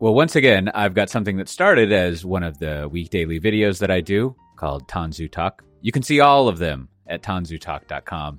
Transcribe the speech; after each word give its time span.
Well, 0.00 0.14
once 0.14 0.36
again, 0.36 0.68
I've 0.68 0.94
got 0.94 1.10
something 1.10 1.38
that 1.38 1.48
started 1.48 1.90
as 1.90 2.24
one 2.24 2.44
of 2.44 2.58
the 2.58 2.88
week 2.88 3.10
daily 3.10 3.40
videos 3.40 3.80
that 3.80 3.90
I 3.90 4.00
do 4.00 4.36
called 4.54 4.86
Tanzu 4.86 5.28
Talk. 5.28 5.64
You 5.80 5.90
can 5.90 6.04
see 6.04 6.20
all 6.20 6.46
of 6.46 6.58
them 6.58 6.88
at 7.08 7.20
tanzutalk.com. 7.20 8.38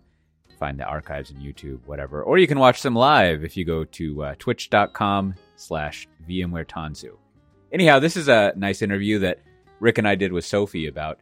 Find 0.57 0.79
the 0.79 0.85
archives 0.85 1.31
in 1.31 1.37
YouTube, 1.37 1.81
whatever. 1.85 2.23
Or 2.23 2.37
you 2.37 2.47
can 2.47 2.59
watch 2.59 2.81
them 2.81 2.95
live 2.95 3.43
if 3.43 3.57
you 3.57 3.65
go 3.65 3.83
to 3.83 4.23
uh, 4.23 4.35
twitch.com 4.39 5.35
slash 5.57 6.07
VMware 6.29 6.65
Tanzu. 6.65 7.17
Anyhow, 7.73 7.99
this 7.99 8.15
is 8.15 8.29
a 8.29 8.53
nice 8.55 8.81
interview 8.81 9.19
that 9.19 9.39
Rick 9.81 9.97
and 9.97 10.07
I 10.07 10.15
did 10.15 10.31
with 10.31 10.45
Sophie 10.45 10.87
about. 10.87 11.19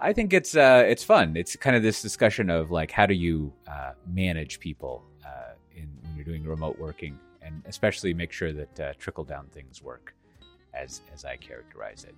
I 0.00 0.12
think 0.12 0.32
it's 0.32 0.56
uh, 0.56 0.84
it's 0.86 1.04
fun. 1.04 1.36
It's 1.36 1.54
kind 1.54 1.76
of 1.76 1.84
this 1.84 2.02
discussion 2.02 2.50
of 2.50 2.72
like 2.72 2.90
how 2.90 3.06
do 3.06 3.14
you 3.14 3.52
uh, 3.70 3.92
manage 4.12 4.58
people 4.58 5.04
uh, 5.24 5.54
in 5.76 5.88
when 6.02 6.16
you're 6.16 6.24
doing 6.24 6.44
remote 6.44 6.76
working 6.78 7.20
and 7.46 7.62
especially 7.66 8.12
make 8.12 8.32
sure 8.32 8.52
that 8.52 8.80
uh, 8.80 8.92
trickle 8.98 9.24
down 9.24 9.46
things 9.52 9.82
work 9.82 10.14
as 10.74 11.00
as 11.14 11.24
I 11.24 11.36
characterize 11.36 12.04
it. 12.04 12.14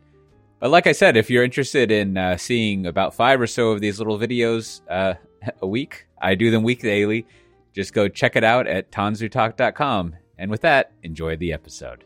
But 0.59 0.71
like 0.71 0.87
I 0.89 0.93
said, 0.93 1.17
if 1.17 1.31
you're 1.31 1.45
interested 1.45 1.93
in 1.93 2.17
uh, 2.17 2.37
seeing 2.37 2.87
about 2.87 3.15
five 3.15 3.41
or 3.41 3.47
so 3.47 3.71
of 3.71 3.81
these 3.81 3.99
little 3.99 4.19
videos 4.19 4.81
uh, 4.91 5.15
a 5.63 5.67
week, 5.67 6.07
I 6.21 6.35
do 6.35 6.51
them 6.51 6.63
week 6.63 6.83
daily. 6.83 7.27
Just 7.73 7.93
go 7.93 8.09
check 8.09 8.35
it 8.35 8.43
out 8.43 8.67
at 8.67 8.91
tanzutalk.com. 8.91 10.17
And 10.39 10.51
with 10.51 10.63
that, 10.63 10.93
enjoy 11.03 11.37
the 11.37 11.53
episode. 11.53 12.05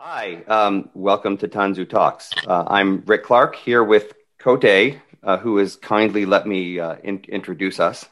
Hi, 0.00 0.42
um, 0.46 0.90
welcome 0.94 1.36
to 1.38 1.48
Tanzu 1.48 1.88
Talks. 1.88 2.30
Uh, 2.46 2.64
I'm 2.68 3.02
Rick 3.04 3.24
Clark 3.24 3.56
here 3.56 3.82
with 3.82 4.12
Coté, 4.40 5.00
uh, 5.24 5.38
who 5.38 5.56
has 5.58 5.76
kindly 5.76 6.24
let 6.24 6.46
me 6.46 6.78
uh, 6.78 6.96
in- 7.02 7.24
introduce 7.28 7.80
us. 7.80 8.08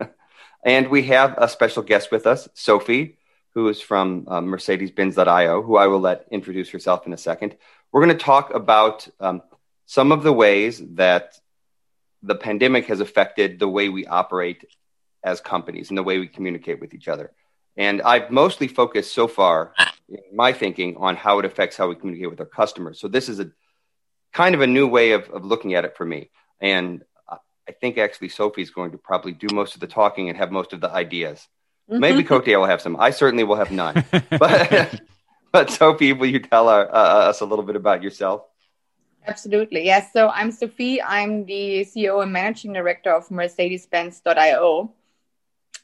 and 0.64 0.88
we 0.88 1.02
have 1.04 1.34
a 1.36 1.48
special 1.48 1.82
guest 1.82 2.10
with 2.10 2.26
us, 2.26 2.48
Sophie, 2.54 3.17
who 3.58 3.66
is 3.66 3.80
from 3.80 4.24
uh, 4.28 4.40
Mercedes-Benz.io, 4.40 5.62
who 5.62 5.76
I 5.76 5.88
will 5.88 5.98
let 5.98 6.26
introduce 6.30 6.70
herself 6.70 7.08
in 7.08 7.12
a 7.12 7.16
second. 7.16 7.56
We're 7.90 8.04
going 8.04 8.16
to 8.16 8.24
talk 8.24 8.54
about 8.54 9.08
um, 9.18 9.42
some 9.84 10.12
of 10.12 10.22
the 10.22 10.32
ways 10.32 10.80
that 10.94 11.36
the 12.22 12.36
pandemic 12.36 12.86
has 12.86 13.00
affected 13.00 13.58
the 13.58 13.66
way 13.68 13.88
we 13.88 14.06
operate 14.06 14.64
as 15.24 15.40
companies 15.40 15.88
and 15.88 15.98
the 15.98 16.04
way 16.04 16.20
we 16.20 16.28
communicate 16.28 16.80
with 16.80 16.94
each 16.94 17.08
other. 17.08 17.32
And 17.76 18.00
I've 18.00 18.30
mostly 18.30 18.68
focused 18.68 19.12
so 19.12 19.26
far 19.26 19.74
in 20.08 20.20
my 20.32 20.52
thinking 20.52 20.96
on 20.96 21.16
how 21.16 21.40
it 21.40 21.44
affects 21.44 21.76
how 21.76 21.88
we 21.88 21.96
communicate 21.96 22.30
with 22.30 22.38
our 22.38 22.46
customers. 22.46 23.00
So 23.00 23.08
this 23.08 23.28
is 23.28 23.40
a 23.40 23.50
kind 24.32 24.54
of 24.54 24.60
a 24.60 24.68
new 24.68 24.86
way 24.86 25.10
of, 25.10 25.28
of 25.30 25.44
looking 25.44 25.74
at 25.74 25.84
it 25.84 25.96
for 25.96 26.04
me. 26.04 26.30
And 26.60 27.02
I 27.28 27.72
think 27.72 27.98
actually 27.98 28.28
Sophie's 28.28 28.70
going 28.70 28.92
to 28.92 28.98
probably 28.98 29.32
do 29.32 29.48
most 29.52 29.74
of 29.74 29.80
the 29.80 29.88
talking 29.88 30.28
and 30.28 30.38
have 30.38 30.52
most 30.52 30.72
of 30.72 30.80
the 30.80 30.90
ideas. 30.90 31.48
Mm-hmm. 31.88 32.00
Maybe 32.00 32.22
Coté 32.22 32.58
will 32.58 32.66
have 32.66 32.82
some. 32.82 32.96
I 32.98 33.10
certainly 33.10 33.44
will 33.44 33.56
have 33.56 33.70
none. 33.70 34.04
but, 34.30 35.00
but 35.52 35.70
Sophie, 35.70 36.12
will 36.12 36.28
you 36.28 36.38
tell 36.38 36.68
our, 36.68 36.88
uh, 36.94 37.30
us 37.30 37.40
a 37.40 37.46
little 37.46 37.64
bit 37.64 37.76
about 37.76 38.02
yourself? 38.02 38.42
Absolutely. 39.26 39.84
Yes. 39.84 40.12
So 40.12 40.28
I'm 40.28 40.50
Sophie. 40.50 41.02
I'm 41.02 41.44
the 41.44 41.84
CEO 41.84 42.22
and 42.22 42.32
managing 42.32 42.72
director 42.72 43.12
of 43.12 43.30
Mercedes-Benz.io. 43.30 44.92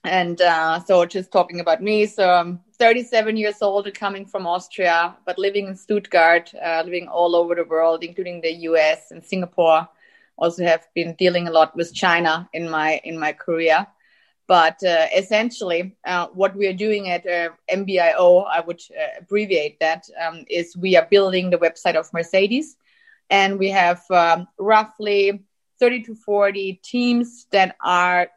And 0.04 0.40
uh, 0.40 0.80
so 0.80 1.06
just 1.06 1.32
talking 1.32 1.60
about 1.60 1.82
me. 1.82 2.06
So 2.06 2.28
I'm 2.28 2.60
37 2.78 3.36
years 3.36 3.62
old, 3.62 3.92
coming 3.94 4.26
from 4.26 4.46
Austria, 4.46 5.16
but 5.24 5.38
living 5.38 5.68
in 5.68 5.76
Stuttgart, 5.76 6.52
uh, 6.54 6.82
living 6.84 7.08
all 7.08 7.34
over 7.34 7.54
the 7.54 7.64
world, 7.64 8.04
including 8.04 8.40
the 8.42 8.52
US 8.68 9.10
and 9.10 9.24
Singapore. 9.24 9.88
Also 10.36 10.64
have 10.64 10.86
been 10.94 11.14
dealing 11.14 11.48
a 11.48 11.50
lot 11.50 11.74
with 11.76 11.94
China 11.94 12.48
in 12.52 12.68
my 12.68 13.00
in 13.04 13.18
my 13.18 13.32
career. 13.32 13.86
But 14.46 14.82
uh, 14.82 15.06
essentially, 15.16 15.96
uh, 16.04 16.26
what 16.28 16.54
we 16.54 16.66
are 16.66 16.74
doing 16.74 17.08
at 17.08 17.26
uh, 17.26 17.50
MBIO, 17.70 18.46
I 18.46 18.60
would 18.60 18.80
uh, 18.90 19.20
abbreviate 19.20 19.80
that, 19.80 20.04
um, 20.22 20.44
is 20.50 20.76
we 20.76 20.96
are 20.96 21.06
building 21.10 21.50
the 21.50 21.58
website 21.58 21.96
of 21.96 22.12
Mercedes. 22.12 22.76
And 23.30 23.58
we 23.58 23.70
have 23.70 24.02
um, 24.10 24.46
roughly 24.58 25.44
30 25.80 26.02
to 26.02 26.14
40 26.14 26.80
teams 26.82 27.46
that 27.52 27.76
are 27.82 28.28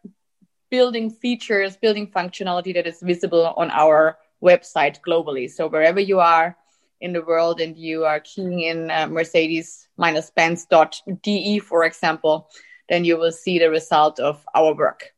building 0.70 1.10
features, 1.10 1.76
building 1.76 2.08
functionality 2.08 2.74
that 2.74 2.88
is 2.88 3.02
visible 3.02 3.54
on 3.58 3.70
our 3.72 4.18
website 4.42 5.00
globally. 5.06 5.50
So 5.50 5.68
wherever 5.68 6.00
you 6.00 6.20
are 6.20 6.56
in 7.02 7.12
the 7.14 7.22
world 7.22 7.60
and 7.60 7.76
you 7.78 8.06
are 8.06 8.22
keying 8.22 8.62
in 8.62 8.90
uh, 8.90 9.08
Mercedes-Benz.de, 9.08 11.60
for 11.60 11.84
example, 11.84 12.50
then 12.90 13.06
you 13.06 13.18
will 13.18 13.32
see 13.32 13.60
the 13.60 13.70
result 13.70 14.20
of 14.20 14.44
our 14.56 14.74
work. 14.74 15.14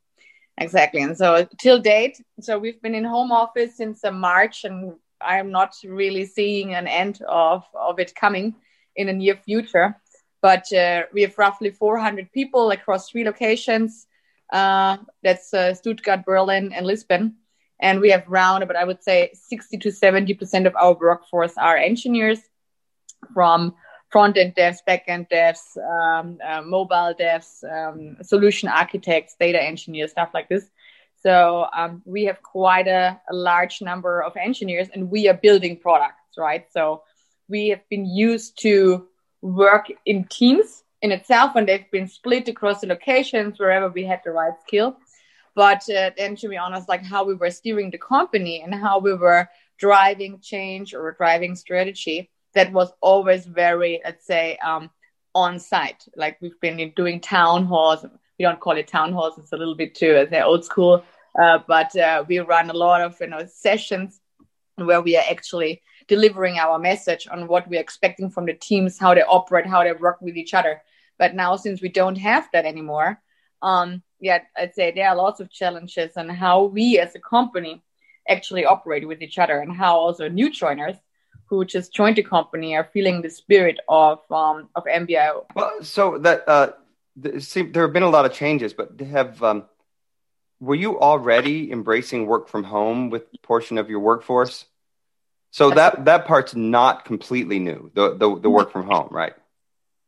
Exactly. 0.60 1.02
And 1.02 1.18
so 1.18 1.48
till 1.58 1.80
date, 1.80 2.22
so 2.42 2.60
we've 2.60 2.82
been 2.82 2.96
in 2.96 3.06
home 3.06 3.32
office 3.32 3.78
since 3.78 4.04
uh, 4.04 4.12
March, 4.12 4.66
and 4.66 4.94
I'm 5.22 5.52
not 5.52 5.74
really 5.84 6.26
seeing 6.26 6.76
an 6.76 6.88
end 6.88 7.22
of, 7.28 7.64
of 7.74 8.00
it 8.00 8.14
coming 8.14 8.56
in 8.96 9.08
the 9.08 9.14
near 9.14 9.36
future. 9.36 9.96
But 10.42 10.72
uh, 10.74 11.04
we 11.14 11.22
have 11.22 11.38
roughly 11.38 11.72
400 11.72 12.32
people 12.32 12.72
across 12.72 13.10
three 13.10 13.24
locations. 13.24 14.06
Uh, 14.52 14.98
that's 15.24 15.54
uh, 15.54 15.74
Stuttgart, 15.74 16.26
Berlin, 16.26 16.74
and 16.74 16.86
Lisbon. 16.86 17.36
And 17.82 18.02
we 18.02 18.10
have 18.10 18.24
round 18.28 18.64
about, 18.64 18.76
I 18.76 18.84
would 18.84 19.02
say, 19.02 19.32
60 19.34 19.78
to 19.78 19.90
70% 19.90 20.68
of 20.68 20.76
our 20.76 20.94
workforce 20.94 21.54
are 21.58 21.78
engineers 21.78 22.40
from 23.34 23.76
front 24.10 24.38
end 24.38 24.56
devs, 24.56 24.84
back 24.86 25.04
end 25.08 25.28
devs, 25.30 25.78
um, 25.78 26.40
uh, 26.46 26.62
mobile 26.62 27.14
devs, 27.20 27.64
um, 27.64 28.18
solution 28.24 28.68
architects, 28.68 29.36
data 29.40 29.62
engineers, 29.62 30.12
stuff 30.12 30.32
like 30.34 30.50
this. 30.50 30.70
So 31.22 31.68
um, 31.76 32.02
we 32.06 32.26
have 32.26 32.42
quite 32.42 32.88
a, 32.88 33.20
a, 33.30 33.34
large 33.34 33.82
number 33.82 34.24
of 34.24 34.38
engineers, 34.38 34.88
and 34.94 35.12
we 35.12 35.28
are 35.28 35.34
building 35.34 35.78
products, 35.78 36.38
right? 36.38 36.66
So 36.72 37.04
we 37.50 37.70
have 37.70 37.88
been 37.90 38.06
used 38.06 38.60
to 38.62 39.08
work 39.42 39.88
in 40.06 40.24
teams 40.26 40.84
in 41.02 41.12
itself, 41.12 41.56
and 41.56 41.68
they've 41.68 41.92
been 41.92 42.08
split 42.08 42.48
across 42.48 42.82
the 42.82 42.88
locations 42.88 43.60
wherever 43.60 43.90
we 43.90 44.06
had 44.06 44.22
the 44.24 44.32
right 44.32 44.54
skill. 44.66 44.98
But 45.56 45.90
uh, 45.90 46.12
then, 46.18 46.38
to 46.38 46.48
be 46.48 46.58
honest, 46.58 46.88
like 46.88 47.04
how 47.04 47.26
we 47.26 47.34
were 47.34 47.52
steering 47.52 47.92
the 47.92 47.98
company 47.98 48.62
and 48.62 48.74
how 48.74 49.00
we 49.00 49.14
were 49.14 49.50
driving 49.78 50.40
change 50.40 50.94
or 50.94 51.12
driving 51.12 51.56
strategy 51.56 52.30
that 52.60 52.74
was 52.74 52.92
always 53.00 53.46
very, 53.46 54.02
let's 54.04 54.26
say, 54.26 54.58
um, 54.58 54.90
on 55.34 55.60
site. 55.60 56.06
Like 56.18 56.38
we've 56.42 56.60
been 56.60 56.92
doing 56.94 57.22
town 57.22 57.66
halls. 57.66 58.06
We 58.38 58.44
don't 58.44 58.60
call 58.60 58.76
it 58.78 58.88
town 58.88 59.14
halls. 59.14 59.38
It's 59.38 59.54
a 59.54 59.58
little 59.58 59.76
bit 59.76 59.96
too, 59.96 60.28
they're 60.30 60.44
old 60.46 60.66
school. 60.66 61.04
Uh, 61.42 61.60
but 61.68 61.96
uh, 61.96 62.26
we 62.28 62.40
run 62.40 62.70
a 62.70 62.74
lot 62.74 63.02
of 63.02 63.16
you 63.22 63.28
know 63.28 63.46
sessions 63.46 64.20
where 64.76 65.02
we 65.02 65.16
are 65.16 65.24
actually 65.30 65.82
delivering 66.08 66.58
our 66.58 66.78
message 66.80 67.28
on 67.32 67.48
what 67.48 67.70
we're 67.70 67.80
expecting 67.80 68.30
from 68.30 68.46
the 68.46 68.54
teams, 68.54 68.98
how 68.98 69.14
they 69.14 69.22
operate, 69.22 69.66
how 69.66 69.84
they 69.84 69.94
work 69.94 70.20
with 70.22 70.36
each 70.36 70.54
other. 70.54 70.82
But 71.18 71.36
now, 71.36 71.56
since 71.56 71.82
we 71.82 71.90
don't 71.90 72.18
have 72.18 72.50
that 72.52 72.66
anymore, 72.66 73.22
um, 73.62 74.02
yeah, 74.20 74.40
I'd 74.58 74.76
say 74.76 74.92
there 74.92 75.08
are 75.10 75.16
lots 75.16 75.40
of 75.40 75.52
challenges 75.52 76.18
on 76.18 76.28
how 76.28 76.64
we 76.64 77.00
as 77.00 77.16
a 77.16 77.20
company 77.20 77.84
actually 78.28 78.66
operate 78.66 79.08
with 79.08 79.22
each 79.22 79.38
other 79.38 79.60
and 79.60 79.72
how 79.72 79.96
also 79.98 80.28
new 80.28 80.50
joiners 80.50 80.98
who 81.50 81.66
just 81.66 81.92
joined 81.92 82.16
the 82.16 82.24
company 82.24 82.76
are 82.76 82.84
feeling 82.94 83.22
the 83.22 83.30
spirit 83.30 83.80
of 83.90 84.20
um, 84.32 84.70
of 84.76 84.84
MBIO. 84.86 85.46
Well, 85.56 85.84
so 85.84 86.20
that 86.20 86.48
uh, 86.48 86.72
there 87.16 87.84
have 87.84 87.94
been 87.94 88.04
a 88.04 88.10
lot 88.10 88.26
of 88.26 88.34
changes, 88.34 88.74
but 88.74 89.00
have 89.02 89.42
um, 89.42 89.66
were 90.60 90.76
you 90.76 91.00
already 91.00 91.72
embracing 91.72 92.28
work 92.28 92.48
from 92.48 92.64
home 92.64 93.10
with 93.10 93.24
portion 93.42 93.78
of 93.78 93.90
your 93.90 94.00
workforce? 94.00 94.66
So 95.52 95.72
that 95.72 96.06
that 96.06 96.26
part's 96.26 96.56
not 96.56 97.06
completely 97.06 97.58
new. 97.58 97.92
The 97.96 98.16
the, 98.16 98.40
the 98.40 98.50
work 98.50 98.72
from 98.72 98.86
home, 98.86 99.10
right? 99.10 99.34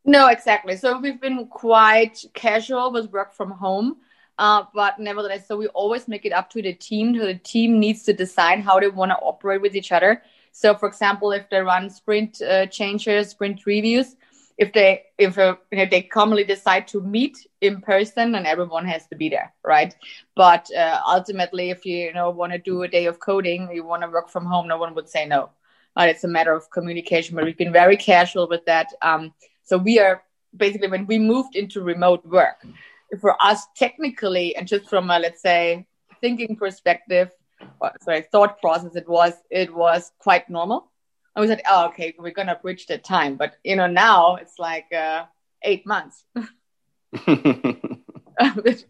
No, 0.05 0.27
exactly. 0.27 0.75
So 0.77 0.99
we've 0.99 1.21
been 1.21 1.47
quite 1.47 2.23
casual 2.33 2.91
with 2.91 3.11
work 3.11 3.33
from 3.33 3.51
home. 3.51 3.97
Uh, 4.37 4.63
but 4.73 4.97
nevertheless, 4.97 5.47
so 5.47 5.55
we 5.55 5.67
always 5.67 6.07
make 6.07 6.25
it 6.25 6.33
up 6.33 6.49
to 6.49 6.61
the 6.61 6.73
team. 6.73 7.15
So 7.15 7.25
the 7.25 7.35
team 7.35 7.79
needs 7.79 8.03
to 8.03 8.13
decide 8.13 8.61
how 8.61 8.79
they 8.79 8.87
want 8.87 9.11
to 9.11 9.17
operate 9.17 9.61
with 9.61 9.75
each 9.75 9.91
other. 9.91 10.23
So, 10.51 10.75
for 10.75 10.87
example, 10.87 11.31
if 11.31 11.49
they 11.49 11.59
run 11.59 11.89
sprint 11.89 12.41
uh, 12.41 12.65
changes, 12.67 13.29
sprint 13.29 13.65
reviews, 13.65 14.15
if 14.57 14.73
they 14.73 15.03
if, 15.17 15.37
uh, 15.37 15.55
they 15.71 16.01
commonly 16.01 16.43
decide 16.43 16.87
to 16.89 17.01
meet 17.01 17.37
in 17.61 17.81
person, 17.81 18.31
then 18.33 18.45
everyone 18.45 18.85
has 18.85 19.07
to 19.07 19.15
be 19.15 19.29
there, 19.29 19.53
right? 19.65 19.95
But 20.35 20.69
uh, 20.75 20.99
ultimately, 21.07 21.69
if 21.69 21.85
you, 21.85 21.97
you 21.97 22.13
know 22.13 22.29
want 22.29 22.51
to 22.51 22.59
do 22.59 22.83
a 22.83 22.87
day 22.87 23.05
of 23.05 23.19
coding, 23.19 23.69
you 23.73 23.83
want 23.83 24.03
to 24.03 24.09
work 24.09 24.29
from 24.29 24.45
home, 24.45 24.67
no 24.67 24.77
one 24.77 24.93
would 24.95 25.09
say 25.09 25.25
no. 25.25 25.49
But 25.95 26.09
it's 26.09 26.23
a 26.23 26.27
matter 26.27 26.53
of 26.53 26.69
communication. 26.69 27.35
But 27.35 27.45
we've 27.45 27.57
been 27.57 27.73
very 27.73 27.97
casual 27.97 28.47
with 28.47 28.65
that. 28.65 28.87
Um, 29.01 29.33
so 29.63 29.77
we 29.77 29.99
are 29.99 30.23
basically 30.55 30.89
when 30.89 31.07
we 31.07 31.17
moved 31.17 31.55
into 31.55 31.81
remote 31.81 32.25
work, 32.25 32.65
for 33.19 33.35
us 33.41 33.65
technically 33.75 34.55
and 34.55 34.67
just 34.67 34.89
from 34.89 35.09
a 35.09 35.19
let's 35.19 35.41
say 35.41 35.85
thinking 36.21 36.55
perspective, 36.55 37.31
sorry 38.01 38.25
thought 38.31 38.59
process 38.61 38.95
it 38.95 39.07
was 39.07 39.33
it 39.49 39.73
was 39.73 40.11
quite 40.19 40.49
normal 40.49 40.91
and 41.35 41.41
we 41.41 41.47
said 41.47 41.61
oh 41.69 41.87
okay 41.87 42.13
we're 42.19 42.31
gonna 42.31 42.59
bridge 42.61 42.85
the 42.87 42.97
time 42.97 43.35
but 43.35 43.55
you 43.63 43.75
know 43.75 43.87
now 43.87 44.35
it's 44.35 44.59
like 44.59 44.91
uh, 44.93 45.25
eight 45.63 45.85
months 45.85 46.25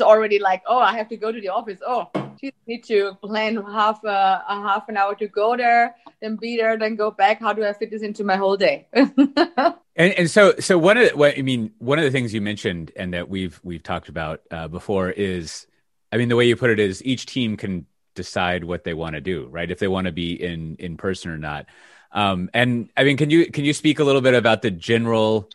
already 0.00 0.38
like, 0.38 0.62
oh, 0.66 0.78
I 0.78 0.96
have 0.96 1.08
to 1.08 1.16
go 1.16 1.32
to 1.32 1.40
the 1.40 1.48
office. 1.48 1.80
Oh, 1.86 2.08
geez, 2.40 2.52
need 2.66 2.84
to 2.84 3.14
plan 3.22 3.56
half 3.56 4.02
a, 4.04 4.44
a, 4.48 4.62
half 4.62 4.88
an 4.88 4.96
hour 4.96 5.14
to 5.16 5.28
go 5.28 5.56
there, 5.56 5.94
then 6.20 6.36
be 6.36 6.56
there, 6.56 6.78
then 6.78 6.96
go 6.96 7.10
back. 7.10 7.40
How 7.40 7.52
do 7.52 7.64
I 7.64 7.72
fit 7.72 7.90
this 7.90 8.02
into 8.02 8.24
my 8.24 8.36
whole 8.36 8.56
day? 8.56 8.86
and 8.92 9.76
and 9.96 10.30
so 10.30 10.54
so 10.58 10.78
one 10.78 10.96
of 10.96 11.10
the, 11.10 11.16
what 11.16 11.38
I 11.38 11.42
mean 11.42 11.72
one 11.78 11.98
of 11.98 12.04
the 12.04 12.10
things 12.10 12.32
you 12.32 12.40
mentioned 12.40 12.92
and 12.96 13.12
that 13.14 13.28
we've 13.28 13.60
we've 13.62 13.82
talked 13.82 14.08
about 14.08 14.40
uh, 14.50 14.68
before 14.68 15.10
is, 15.10 15.66
I 16.12 16.16
mean 16.16 16.28
the 16.28 16.36
way 16.36 16.46
you 16.46 16.56
put 16.56 16.70
it 16.70 16.78
is 16.78 17.04
each 17.04 17.26
team 17.26 17.56
can 17.56 17.86
decide 18.22 18.64
what 18.64 18.84
they 18.84 18.94
want 18.94 19.14
to 19.14 19.20
do, 19.20 19.48
right? 19.50 19.70
If 19.70 19.78
they 19.78 19.88
want 19.88 20.06
to 20.06 20.12
be 20.12 20.32
in 20.42 20.76
in 20.78 20.96
person 20.96 21.30
or 21.30 21.38
not. 21.38 21.66
Um, 22.12 22.50
and 22.52 22.90
I 22.96 23.04
mean, 23.04 23.16
can 23.16 23.30
you 23.30 23.50
can 23.50 23.64
you 23.64 23.72
speak 23.72 23.98
a 23.98 24.04
little 24.04 24.20
bit 24.20 24.34
about 24.34 24.62
the 24.62 24.70
general 24.70 25.48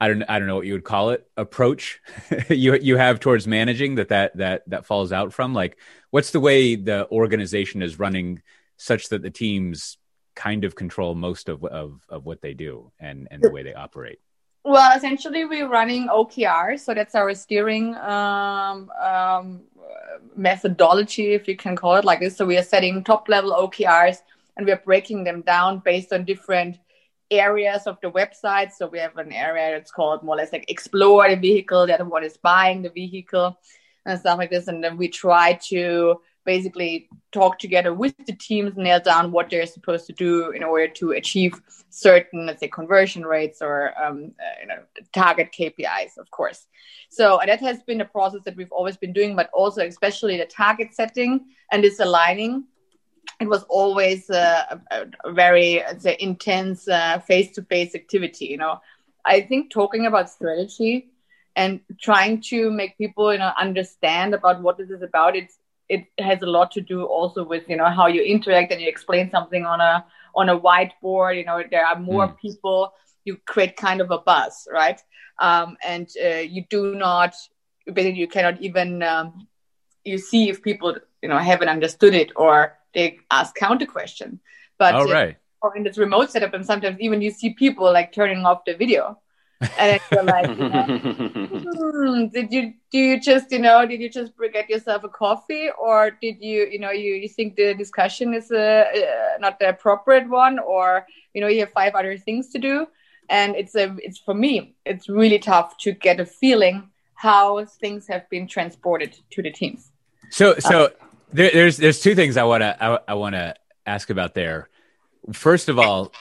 I 0.00 0.08
don't 0.08 0.22
I 0.28 0.38
don't 0.38 0.48
know 0.48 0.56
what 0.56 0.66
you 0.66 0.74
would 0.74 0.84
call 0.84 1.10
it 1.10 1.26
approach 1.36 2.00
you 2.50 2.74
you 2.74 2.96
have 2.96 3.20
towards 3.20 3.46
managing 3.46 3.94
that 3.94 4.08
that 4.08 4.36
that 4.36 4.62
that 4.68 4.86
falls 4.86 5.12
out 5.12 5.32
from 5.32 5.54
like 5.54 5.78
what's 6.10 6.30
the 6.30 6.40
way 6.40 6.76
the 6.76 7.08
organization 7.10 7.82
is 7.82 7.98
running 7.98 8.42
such 8.76 9.08
that 9.08 9.22
the 9.22 9.30
teams 9.30 9.96
kind 10.34 10.64
of 10.64 10.74
control 10.74 11.14
most 11.14 11.48
of 11.48 11.64
of, 11.64 12.00
of 12.08 12.26
what 12.26 12.42
they 12.42 12.54
do 12.54 12.92
and 12.98 13.28
and 13.30 13.42
the 13.42 13.50
way 13.50 13.62
they 13.62 13.72
operate 13.72 14.18
well 14.64 14.94
essentially 14.96 15.44
we're 15.44 15.68
running 15.68 16.08
okrs 16.08 16.80
so 16.80 16.92
that's 16.92 17.14
our 17.14 17.32
steering 17.34 17.94
um, 17.96 18.90
um, 19.00 19.62
methodology 20.36 21.32
if 21.34 21.46
you 21.48 21.56
can 21.56 21.76
call 21.76 21.96
it 21.96 22.04
like 22.04 22.20
this 22.20 22.36
so 22.36 22.44
we 22.44 22.56
are 22.56 22.62
setting 22.62 23.02
top 23.02 23.28
level 23.28 23.52
okrs 23.52 24.18
and 24.56 24.66
we 24.66 24.72
are 24.72 24.82
breaking 24.84 25.24
them 25.24 25.40
down 25.42 25.80
based 25.80 26.12
on 26.12 26.24
different 26.24 26.78
areas 27.30 27.86
of 27.86 27.98
the 28.02 28.10
website. 28.10 28.72
So 28.72 28.86
we 28.86 28.98
have 28.98 29.16
an 29.16 29.32
area 29.32 29.72
that's 29.72 29.90
called 29.90 30.22
more 30.22 30.36
or 30.36 30.38
less 30.38 30.52
like 30.52 30.70
explore 30.70 31.28
the 31.28 31.36
vehicle. 31.36 31.86
The 31.86 31.94
other 31.94 32.04
one 32.04 32.24
is 32.24 32.36
buying 32.36 32.82
the 32.82 32.90
vehicle 32.90 33.58
and 34.06 34.18
stuff 34.18 34.38
like 34.38 34.50
this. 34.50 34.68
And 34.68 34.82
then 34.82 34.96
we 34.96 35.08
try 35.08 35.54
to 35.68 36.20
basically 36.44 37.08
talk 37.32 37.58
together 37.58 37.92
with 37.92 38.14
the 38.26 38.34
teams, 38.34 38.76
nail 38.76 39.00
down 39.00 39.32
what 39.32 39.50
they're 39.50 39.66
supposed 39.66 40.06
to 40.06 40.12
do 40.12 40.50
in 40.50 40.62
order 40.62 40.88
to 40.88 41.12
achieve 41.12 41.60
certain, 41.90 42.46
let's 42.46 42.60
say, 42.60 42.68
conversion 42.68 43.24
rates 43.24 43.60
or 43.60 43.92
um, 44.02 44.32
uh, 44.40 44.60
you 44.60 44.66
know, 44.66 44.78
target 45.12 45.50
KPIs, 45.58 46.16
of 46.18 46.30
course. 46.30 46.66
So 47.10 47.40
that 47.44 47.60
has 47.60 47.82
been 47.82 48.00
a 48.00 48.04
process 48.04 48.42
that 48.44 48.56
we've 48.56 48.72
always 48.72 48.96
been 48.96 49.12
doing, 49.12 49.36
but 49.36 49.50
also 49.52 49.86
especially 49.86 50.36
the 50.36 50.46
target 50.46 50.94
setting 50.94 51.46
and 51.72 51.82
this 51.82 52.00
aligning 52.00 52.64
it 53.40 53.48
was 53.48 53.64
always 53.64 54.28
a, 54.30 54.80
a, 54.90 55.06
a 55.24 55.32
very 55.32 55.82
intense 56.20 56.86
face 57.26 57.52
to 57.52 57.62
face 57.62 57.94
activity. 57.94 58.46
You 58.46 58.58
know, 58.58 58.80
I 59.24 59.40
think 59.40 59.70
talking 59.70 60.06
about 60.06 60.30
strategy 60.30 61.10
and 61.56 61.80
trying 62.00 62.40
to 62.40 62.70
make 62.70 62.98
people 62.98 63.32
you 63.32 63.38
know 63.38 63.52
understand 63.58 64.34
about 64.34 64.60
what 64.60 64.76
this 64.76 64.90
is 64.90 65.02
about 65.02 65.36
it's 65.36 65.56
it 65.88 66.06
has 66.18 66.42
a 66.42 66.46
lot 66.46 66.70
to 66.72 66.80
do 66.80 67.04
also 67.04 67.44
with 67.44 67.68
you 67.68 67.76
know 67.76 67.88
how 67.88 68.06
you 68.06 68.22
interact 68.22 68.72
and 68.72 68.80
you 68.80 68.88
explain 68.88 69.30
something 69.30 69.64
on 69.64 69.80
a 69.80 70.04
on 70.34 70.48
a 70.48 70.58
whiteboard 70.58 71.36
you 71.36 71.44
know 71.44 71.62
there 71.70 71.86
are 71.86 71.98
more 71.98 72.28
mm. 72.28 72.38
people 72.38 72.92
you 73.24 73.36
create 73.46 73.76
kind 73.76 74.00
of 74.00 74.10
a 74.10 74.18
buzz 74.18 74.66
right 74.72 75.02
um, 75.40 75.76
and 75.84 76.08
uh, 76.24 76.36
you 76.36 76.64
do 76.70 76.94
not 76.94 77.34
basically 77.86 78.18
you 78.18 78.28
cannot 78.28 78.60
even 78.60 79.02
um, 79.02 79.46
you 80.04 80.18
see 80.18 80.48
if 80.48 80.62
people 80.62 80.96
you 81.22 81.28
know 81.28 81.38
haven't 81.38 81.68
understood 81.68 82.14
it 82.14 82.30
or 82.36 82.76
they 82.94 83.18
ask 83.30 83.54
counter 83.54 83.86
question. 83.86 84.40
But 84.78 84.94
oh, 84.94 85.10
right. 85.10 85.30
Uh, 85.30 85.38
or 85.62 85.76
in 85.76 85.82
this 85.82 85.98
remote 85.98 86.30
setup, 86.30 86.54
and 86.54 86.64
sometimes 86.64 86.98
even 87.00 87.22
you 87.22 87.30
see 87.30 87.54
people 87.54 87.90
like 87.92 88.12
turning 88.12 88.44
off 88.44 88.64
the 88.64 88.74
video. 88.74 89.18
And 89.78 90.00
you're 90.12 90.22
like, 90.22 90.48
you 90.48 90.68
know, 90.68 92.16
hmm, 92.16 92.26
did 92.26 92.52
you 92.52 92.74
do 92.90 92.98
you 92.98 93.20
just 93.20 93.50
you 93.52 93.58
know 93.58 93.86
did 93.86 94.00
you 94.00 94.08
just 94.08 94.32
get 94.52 94.68
yourself 94.68 95.04
a 95.04 95.08
coffee 95.08 95.68
or 95.78 96.10
did 96.10 96.36
you 96.40 96.66
you 96.70 96.78
know 96.78 96.90
you, 96.90 97.14
you 97.14 97.28
think 97.28 97.56
the 97.56 97.74
discussion 97.74 98.34
is 98.34 98.50
a, 98.50 98.80
uh, 98.82 99.38
not 99.38 99.58
the 99.58 99.68
appropriate 99.68 100.28
one 100.28 100.58
or 100.58 101.06
you 101.32 101.40
know 101.40 101.48
you 101.48 101.60
have 101.60 101.72
five 101.72 101.94
other 101.94 102.16
things 102.16 102.48
to 102.50 102.58
do 102.58 102.86
and 103.28 103.56
it's 103.56 103.74
a 103.74 103.94
it's 103.98 104.18
for 104.18 104.34
me 104.34 104.74
it's 104.84 105.08
really 105.08 105.38
tough 105.38 105.76
to 105.78 105.92
get 105.92 106.20
a 106.20 106.26
feeling 106.26 106.90
how 107.14 107.64
things 107.64 108.06
have 108.06 108.28
been 108.28 108.46
transported 108.46 109.16
to 109.30 109.42
the 109.42 109.50
teams. 109.50 109.90
So 110.30 110.56
so 110.58 110.90
there, 111.32 111.50
there's 111.52 111.76
there's 111.76 112.00
two 112.00 112.14
things 112.14 112.36
I 112.36 112.44
want 112.44 112.62
to 112.62 112.76
I, 112.82 112.98
I 113.08 113.14
want 113.14 113.34
to 113.34 113.54
ask 113.86 114.10
about 114.10 114.34
there. 114.34 114.68
First 115.32 115.68
of 115.68 115.78
all, 115.78 116.12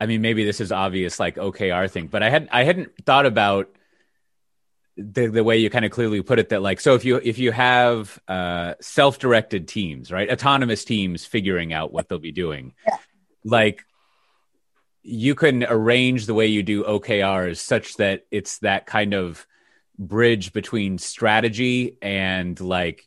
I 0.00 0.06
mean 0.06 0.22
maybe 0.22 0.44
this 0.44 0.60
is 0.60 0.72
obvious 0.72 1.20
like 1.20 1.36
OKR 1.36 1.90
thing, 1.90 2.06
but 2.06 2.22
I 2.22 2.30
had 2.30 2.48
I 2.50 2.64
hadn't 2.64 2.90
thought 3.04 3.26
about 3.26 3.68
the 4.96 5.26
the 5.28 5.44
way 5.44 5.58
you 5.58 5.70
kind 5.70 5.84
of 5.84 5.90
clearly 5.90 6.22
put 6.22 6.38
it 6.38 6.50
that 6.50 6.62
like 6.62 6.80
so 6.80 6.94
if 6.94 7.04
you 7.04 7.20
if 7.22 7.38
you 7.38 7.52
have 7.52 8.18
uh, 8.28 8.74
self-directed 8.80 9.68
teams, 9.68 10.10
right? 10.10 10.30
Autonomous 10.30 10.84
teams 10.84 11.24
figuring 11.24 11.72
out 11.72 11.92
what 11.92 12.08
they'll 12.08 12.18
be 12.18 12.32
doing. 12.32 12.74
Yeah. 12.86 12.96
Like 13.44 13.84
you 15.02 15.34
can 15.34 15.64
arrange 15.64 16.26
the 16.26 16.34
way 16.34 16.46
you 16.46 16.62
do 16.62 16.84
OKRs 16.84 17.58
such 17.58 17.96
that 17.96 18.26
it's 18.30 18.58
that 18.58 18.86
kind 18.86 19.14
of 19.14 19.46
bridge 19.98 20.52
between 20.52 20.98
strategy 20.98 21.96
and 22.00 22.58
like 22.58 23.06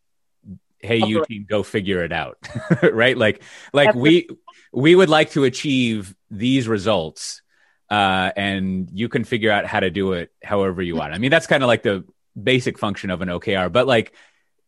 hey 0.79 0.97
you 0.97 1.25
team 1.25 1.45
go 1.49 1.63
figure 1.63 2.03
it 2.03 2.11
out 2.11 2.37
right 2.83 3.17
like 3.17 3.41
like 3.71 3.95
we 3.95 4.27
we 4.73 4.95
would 4.95 5.09
like 5.09 5.31
to 5.31 5.43
achieve 5.43 6.15
these 6.31 6.67
results 6.67 7.41
uh, 7.89 8.31
and 8.35 8.89
you 8.91 9.07
can 9.07 9.23
figure 9.23 9.51
out 9.51 9.65
how 9.65 9.79
to 9.79 9.91
do 9.91 10.13
it 10.13 10.31
however 10.43 10.81
you 10.81 10.95
want 10.95 11.13
i 11.13 11.17
mean 11.17 11.31
that's 11.31 11.47
kind 11.47 11.63
of 11.63 11.67
like 11.67 11.83
the 11.83 12.03
basic 12.41 12.79
function 12.79 13.09
of 13.09 13.21
an 13.21 13.29
okr 13.29 13.71
but 13.71 13.87
like 13.87 14.13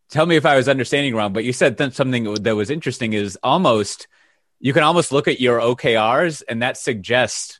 tell 0.09 0.25
me 0.25 0.35
if 0.35 0.45
i 0.45 0.55
was 0.55 0.69
understanding 0.69 1.15
wrong 1.15 1.33
but 1.33 1.43
you 1.43 1.51
said 1.51 1.77
th- 1.77 1.93
something 1.93 2.35
that 2.35 2.55
was 2.55 2.69
interesting 2.69 3.13
is 3.13 3.37
almost 3.41 4.07
you 4.59 4.71
can 4.71 4.83
almost 4.83 5.11
look 5.11 5.27
at 5.27 5.41
your 5.41 5.59
okrs 5.59 6.43
and 6.47 6.61
that 6.61 6.77
suggests 6.77 7.59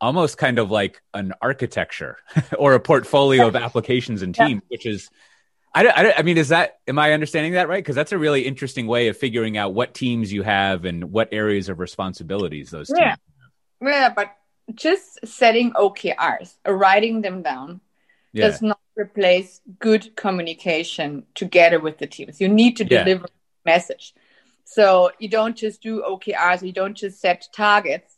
almost 0.00 0.36
kind 0.36 0.58
of 0.58 0.70
like 0.70 1.00
an 1.14 1.32
architecture 1.40 2.18
or 2.58 2.74
a 2.74 2.80
portfolio 2.80 3.46
of 3.46 3.54
applications 3.54 4.22
and 4.22 4.34
teams 4.34 4.60
yeah. 4.62 4.68
which 4.68 4.86
is 4.86 5.08
I, 5.74 5.86
I, 5.86 6.18
I, 6.18 6.22
mean, 6.22 6.38
is 6.38 6.50
that, 6.50 6.78
am 6.86 6.98
I 6.98 7.12
understanding 7.12 7.54
that 7.54 7.68
right? 7.68 7.82
Because 7.82 7.96
that's 7.96 8.12
a 8.12 8.18
really 8.18 8.42
interesting 8.42 8.86
way 8.86 9.08
of 9.08 9.16
figuring 9.16 9.56
out 9.56 9.74
what 9.74 9.92
teams 9.92 10.32
you 10.32 10.42
have 10.42 10.84
and 10.84 11.10
what 11.10 11.28
areas 11.32 11.68
of 11.68 11.80
responsibilities 11.80 12.70
those 12.70 12.88
teams 12.88 13.00
yeah. 13.00 13.08
have. 13.10 13.18
Yeah, 13.82 14.12
but 14.14 14.34
just 14.74 15.26
setting 15.26 15.72
OKRs, 15.72 16.56
writing 16.66 17.22
them 17.22 17.42
down, 17.42 17.80
yeah. 18.32 18.46
does 18.46 18.62
not 18.62 18.78
replace 18.96 19.60
good 19.78 20.14
communication 20.16 21.24
together 21.34 21.80
with 21.80 21.98
the 21.98 22.06
teams. 22.06 22.40
You 22.40 22.48
need 22.48 22.76
to 22.76 22.84
deliver 22.84 23.26
yeah. 23.28 23.72
message. 23.72 24.14
So 24.64 25.10
you 25.18 25.28
don't 25.28 25.56
just 25.56 25.82
do 25.82 26.02
OKRs, 26.02 26.62
you 26.62 26.72
don't 26.72 26.96
just 26.96 27.20
set 27.20 27.48
targets 27.52 28.13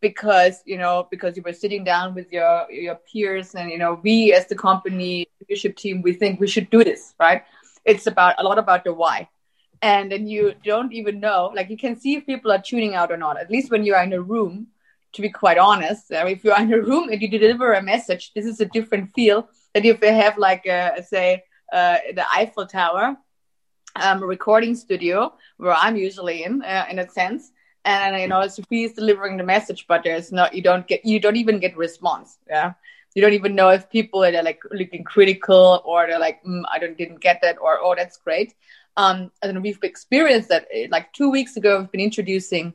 because 0.00 0.62
you 0.64 0.78
know 0.78 1.06
because 1.10 1.36
you 1.36 1.42
were 1.44 1.52
sitting 1.52 1.84
down 1.84 2.14
with 2.14 2.32
your 2.32 2.70
your 2.70 2.96
peers 3.10 3.54
and 3.54 3.70
you 3.70 3.78
know 3.78 4.00
we 4.02 4.32
as 4.32 4.46
the 4.46 4.54
company 4.54 5.26
leadership 5.40 5.76
team 5.76 6.02
we 6.02 6.12
think 6.12 6.40
we 6.40 6.46
should 6.46 6.70
do 6.70 6.84
this 6.84 7.14
right? 7.18 7.42
It's 7.84 8.06
about 8.06 8.34
a 8.38 8.44
lot 8.44 8.58
about 8.58 8.84
the 8.84 8.92
why. 8.92 9.28
And 9.80 10.10
then 10.10 10.26
you 10.26 10.54
don't 10.64 10.92
even 10.92 11.20
know 11.20 11.52
like 11.54 11.70
you 11.70 11.76
can 11.76 11.98
see 11.98 12.16
if 12.16 12.26
people 12.26 12.50
are 12.52 12.60
tuning 12.60 12.94
out 12.94 13.12
or 13.12 13.16
not 13.16 13.38
at 13.38 13.50
least 13.50 13.70
when 13.70 13.84
you 13.84 13.94
are 13.94 14.02
in 14.02 14.12
a 14.12 14.20
room 14.20 14.68
to 15.12 15.22
be 15.22 15.30
quite 15.30 15.56
honest. 15.56 16.12
Uh, 16.12 16.26
if 16.26 16.44
you're 16.44 16.60
in 16.60 16.72
a 16.72 16.80
room 16.80 17.08
and 17.08 17.22
you 17.22 17.28
deliver 17.28 17.72
a 17.74 17.82
message 17.82 18.32
this 18.34 18.44
is 18.44 18.60
a 18.60 18.66
different 18.66 19.12
feel 19.14 19.48
than 19.74 19.84
if 19.84 20.02
you 20.02 20.12
have 20.12 20.36
like 20.38 20.66
a, 20.66 21.02
say 21.06 21.42
uh, 21.72 21.98
the 22.14 22.24
eiffel 22.32 22.66
tower 22.66 23.16
um, 23.96 24.22
recording 24.22 24.74
studio 24.74 25.32
where 25.56 25.74
i'm 25.74 25.96
usually 25.96 26.44
in 26.44 26.62
uh, 26.62 26.86
in 26.90 26.98
a 26.98 27.08
sense 27.08 27.52
and 27.84 28.20
you 28.20 28.28
know 28.28 28.46
Sophie 28.48 28.84
is 28.84 28.92
delivering 28.92 29.36
the 29.36 29.44
message, 29.44 29.86
but 29.86 30.02
there's 30.04 30.32
not 30.32 30.54
you 30.54 30.62
don't 30.62 30.86
get 30.86 31.04
you 31.04 31.20
don't 31.20 31.36
even 31.36 31.58
get 31.58 31.76
response. 31.76 32.38
Yeah, 32.48 32.74
you 33.14 33.22
don't 33.22 33.32
even 33.32 33.54
know 33.54 33.70
if 33.70 33.90
people 33.90 34.24
are 34.24 34.42
like 34.42 34.60
looking 34.70 35.04
critical 35.04 35.82
or 35.84 36.06
they're 36.06 36.18
like 36.18 36.42
mm, 36.44 36.62
I 36.70 36.78
don't 36.78 36.96
didn't 36.96 37.20
get 37.20 37.40
that 37.42 37.58
or 37.60 37.78
oh 37.80 37.94
that's 37.96 38.16
great. 38.16 38.54
Um, 38.96 39.30
and 39.42 39.62
we've 39.62 39.78
experienced 39.82 40.48
that 40.48 40.66
eh, 40.72 40.88
like 40.90 41.12
two 41.12 41.30
weeks 41.30 41.56
ago. 41.56 41.80
We've 41.80 41.92
been 41.92 42.00
introducing 42.00 42.74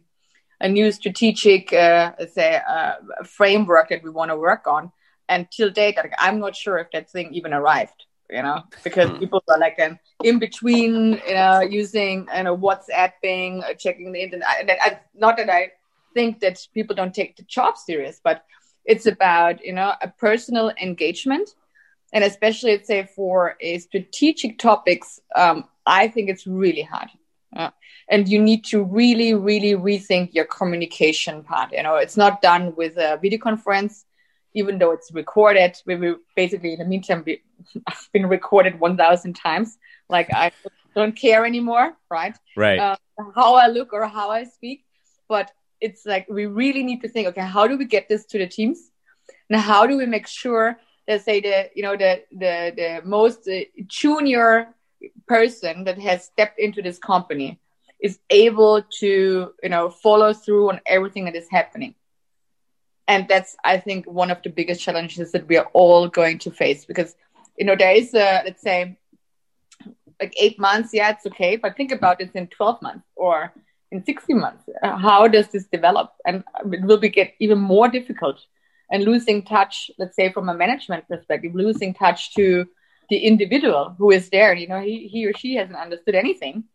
a 0.61 0.69
new 0.69 0.91
strategic 0.91 1.73
uh, 1.73 2.13
say 2.27 2.61
uh, 2.67 2.93
framework 3.25 3.89
that 3.89 4.03
we 4.03 4.09
want 4.09 4.31
to 4.31 4.37
work 4.37 4.65
on, 4.65 4.91
and 5.27 5.49
till 5.51 5.69
date, 5.69 5.97
like, 5.97 6.13
I'm 6.17 6.39
not 6.39 6.55
sure 6.55 6.77
if 6.77 6.87
that 6.91 7.09
thing 7.09 7.33
even 7.33 7.53
arrived 7.53 8.05
you 8.29 8.41
know, 8.41 8.63
because 8.83 9.09
hmm. 9.09 9.17
people 9.17 9.43
are 9.47 9.59
like 9.59 9.79
an 9.79 9.99
in 10.23 10.39
between, 10.39 11.21
you 11.27 11.33
know, 11.33 11.61
using, 11.61 12.27
you 12.35 12.43
know, 12.43 12.57
WhatsApping, 12.57 13.63
uh, 13.63 13.73
checking 13.73 14.11
the 14.11 14.21
internet. 14.21 14.47
I, 14.47 14.77
I, 14.81 14.99
not 15.13 15.37
that 15.37 15.49
I 15.49 15.71
think 16.13 16.39
that 16.39 16.65
people 16.73 16.95
don't 16.95 17.13
take 17.13 17.35
the 17.35 17.43
job 17.43 17.77
serious, 17.77 18.19
but 18.23 18.45
it's 18.85 19.05
about, 19.05 19.63
you 19.63 19.73
know, 19.73 19.93
a 20.01 20.07
personal 20.07 20.71
engagement. 20.81 21.49
And 22.11 22.23
especially, 22.23 22.71
let's 22.71 22.87
say, 22.87 23.09
for 23.15 23.55
a 23.59 23.79
strategic 23.79 24.59
topics, 24.59 25.19
um, 25.35 25.65
I 25.85 26.07
think 26.07 26.29
it's 26.29 26.45
really 26.45 26.83
hard. 26.83 27.09
Uh, 27.55 27.69
and 28.09 28.27
you 28.27 28.41
need 28.41 28.65
to 28.65 28.83
really, 28.83 29.33
really 29.33 29.73
rethink 29.73 30.33
your 30.33 30.45
communication 30.45 31.43
part. 31.43 31.71
You 31.71 31.83
know, 31.83 31.95
it's 31.95 32.17
not 32.17 32.41
done 32.41 32.75
with 32.75 32.97
a 32.97 33.17
video 33.21 33.39
conference 33.39 34.05
even 34.53 34.77
though 34.77 34.91
it's 34.91 35.11
recorded, 35.11 35.75
we 35.85 35.95
will 35.95 36.17
basically 36.35 36.73
in 36.73 36.79
the 36.79 36.85
meantime 36.85 37.23
be 37.23 37.41
I've 37.87 38.09
been 38.11 38.27
recorded 38.27 38.79
1,000 38.79 39.33
times. 39.33 39.77
Like 40.09 40.33
I 40.33 40.51
don't 40.95 41.15
care 41.15 41.45
anymore, 41.45 41.93
right? 42.09 42.35
Right. 42.55 42.79
Uh, 42.79 42.95
how 43.35 43.55
I 43.55 43.67
look 43.67 43.93
or 43.93 44.07
how 44.07 44.29
I 44.29 44.43
speak. 44.43 44.85
But 45.27 45.51
it's 45.81 46.05
like 46.05 46.27
we 46.29 46.45
really 46.45 46.83
need 46.83 47.01
to 47.01 47.09
think, 47.09 47.27
okay, 47.29 47.41
how 47.41 47.67
do 47.67 47.77
we 47.77 47.85
get 47.85 48.09
this 48.09 48.25
to 48.27 48.37
the 48.37 48.47
teams? 48.47 48.91
And 49.49 49.59
how 49.59 49.85
do 49.85 49.97
we 49.97 50.05
make 50.05 50.27
sure 50.27 50.79
that 51.07 51.23
say 51.23 51.41
the 51.41 51.69
you 51.75 51.83
know 51.83 51.97
the 51.97 52.23
the 52.31 52.73
the 52.75 53.01
most 53.03 53.47
uh, 53.47 53.61
junior 53.87 54.73
person 55.27 55.83
that 55.83 55.99
has 55.99 56.25
stepped 56.25 56.59
into 56.59 56.81
this 56.81 56.97
company 56.97 57.59
is 57.99 58.19
able 58.29 58.81
to 58.99 59.53
you 59.61 59.69
know 59.69 59.89
follow 59.89 60.33
through 60.33 60.69
on 60.69 60.79
everything 60.85 61.25
that 61.25 61.35
is 61.35 61.47
happening 61.49 61.93
and 63.07 63.27
that's 63.27 63.55
i 63.63 63.77
think 63.77 64.05
one 64.05 64.31
of 64.31 64.41
the 64.43 64.49
biggest 64.49 64.81
challenges 64.81 65.31
that 65.31 65.47
we 65.47 65.57
are 65.57 65.69
all 65.73 66.07
going 66.07 66.37
to 66.39 66.51
face 66.51 66.85
because 66.85 67.15
you 67.57 67.65
know 67.65 67.75
there 67.75 67.95
is 67.95 68.13
a 68.13 68.41
let's 68.45 68.61
say 68.61 68.97
like 70.19 70.33
eight 70.39 70.59
months 70.59 70.91
yeah 70.93 71.09
it's 71.09 71.25
okay. 71.25 71.55
But 71.55 71.75
think 71.75 71.91
about 71.91 72.21
it 72.21 72.31
in 72.33 72.47
12 72.47 72.81
months 72.81 73.07
or 73.15 73.53
in 73.91 74.03
60 74.03 74.33
months. 74.33 74.63
How 74.81 75.27
does 75.27 75.49
this 75.49 75.65
develop? 75.65 76.13
And 76.25 76.43
it 76.71 76.83
will 76.83 76.97
be 76.97 77.09
get 77.09 77.33
even 77.39 77.59
more 77.59 77.87
difficult. 77.87 78.39
And 78.91 79.03
losing 79.03 79.43
touch 79.43 79.91
let's 79.97 80.15
say 80.15 80.31
from 80.31 80.49
a 80.49 80.53
management 80.53 81.07
perspective 81.07 81.55
losing 81.55 81.93
touch 81.93 82.33
to 82.35 82.67
the 83.09 83.17
individual 83.17 83.95
who 83.97 84.11
is 84.11 84.29
there 84.29 84.53
you 84.53 84.67
know 84.67 84.79
he, 84.79 85.07
he 85.07 85.25
or 85.27 85.33
she 85.33 85.55
hasn't 85.55 85.77
understood 85.77 86.15
anything. 86.15 86.65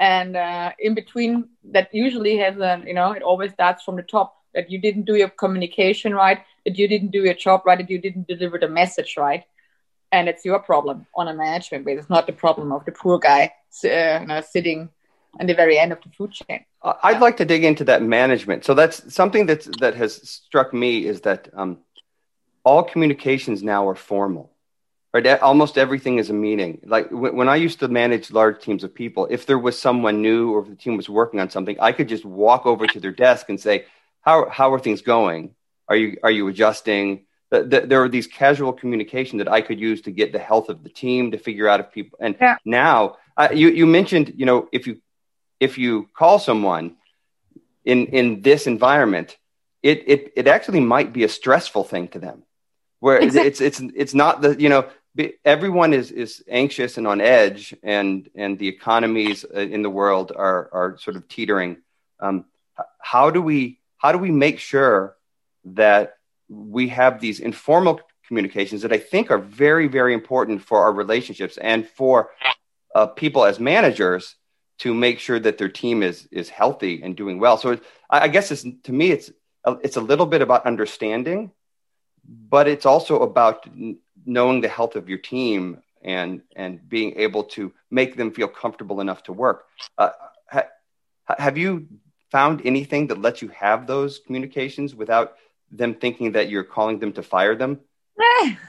And 0.00 0.36
uh, 0.36 0.72
in 0.78 0.94
between 0.94 1.48
that 1.72 1.92
usually 1.92 2.36
has 2.38 2.56
a 2.58 2.82
you 2.86 2.94
know 2.94 3.12
it 3.12 3.22
always 3.22 3.52
starts 3.52 3.82
from 3.82 3.96
the 3.96 4.02
top 4.02 4.37
that 4.54 4.70
you 4.70 4.78
didn't 4.80 5.04
do 5.04 5.14
your 5.14 5.28
communication 5.28 6.14
right 6.14 6.40
that 6.64 6.78
you 6.78 6.88
didn't 6.88 7.10
do 7.10 7.22
your 7.22 7.34
job 7.34 7.62
right 7.66 7.78
that 7.78 7.90
you 7.90 7.98
didn't 7.98 8.26
deliver 8.26 8.58
the 8.58 8.68
message 8.68 9.16
right. 9.16 9.44
And 10.10 10.26
it's 10.28 10.44
your 10.44 10.58
problem 10.58 11.06
on 11.14 11.28
a 11.28 11.34
management 11.34 11.84
base 11.84 11.98
it's 11.98 12.10
not 12.10 12.26
the 12.26 12.32
problem 12.32 12.72
of 12.72 12.84
the 12.84 12.92
poor 12.92 13.18
guy 13.18 13.52
uh, 13.84 14.42
sitting 14.42 14.88
at 15.38 15.46
the 15.46 15.54
very 15.54 15.78
end 15.78 15.92
of 15.92 16.00
the 16.02 16.08
food 16.10 16.32
chain. 16.32 16.64
I'd 16.82 17.20
like 17.20 17.36
to 17.38 17.44
dig 17.44 17.64
into 17.64 17.84
that 17.84 18.02
management. 18.02 18.64
So 18.64 18.74
that's 18.74 19.14
something 19.14 19.46
that's 19.46 19.68
that 19.80 19.94
has 19.94 20.28
struck 20.28 20.72
me 20.72 21.04
is 21.04 21.20
that 21.22 21.48
um, 21.54 21.78
all 22.64 22.82
communications 22.82 23.62
now 23.62 23.88
are 23.88 23.94
formal 23.94 24.52
right? 25.12 25.40
Almost 25.40 25.78
everything 25.78 26.18
is 26.18 26.30
a 26.30 26.34
meeting. 26.34 26.80
Like 26.84 27.08
when 27.10 27.48
i 27.48 27.56
used 27.56 27.80
to 27.80 27.88
manage 27.88 28.30
large 28.30 28.60
teams 28.62 28.84
of 28.84 28.94
people 28.94 29.26
if 29.30 29.46
there 29.46 29.58
was 29.58 29.78
someone 29.78 30.22
new 30.22 30.52
or 30.52 30.62
if 30.62 30.68
the 30.68 30.76
team 30.76 30.96
was 30.96 31.08
working 31.08 31.40
on 31.40 31.50
something 31.50 31.76
i 31.80 31.92
could 31.92 32.08
just 32.08 32.24
walk 32.24 32.66
over 32.66 32.86
to 32.86 33.00
their 33.00 33.12
desk 33.12 33.48
and 33.48 33.60
say 33.60 33.84
how, 34.28 34.48
how 34.48 34.72
are 34.74 34.78
things 34.78 35.02
going 35.02 35.54
are 35.88 35.96
you 35.96 36.18
are 36.22 36.30
you 36.30 36.48
adjusting 36.48 37.24
there 37.50 38.02
are 38.02 38.08
these 38.10 38.26
casual 38.26 38.72
communication 38.72 39.38
that 39.38 39.48
i 39.48 39.60
could 39.60 39.80
use 39.80 40.00
to 40.02 40.10
get 40.10 40.32
the 40.32 40.38
health 40.38 40.68
of 40.68 40.82
the 40.84 40.90
team 40.90 41.30
to 41.30 41.38
figure 41.38 41.68
out 41.68 41.80
if 41.80 41.90
people 41.92 42.18
and 42.20 42.36
yeah. 42.40 42.56
now 42.64 43.16
uh, 43.36 43.48
you, 43.52 43.68
you 43.68 43.86
mentioned 43.86 44.34
you 44.36 44.46
know 44.46 44.68
if 44.72 44.86
you 44.86 45.00
if 45.60 45.78
you 45.78 46.08
call 46.14 46.38
someone 46.38 46.96
in 47.84 48.06
in 48.18 48.42
this 48.42 48.66
environment 48.66 49.36
it 49.82 49.98
it, 50.06 50.32
it 50.36 50.46
actually 50.46 50.80
might 50.80 51.12
be 51.12 51.24
a 51.24 51.28
stressful 51.28 51.84
thing 51.84 52.08
to 52.08 52.18
them 52.18 52.42
where 53.00 53.18
exactly. 53.18 53.48
it's 53.48 53.60
it's 53.60 53.80
it's 54.02 54.14
not 54.14 54.42
the 54.42 54.60
you 54.60 54.68
know 54.68 54.84
everyone 55.44 55.92
is 55.92 56.10
is 56.10 56.44
anxious 56.48 56.96
and 56.98 57.06
on 57.06 57.20
edge, 57.20 57.74
and 57.82 58.28
and 58.34 58.58
the 58.58 58.68
economies 58.68 59.44
uh, 59.44 59.58
in 59.58 59.82
the 59.82 59.90
world 59.90 60.32
are 60.34 60.68
are 60.72 60.98
sort 60.98 61.16
of 61.16 61.28
teetering. 61.28 61.78
Um, 62.20 62.44
how 63.00 63.30
do 63.30 63.42
we 63.42 63.80
how 63.98 64.12
do 64.12 64.18
we 64.18 64.30
make 64.30 64.58
sure 64.58 65.16
that 65.64 66.14
we 66.48 66.88
have 66.88 67.20
these 67.20 67.40
informal 67.40 68.00
communications 68.26 68.82
that 68.82 68.92
I 68.92 68.98
think 68.98 69.30
are 69.30 69.38
very 69.38 69.88
very 69.88 70.14
important 70.14 70.62
for 70.62 70.82
our 70.82 70.92
relationships 70.92 71.58
and 71.58 71.86
for 71.86 72.30
uh, 72.94 73.06
people 73.06 73.44
as 73.44 73.60
managers 73.60 74.36
to 74.78 74.94
make 74.94 75.18
sure 75.18 75.38
that 75.38 75.58
their 75.58 75.68
team 75.68 76.02
is 76.02 76.28
is 76.30 76.48
healthy 76.48 77.02
and 77.02 77.16
doing 77.16 77.38
well. 77.38 77.58
So 77.58 77.72
it, 77.72 77.82
I 78.08 78.28
guess 78.28 78.50
it's, 78.50 78.64
to 78.84 78.92
me 78.92 79.10
it's 79.10 79.30
it's 79.82 79.96
a 79.96 80.00
little 80.00 80.26
bit 80.26 80.40
about 80.40 80.66
understanding, 80.66 81.50
but 82.24 82.68
it's 82.68 82.86
also 82.86 83.20
about 83.20 83.68
knowing 84.24 84.60
the 84.60 84.68
health 84.68 84.96
of 84.96 85.08
your 85.08 85.18
team 85.18 85.82
and 86.02 86.42
and 86.54 86.88
being 86.88 87.14
able 87.16 87.44
to 87.44 87.72
make 87.90 88.16
them 88.16 88.30
feel 88.32 88.48
comfortable 88.48 89.00
enough 89.00 89.22
to 89.24 89.32
work. 89.32 89.66
Uh, 89.96 90.10
ha, 90.50 90.62
have 91.38 91.58
you 91.58 91.88
found 92.30 92.62
anything 92.64 93.06
that 93.08 93.20
lets 93.20 93.42
you 93.42 93.48
have 93.48 93.86
those 93.86 94.18
communications 94.18 94.94
without 94.94 95.36
them 95.70 95.94
thinking 95.94 96.32
that 96.32 96.48
you're 96.48 96.64
calling 96.64 96.98
them 96.98 97.12
to 97.12 97.22
fire 97.22 97.54
them? 97.54 97.80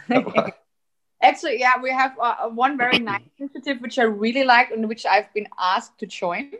Actually, 1.22 1.60
yeah, 1.60 1.74
we 1.82 1.92
have 1.92 2.16
uh, 2.22 2.50
one 2.50 2.78
very 2.78 3.00
nice 3.12 3.22
initiative 3.38 3.82
which 3.82 4.00
I 4.00 4.04
really 4.04 4.44
like 4.44 4.72
and 4.72 4.88
which 4.88 5.06
I've 5.06 5.32
been 5.34 5.48
asked 5.60 6.00
to 6.00 6.06
join. 6.06 6.52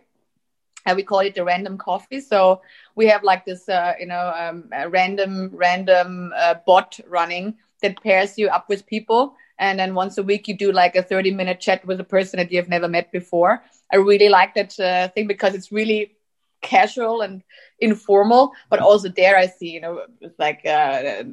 And 0.86 0.96
we 0.96 1.04
call 1.04 1.20
it 1.20 1.36
the 1.36 1.44
random 1.44 1.78
coffee. 1.78 2.22
So 2.22 2.62
we 2.96 3.08
have 3.08 3.24
like 3.24 3.46
this, 3.46 3.68
uh, 3.70 3.94
you 4.00 4.06
know, 4.06 4.34
um, 4.36 4.70
random 4.90 5.52
random 5.54 6.34
uh, 6.36 6.56
bot 6.66 7.00
running 7.08 7.56
that 7.82 8.02
pairs 8.04 8.38
you 8.38 8.48
up 8.48 8.68
with 8.70 8.86
people 8.86 9.36
and 9.58 9.80
then 9.80 9.94
once 9.94 10.18
a 10.18 10.24
week 10.24 10.48
you 10.48 10.56
do 10.56 10.72
like 10.72 10.96
a 10.96 11.04
30 11.04 11.32
minute 11.32 11.60
chat 11.60 11.86
with 11.86 12.00
a 12.00 12.04
person 12.04 12.38
that 12.38 12.52
you've 12.52 12.70
never 12.70 12.88
met 12.88 13.12
before 13.12 13.64
i 13.92 13.96
really 13.96 14.30
like 14.30 14.54
that 14.54 14.80
uh, 14.80 15.08
thing 15.10 15.28
because 15.28 15.54
it's 15.54 15.72
really 15.72 16.16
casual 16.62 17.22
and 17.22 17.44
informal 17.80 18.52
but 18.70 18.80
also 18.80 19.10
there 19.10 19.38
i 19.38 19.48
see 19.48 19.70
you 19.70 19.82
know 19.82 20.02
it's 20.22 20.38
like 20.40 20.66
uh, 20.66 21.24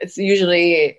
it's 0.00 0.16
usually 0.16 0.98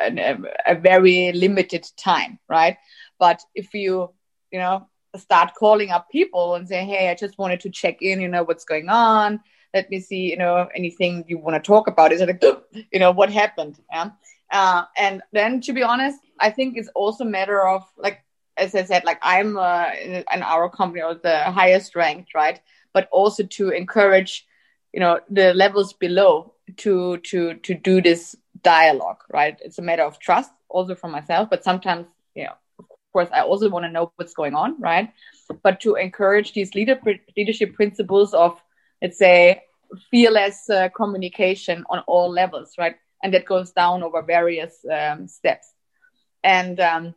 a, 0.00 0.38
a 0.66 0.74
very 0.74 1.32
limited 1.32 1.86
time 1.96 2.38
right 2.48 2.76
but 3.18 3.40
if 3.54 3.74
you 3.74 4.10
you 4.52 4.58
know 4.58 4.86
start 5.16 5.54
calling 5.54 5.90
up 5.90 6.08
people 6.10 6.54
and 6.54 6.68
say 6.68 6.84
hey 6.84 7.10
i 7.10 7.14
just 7.14 7.38
wanted 7.38 7.60
to 7.60 7.70
check 7.70 8.00
in 8.00 8.20
you 8.20 8.28
know 8.28 8.44
what's 8.44 8.64
going 8.64 8.88
on 8.88 9.40
let 9.74 9.90
me 9.90 10.00
see, 10.00 10.30
you 10.30 10.36
know, 10.36 10.68
anything 10.74 11.24
you 11.26 11.36
want 11.36 11.62
to 11.62 11.66
talk 11.66 11.88
about. 11.88 12.12
Is 12.12 12.20
it 12.20 12.28
like, 12.28 12.42
you 12.92 13.00
know, 13.00 13.10
what 13.10 13.30
happened? 13.30 13.76
Yeah. 13.92 14.10
Uh, 14.50 14.84
and 14.96 15.20
then 15.32 15.60
to 15.62 15.72
be 15.72 15.82
honest, 15.82 16.20
I 16.38 16.50
think 16.50 16.78
it's 16.78 16.88
also 16.94 17.24
a 17.24 17.28
matter 17.28 17.66
of 17.66 17.82
like, 17.98 18.20
as 18.56 18.74
I 18.76 18.84
said, 18.84 19.04
like 19.04 19.18
I'm 19.20 19.56
uh, 19.56 19.90
in 20.00 20.42
our 20.42 20.70
company 20.70 21.02
or 21.02 21.14
the 21.14 21.42
highest 21.50 21.96
ranked, 21.96 22.34
right? 22.34 22.60
But 22.94 23.08
also 23.12 23.44
to 23.44 23.70
encourage, 23.70 24.46
you 24.92 25.00
know, 25.00 25.20
the 25.28 25.52
levels 25.52 25.92
below 25.92 26.54
to 26.78 27.18
to 27.18 27.54
to 27.54 27.74
do 27.74 28.00
this 28.00 28.36
dialogue, 28.62 29.22
right? 29.32 29.58
It's 29.62 29.78
a 29.78 29.82
matter 29.82 30.04
of 30.04 30.18
trust, 30.18 30.50
also 30.68 30.94
for 30.94 31.08
myself, 31.08 31.50
but 31.50 31.64
sometimes, 31.64 32.06
you 32.34 32.44
know, 32.44 32.54
of 32.78 32.86
course, 33.12 33.28
I 33.34 33.42
also 33.42 33.68
want 33.68 33.84
to 33.84 33.90
know 33.92 34.12
what's 34.16 34.34
going 34.34 34.54
on, 34.54 34.80
right? 34.80 35.12
But 35.62 35.80
to 35.80 35.96
encourage 35.96 36.54
these 36.54 36.74
leader, 36.74 36.98
leadership 37.36 37.74
principles 37.74 38.32
of 38.32 38.60
let's 39.02 39.18
say 39.18 39.62
fearless 40.10 40.70
uh, 40.70 40.88
communication 40.96 41.84
on 41.90 42.00
all 42.06 42.30
levels 42.30 42.72
right 42.78 42.96
and 43.22 43.34
that 43.34 43.44
goes 43.44 43.70
down 43.72 44.02
over 44.02 44.22
various 44.22 44.84
um, 44.90 45.28
steps 45.28 45.72
and 46.42 46.80
um, 46.80 47.14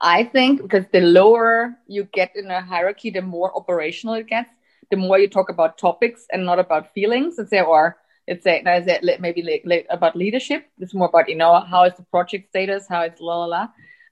i 0.00 0.24
think 0.24 0.62
because 0.62 0.84
the 0.92 1.00
lower 1.00 1.74
you 1.86 2.04
get 2.12 2.32
in 2.36 2.50
a 2.50 2.60
hierarchy 2.60 3.10
the 3.10 3.22
more 3.22 3.54
operational 3.56 4.14
it 4.14 4.26
gets 4.26 4.50
the 4.90 4.96
more 4.96 5.18
you 5.18 5.28
talk 5.28 5.48
about 5.48 5.78
topics 5.78 6.26
and 6.32 6.44
not 6.44 6.58
about 6.58 6.92
feelings 6.92 7.34
let's 7.38 7.50
say 7.50 7.60
or 7.60 7.96
let's 8.28 8.44
say 8.44 8.62
no, 8.64 8.80
maybe 9.18 9.84
about 9.90 10.16
leadership 10.16 10.66
it's 10.78 10.94
more 10.94 11.08
about 11.08 11.28
you 11.28 11.36
know 11.36 11.60
how 11.60 11.84
is 11.84 11.94
the 11.94 12.02
project 12.04 12.48
status 12.48 12.86
how 12.88 13.02
is 13.02 13.20
la 13.20 13.38
la 13.38 13.46
la. 13.46 13.68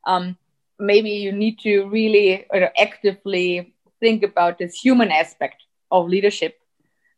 Um, 0.06 0.36
maybe 0.78 1.10
you 1.10 1.32
need 1.32 1.58
to 1.60 1.88
really 1.88 2.46
you 2.52 2.60
know, 2.60 2.70
actively 2.80 3.74
think 4.00 4.22
about 4.22 4.58
this 4.58 4.74
human 4.74 5.10
aspect 5.10 5.62
of 5.90 6.08
leadership 6.08 6.58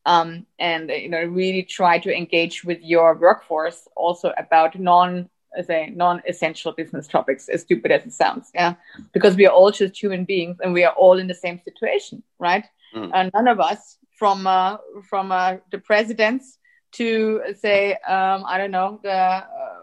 um, 0.07 0.47
and 0.59 0.91
you 0.91 1.09
know 1.09 1.23
really 1.23 1.63
try 1.63 1.99
to 1.99 2.15
engage 2.15 2.65
with 2.65 2.79
your 2.83 3.15
workforce 3.17 3.89
also 3.97 4.33
about 4.39 4.79
non 4.79 5.29
say 5.67 5.93
non-essential 5.95 6.73
business 6.73 7.09
topics 7.09 7.49
as 7.49 7.63
stupid 7.63 7.91
as 7.91 8.07
it 8.07 8.13
sounds 8.13 8.51
yeah. 8.55 8.75
Because 9.13 9.37
we 9.37 9.47
are 9.47 9.53
all 9.53 9.71
just 9.71 10.01
human 10.01 10.25
beings 10.25 10.59
and 10.63 10.73
we 10.73 10.85
are 10.85 10.93
all 10.93 11.19
in 11.19 11.27
the 11.27 11.35
same 11.35 11.59
situation 11.59 12.23
right 12.39 12.65
mm. 12.95 13.11
and 13.15 13.31
none 13.35 13.49
of 13.49 13.61
us 13.61 13.99
from 14.19 14.47
uh, 14.47 14.77
from 15.09 15.33
uh, 15.33 15.57
the 15.71 15.79
presidents 15.79 16.59
to 16.93 17.41
say 17.59 17.93
um, 18.07 18.45
i 18.47 18.59
don't 18.59 18.71
know 18.71 19.01
the 19.03 19.11
uh, 19.11 19.81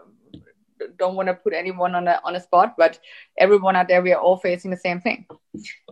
don't 0.98 1.14
want 1.14 1.28
to 1.28 1.34
put 1.34 1.52
anyone 1.52 1.94
on 1.94 2.08
a 2.08 2.20
on 2.24 2.36
a 2.36 2.40
spot, 2.40 2.74
but 2.76 2.98
everyone 3.38 3.76
out 3.76 3.88
there, 3.88 4.02
we 4.02 4.12
are 4.12 4.20
all 4.20 4.36
facing 4.36 4.70
the 4.70 4.76
same 4.76 5.00
thing. 5.00 5.26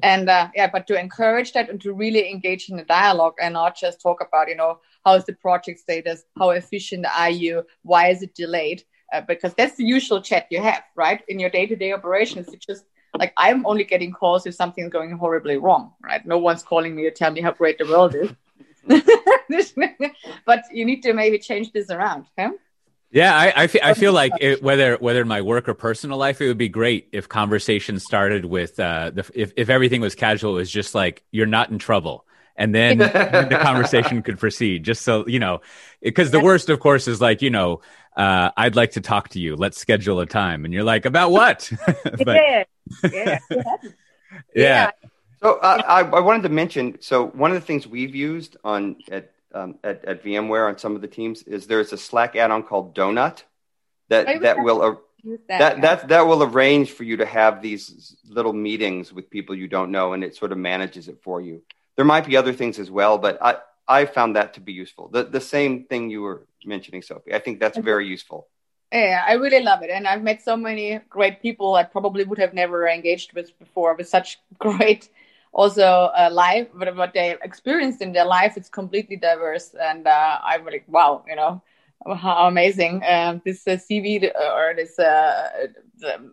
And 0.02 0.28
uh, 0.28 0.48
yeah, 0.54 0.70
but 0.70 0.86
to 0.88 0.98
encourage 0.98 1.52
that 1.52 1.70
and 1.70 1.80
to 1.80 1.92
really 1.92 2.30
engage 2.30 2.68
in 2.68 2.76
the 2.76 2.84
dialogue 2.84 3.34
and 3.40 3.54
not 3.54 3.76
just 3.76 4.00
talk 4.00 4.18
about, 4.20 4.48
you 4.48 4.56
know, 4.56 4.80
how 5.04 5.14
is 5.14 5.24
the 5.24 5.34
project 5.34 5.80
status, 5.80 6.24
how 6.38 6.50
efficient 6.50 7.06
are 7.16 7.30
you, 7.30 7.64
why 7.82 8.08
is 8.08 8.22
it 8.22 8.34
delayed? 8.34 8.82
Uh, 9.12 9.20
because 9.20 9.54
that's 9.54 9.76
the 9.76 9.84
usual 9.84 10.20
chat 10.20 10.46
you 10.50 10.60
have, 10.60 10.82
right? 10.96 11.22
In 11.28 11.38
your 11.38 11.50
day 11.50 11.66
to 11.66 11.76
day 11.76 11.92
operations, 11.92 12.48
it's 12.48 12.66
just 12.66 12.84
like 13.18 13.32
I'm 13.36 13.66
only 13.66 13.84
getting 13.84 14.12
calls 14.12 14.46
if 14.46 14.54
something's 14.54 14.90
going 14.90 15.10
horribly 15.12 15.56
wrong, 15.56 15.92
right? 16.02 16.24
No 16.26 16.38
one's 16.38 16.62
calling 16.62 16.94
me 16.94 17.02
to 17.02 17.10
tell 17.10 17.30
me 17.30 17.40
how 17.40 17.52
great 17.52 17.78
the 17.78 17.86
world 17.86 18.14
is. 18.14 18.30
but 20.44 20.64
you 20.72 20.84
need 20.84 21.02
to 21.02 21.12
maybe 21.12 21.38
change 21.38 21.72
this 21.72 21.90
around. 21.90 22.26
Okay? 22.38 22.54
Yeah, 23.10 23.34
I, 23.34 23.62
I, 23.62 23.66
feel, 23.66 23.80
I 23.82 23.94
feel 23.94 24.12
like 24.12 24.32
it, 24.40 24.62
whether 24.62 24.96
whether 24.96 25.22
in 25.22 25.28
my 25.28 25.40
work 25.40 25.68
or 25.68 25.74
personal 25.74 26.18
life, 26.18 26.40
it 26.40 26.48
would 26.48 26.58
be 26.58 26.68
great 26.68 27.08
if 27.12 27.28
conversation 27.28 27.98
started 27.98 28.44
with 28.44 28.78
uh, 28.78 29.10
the, 29.10 29.30
if 29.34 29.52
if 29.56 29.70
everything 29.70 30.00
was 30.00 30.14
casual, 30.14 30.52
it 30.52 30.60
was 30.60 30.70
just 30.70 30.94
like 30.94 31.22
you're 31.30 31.46
not 31.46 31.70
in 31.70 31.78
trouble, 31.78 32.25
and 32.56 32.74
then 32.74 32.98
the 32.98 33.58
conversation 33.60 34.22
could 34.22 34.38
proceed. 34.38 34.84
Just 34.84 35.02
so 35.02 35.26
you 35.26 35.38
know, 35.38 35.60
because 36.00 36.30
the 36.30 36.40
worst, 36.40 36.68
of 36.68 36.80
course, 36.80 37.08
is 37.08 37.20
like 37.20 37.42
you 37.42 37.50
know, 37.50 37.80
uh, 38.16 38.50
I'd 38.56 38.76
like 38.76 38.92
to 38.92 39.00
talk 39.00 39.28
to 39.30 39.40
you. 39.40 39.56
Let's 39.56 39.78
schedule 39.78 40.20
a 40.20 40.26
time, 40.26 40.64
and 40.64 40.72
you're 40.72 40.84
like, 40.84 41.04
about 41.04 41.30
what? 41.30 41.70
but, 41.86 42.26
yeah, 42.26 42.64
yeah, 43.04 43.38
yeah. 43.50 43.70
yeah. 44.54 44.90
So 45.42 45.54
uh, 45.56 45.82
I, 45.86 46.00
I 46.00 46.20
wanted 46.20 46.42
to 46.44 46.48
mention. 46.48 46.98
So 47.00 47.26
one 47.28 47.50
of 47.50 47.56
the 47.56 47.66
things 47.66 47.86
we've 47.86 48.14
used 48.14 48.56
on 48.64 48.96
at 49.10 49.32
um, 49.52 49.78
at, 49.84 50.04
at 50.04 50.24
VMware 50.24 50.68
on 50.68 50.78
some 50.78 50.96
of 50.96 51.02
the 51.02 51.08
teams 51.08 51.42
is 51.42 51.66
there's 51.66 51.92
a 51.92 51.98
Slack 51.98 52.36
add-on 52.36 52.62
called 52.62 52.94
Donut 52.94 53.42
that 54.08 54.40
that 54.42 54.58
will 54.58 54.82
uh, 54.82 54.94
that, 55.48 55.58
that, 55.58 55.80
that 55.82 56.08
that 56.08 56.20
will 56.22 56.42
arrange 56.42 56.92
for 56.92 57.04
you 57.04 57.18
to 57.18 57.26
have 57.26 57.60
these 57.60 58.16
little 58.28 58.52
meetings 58.52 59.12
with 59.12 59.30
people 59.30 59.54
you 59.54 59.68
don't 59.68 59.90
know, 59.90 60.12
and 60.12 60.24
it 60.24 60.36
sort 60.36 60.52
of 60.52 60.58
manages 60.58 61.08
it 61.08 61.22
for 61.22 61.40
you. 61.40 61.62
There 61.96 62.04
might 62.04 62.26
be 62.26 62.36
other 62.36 62.52
things 62.52 62.78
as 62.78 62.90
well, 62.90 63.18
but 63.18 63.38
I 63.42 63.56
I 63.88 64.04
found 64.04 64.36
that 64.36 64.54
to 64.54 64.60
be 64.60 64.72
useful. 64.72 65.08
The 65.08 65.24
the 65.24 65.40
same 65.40 65.84
thing 65.84 66.10
you 66.10 66.22
were 66.22 66.46
mentioning, 66.64 67.02
Sophie. 67.02 67.34
I 67.34 67.38
think 67.38 67.60
that's 67.60 67.78
very 67.78 68.06
useful. 68.06 68.48
Yeah, 68.92 69.24
I 69.26 69.32
really 69.32 69.62
love 69.62 69.82
it, 69.82 69.90
and 69.90 70.06
I've 70.06 70.22
met 70.22 70.42
so 70.42 70.56
many 70.56 71.00
great 71.08 71.42
people 71.42 71.74
I 71.74 71.82
probably 71.82 72.24
would 72.24 72.38
have 72.38 72.54
never 72.54 72.86
engaged 72.86 73.32
with 73.32 73.58
before 73.58 73.94
with 73.94 74.08
such 74.08 74.38
great 74.58 75.08
also 75.56 76.10
uh, 76.14 76.28
life, 76.30 76.68
but 76.74 76.94
what 76.94 77.14
they 77.14 77.34
experienced 77.42 78.02
in 78.02 78.12
their 78.12 78.26
life, 78.26 78.58
it's 78.58 78.68
completely 78.68 79.16
diverse. 79.16 79.74
And 79.80 80.06
uh, 80.06 80.38
I'm 80.44 80.66
like, 80.66 80.84
wow, 80.86 81.24
you 81.26 81.34
know, 81.34 81.62
how 82.14 82.46
amazing 82.46 83.02
uh, 83.02 83.38
this 83.42 83.66
uh, 83.66 83.78
CV 83.78 84.30
or 84.54 84.74
this 84.76 84.98
uh, 84.98 85.66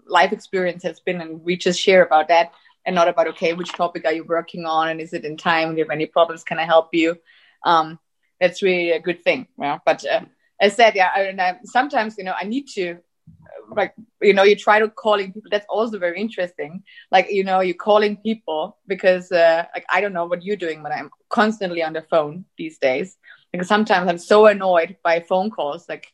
life 0.07 0.33
experience 0.33 0.83
has 0.83 0.99
been. 0.99 1.21
And 1.21 1.41
we 1.41 1.55
just 1.55 1.79
share 1.79 2.03
about 2.03 2.27
that 2.27 2.51
and 2.85 2.95
not 2.95 3.07
about, 3.07 3.27
okay, 3.27 3.53
which 3.53 3.71
topic 3.71 4.05
are 4.05 4.13
you 4.13 4.23
working 4.23 4.65
on? 4.65 4.89
And 4.89 4.99
is 5.01 5.13
it 5.13 5.25
in 5.25 5.37
time? 5.37 5.71
Do 5.71 5.77
you 5.77 5.83
have 5.83 5.91
any 5.91 6.05
problems? 6.05 6.43
Can 6.43 6.59
I 6.59 6.65
help 6.65 6.89
you? 6.93 7.17
Um, 7.63 7.99
that's 8.39 8.61
really 8.61 8.91
a 8.91 8.99
good 8.99 9.23
thing. 9.23 9.47
Yeah. 9.59 9.79
But 9.85 10.05
uh, 10.05 10.21
as 10.59 10.73
I 10.73 10.75
said, 10.75 10.95
yeah, 10.95 11.09
I, 11.15 11.21
I, 11.39 11.59
sometimes, 11.63 12.17
you 12.17 12.23
know, 12.23 12.35
I 12.39 12.45
need 12.45 12.67
to 12.75 12.97
like 13.75 13.93
you 14.21 14.33
know 14.33 14.43
you 14.43 14.55
try 14.55 14.79
to 14.79 14.89
calling 14.89 15.31
people 15.31 15.49
that's 15.49 15.65
also 15.69 15.97
very 15.97 16.19
interesting 16.19 16.83
like 17.11 17.31
you 17.31 17.43
know 17.43 17.59
you're 17.61 17.75
calling 17.75 18.17
people 18.17 18.77
because 18.87 19.31
uh, 19.31 19.65
like 19.73 19.85
i 19.89 20.01
don't 20.01 20.13
know 20.13 20.25
what 20.25 20.43
you're 20.43 20.55
doing 20.57 20.83
but 20.83 20.91
i'm 20.91 21.09
constantly 21.29 21.81
on 21.81 21.93
the 21.93 22.01
phone 22.01 22.45
these 22.57 22.77
days 22.77 23.17
because 23.51 23.67
sometimes 23.67 24.09
i'm 24.09 24.17
so 24.17 24.45
annoyed 24.47 24.97
by 25.03 25.19
phone 25.19 25.49
calls 25.49 25.87
like 25.87 26.07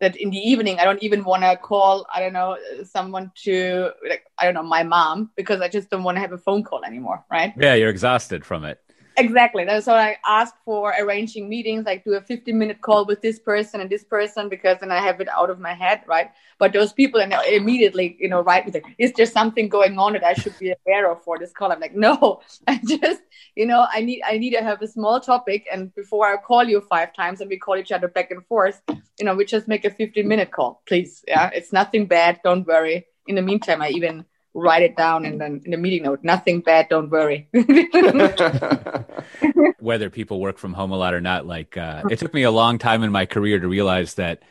that 0.00 0.16
in 0.16 0.30
the 0.30 0.38
evening 0.38 0.78
i 0.78 0.84
don't 0.84 1.02
even 1.02 1.24
want 1.24 1.42
to 1.42 1.56
call 1.56 2.06
i 2.12 2.20
don't 2.20 2.32
know 2.32 2.56
someone 2.82 3.30
to 3.34 3.90
like 4.08 4.24
i 4.38 4.44
don't 4.44 4.54
know 4.54 4.62
my 4.62 4.82
mom 4.82 5.30
because 5.36 5.60
i 5.60 5.68
just 5.68 5.90
don't 5.90 6.02
want 6.02 6.16
to 6.16 6.20
have 6.20 6.32
a 6.32 6.38
phone 6.38 6.62
call 6.62 6.84
anymore 6.84 7.24
right? 7.30 7.52
Yeah 7.56 7.74
you're 7.74 7.90
exhausted 7.90 8.44
from 8.44 8.64
it 8.64 8.80
Exactly. 9.16 9.64
Why 9.64 9.80
I 9.86 10.16
ask 10.26 10.54
for 10.64 10.92
arranging 10.98 11.48
meetings, 11.48 11.84
like 11.86 12.04
do 12.04 12.14
a 12.14 12.20
15 12.20 12.58
minute 12.58 12.80
call 12.80 13.04
with 13.06 13.22
this 13.22 13.38
person 13.38 13.80
and 13.80 13.88
this 13.88 14.02
person, 14.02 14.48
because 14.48 14.78
then 14.80 14.90
I 14.90 14.98
have 14.98 15.20
it 15.20 15.28
out 15.28 15.50
of 15.50 15.60
my 15.60 15.72
head, 15.72 16.02
right? 16.06 16.30
But 16.58 16.72
those 16.72 16.92
people 16.92 17.20
and 17.20 17.32
immediately, 17.48 18.16
you 18.18 18.28
know, 18.28 18.42
with 18.42 18.74
it. 18.74 18.84
Is 18.98 19.12
there 19.12 19.26
something 19.26 19.68
going 19.68 19.98
on 19.98 20.14
that 20.14 20.24
I 20.24 20.34
should 20.34 20.58
be 20.58 20.74
aware 20.84 21.10
of 21.10 21.22
for 21.22 21.38
this 21.38 21.52
call? 21.52 21.70
I'm 21.70 21.80
like, 21.80 21.94
no, 21.94 22.40
I 22.66 22.80
just, 22.86 23.22
you 23.54 23.66
know, 23.66 23.86
I 23.92 24.00
need, 24.00 24.22
I 24.26 24.38
need 24.38 24.50
to 24.50 24.62
have 24.62 24.82
a 24.82 24.88
small 24.88 25.20
topic. 25.20 25.66
And 25.72 25.94
before 25.94 26.26
I 26.26 26.36
call 26.36 26.64
you 26.64 26.80
five 26.80 27.14
times 27.14 27.40
and 27.40 27.48
we 27.48 27.58
call 27.58 27.76
each 27.76 27.92
other 27.92 28.08
back 28.08 28.32
and 28.32 28.44
forth, 28.46 28.82
you 29.18 29.24
know, 29.24 29.34
we 29.36 29.44
just 29.44 29.68
make 29.68 29.84
a 29.84 29.90
15 29.90 30.26
minute 30.26 30.50
call, 30.50 30.82
please. 30.86 31.24
Yeah. 31.28 31.50
It's 31.54 31.72
nothing 31.72 32.06
bad. 32.06 32.40
Don't 32.42 32.66
worry. 32.66 33.06
In 33.26 33.36
the 33.36 33.42
meantime, 33.42 33.80
I 33.80 33.90
even 33.90 34.24
write 34.54 34.82
it 34.82 34.96
down 34.96 35.24
and 35.24 35.40
then 35.40 35.60
in 35.64 35.72
the 35.72 35.76
meeting 35.76 36.04
note. 36.04 36.20
Nothing 36.22 36.60
bad 36.60 36.88
don't 36.88 37.10
worry. 37.10 37.48
Whether 39.80 40.10
people 40.10 40.40
work 40.40 40.58
from 40.58 40.72
home 40.72 40.92
a 40.92 40.96
lot 40.96 41.12
or 41.12 41.20
not 41.20 41.46
like 41.46 41.76
uh, 41.76 42.04
it 42.10 42.20
took 42.20 42.32
me 42.32 42.44
a 42.44 42.50
long 42.50 42.78
time 42.78 43.02
in 43.02 43.10
my 43.10 43.26
career 43.26 43.58
to 43.58 43.68
realize 43.68 44.14
that 44.14 44.42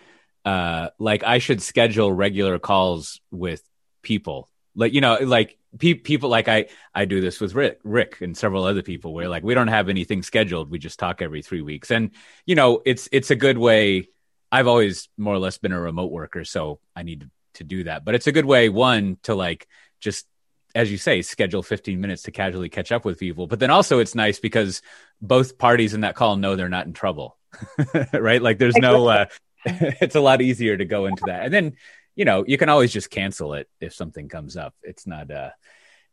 uh, 0.45 0.89
like 0.99 1.23
i 1.23 1.37
should 1.37 1.61
schedule 1.61 2.11
regular 2.11 2.59
calls 2.59 3.21
with 3.31 3.63
people. 4.01 4.49
Like 4.75 4.93
you 4.93 5.01
know 5.01 5.17
like 5.21 5.57
pe- 5.77 5.93
people 5.93 6.29
like 6.29 6.47
i 6.47 6.65
i 6.93 7.05
do 7.05 7.21
this 7.21 7.39
with 7.39 7.55
rick 7.55 7.79
rick 7.83 8.21
and 8.21 8.35
several 8.35 8.65
other 8.65 8.81
people 8.81 9.13
where 9.13 9.29
like 9.29 9.43
we 9.43 9.53
don't 9.53 9.69
have 9.69 9.87
anything 9.87 10.21
scheduled. 10.21 10.69
We 10.69 10.79
just 10.79 10.99
talk 10.99 11.21
every 11.21 11.41
three 11.41 11.61
weeks. 11.61 11.91
And 11.91 12.11
you 12.45 12.55
know 12.55 12.81
it's 12.85 13.07
it's 13.11 13.31
a 13.31 13.35
good 13.35 13.57
way. 13.57 14.09
I've 14.51 14.67
always 14.67 15.07
more 15.17 15.33
or 15.33 15.39
less 15.39 15.57
been 15.57 15.71
a 15.71 15.79
remote 15.79 16.11
worker 16.11 16.45
so 16.45 16.79
i 16.95 17.01
need 17.01 17.21
to, 17.21 17.29
to 17.55 17.63
do 17.63 17.85
that. 17.85 18.03
But 18.03 18.15
it's 18.15 18.27
a 18.27 18.31
good 18.31 18.45
way 18.45 18.67
one 18.67 19.17
to 19.23 19.33
like 19.33 19.67
just 20.03 20.27
as 20.75 20.91
you 20.91 20.97
say, 20.97 21.21
schedule 21.21 21.61
15 21.61 22.01
minutes 22.01 22.23
to 22.23 22.31
casually 22.31 22.69
catch 22.69 22.91
up 22.91 23.05
with 23.05 23.19
people. 23.19 23.47
But 23.47 23.59
then 23.59 23.69
also 23.69 23.99
it's 23.99 24.15
nice 24.15 24.39
because 24.39 24.81
both 25.21 25.57
parties 25.57 25.93
in 25.93 26.01
that 26.01 26.15
call 26.15 26.35
know 26.35 26.55
they're 26.55 26.69
not 26.69 26.87
in 26.87 26.93
trouble, 26.93 27.37
right? 28.13 28.41
Like 28.41 28.57
there's 28.57 28.77
no, 28.77 29.07
uh, 29.07 29.25
it's 29.65 30.15
a 30.15 30.21
lot 30.21 30.41
easier 30.41 30.75
to 30.75 30.85
go 30.85 31.05
into 31.05 31.23
that. 31.27 31.45
And 31.45 31.53
then, 31.53 31.73
you 32.15 32.25
know, 32.25 32.43
you 32.47 32.57
can 32.57 32.69
always 32.69 32.91
just 32.91 33.11
cancel 33.11 33.53
it 33.53 33.69
if 33.79 33.93
something 33.93 34.27
comes 34.29 34.57
up. 34.57 34.73
It's 34.81 35.05
not, 35.05 35.29
uh, 35.29 35.51